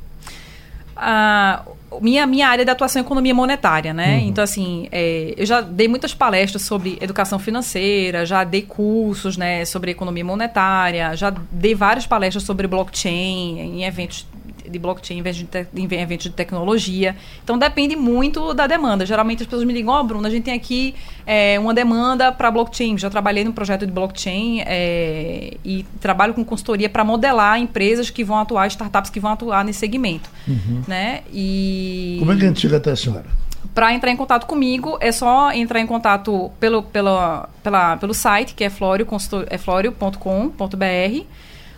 Ah, 0.95 1.63
minha, 2.01 2.25
minha 2.25 2.47
área 2.47 2.65
de 2.65 2.71
atuação 2.71 3.01
é 3.01 3.05
economia 3.05 3.33
monetária, 3.33 3.93
né? 3.93 4.17
Uhum. 4.17 4.27
Então, 4.27 4.43
assim, 4.43 4.87
é, 4.91 5.33
eu 5.37 5.45
já 5.45 5.61
dei 5.61 5.87
muitas 5.87 6.13
palestras 6.13 6.63
sobre 6.63 6.97
educação 7.01 7.39
financeira, 7.39 8.25
já 8.25 8.43
dei 8.43 8.61
cursos 8.61 9.37
né, 9.37 9.65
sobre 9.65 9.91
economia 9.91 10.25
monetária, 10.25 11.15
já 11.15 11.33
dei 11.51 11.75
várias 11.75 12.05
palestras 12.05 12.43
sobre 12.43 12.67
blockchain 12.67 13.59
em 13.59 13.83
eventos 13.83 14.25
de 14.69 14.79
blockchain 14.79 15.19
em 15.19 15.23
de, 15.23 15.43
te, 15.45 15.67
em 15.75 15.83
eventos 15.83 16.25
de 16.25 16.29
tecnologia. 16.31 17.15
Então 17.43 17.57
depende 17.57 17.95
muito 17.95 18.53
da 18.53 18.67
demanda. 18.67 19.05
Geralmente 19.05 19.43
as 19.43 19.47
pessoas 19.47 19.65
me 19.65 19.73
ligam, 19.73 19.93
ó, 19.93 20.01
oh, 20.01 20.03
Bruno, 20.03 20.27
a 20.27 20.29
gente 20.29 20.43
tem 20.43 20.53
aqui 20.53 20.95
é, 21.25 21.59
uma 21.59 21.73
demanda 21.73 22.31
para 22.31 22.49
blockchain. 22.51 22.97
Já 22.97 23.09
trabalhei 23.09 23.43
num 23.43 23.51
projeto 23.51 23.85
de 23.85 23.91
blockchain 23.91 24.61
é, 24.65 25.57
e 25.63 25.85
trabalho 25.99 26.33
com 26.33 26.43
consultoria 26.43 26.89
para 26.89 27.03
modelar 27.03 27.59
empresas 27.59 28.09
que 28.09 28.23
vão 28.23 28.37
atuar, 28.37 28.67
startups 28.67 29.09
que 29.09 29.19
vão 29.19 29.31
atuar 29.31 29.63
nesse 29.65 29.79
segmento. 29.79 30.29
Uhum. 30.47 30.83
Né? 30.87 31.21
E... 31.31 32.17
Como 32.19 32.31
é 32.31 32.35
que 32.35 32.43
a 32.43 32.47
gente 32.47 32.59
chega 32.59 32.77
até 32.77 32.91
a 32.91 32.95
senhora? 32.95 33.25
Para 33.73 33.93
entrar 33.93 34.11
em 34.11 34.17
contato 34.17 34.45
comigo, 34.45 34.97
é 34.99 35.11
só 35.11 35.51
entrar 35.51 35.79
em 35.79 35.87
contato 35.87 36.51
pelo, 36.59 36.83
pela, 36.83 37.49
pela, 37.63 37.97
pelo 37.97 38.13
site, 38.13 38.53
que 38.53 38.63
é 38.63 38.69
florio.com.br. 38.69 39.43
É 40.83 41.23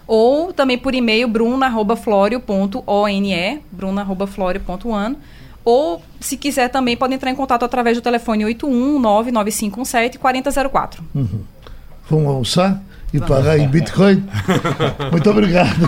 ou 0.07 0.53
também 0.53 0.77
por 0.77 0.93
e-mail 0.93 1.27
bruna.florio.one, 1.27 3.59
bruna.florio.one. 3.71 5.17
Ou, 5.63 6.03
se 6.19 6.37
quiser, 6.37 6.69
também 6.69 6.95
pode 6.95 7.15
entrar 7.15 7.31
em 7.31 7.35
contato 7.35 7.65
através 7.65 7.97
do 7.97 8.01
telefone 8.01 8.43
8199517 8.43 10.19
4004. 10.19 11.03
Uhum. 11.15 11.41
Vamos 12.07 12.27
almoçar 12.27 12.83
e 13.11 13.19
pagar 13.19 13.57
em 13.57 13.67
Bitcoin? 13.67 14.23
Muito 15.11 15.27
obrigado. 15.29 15.87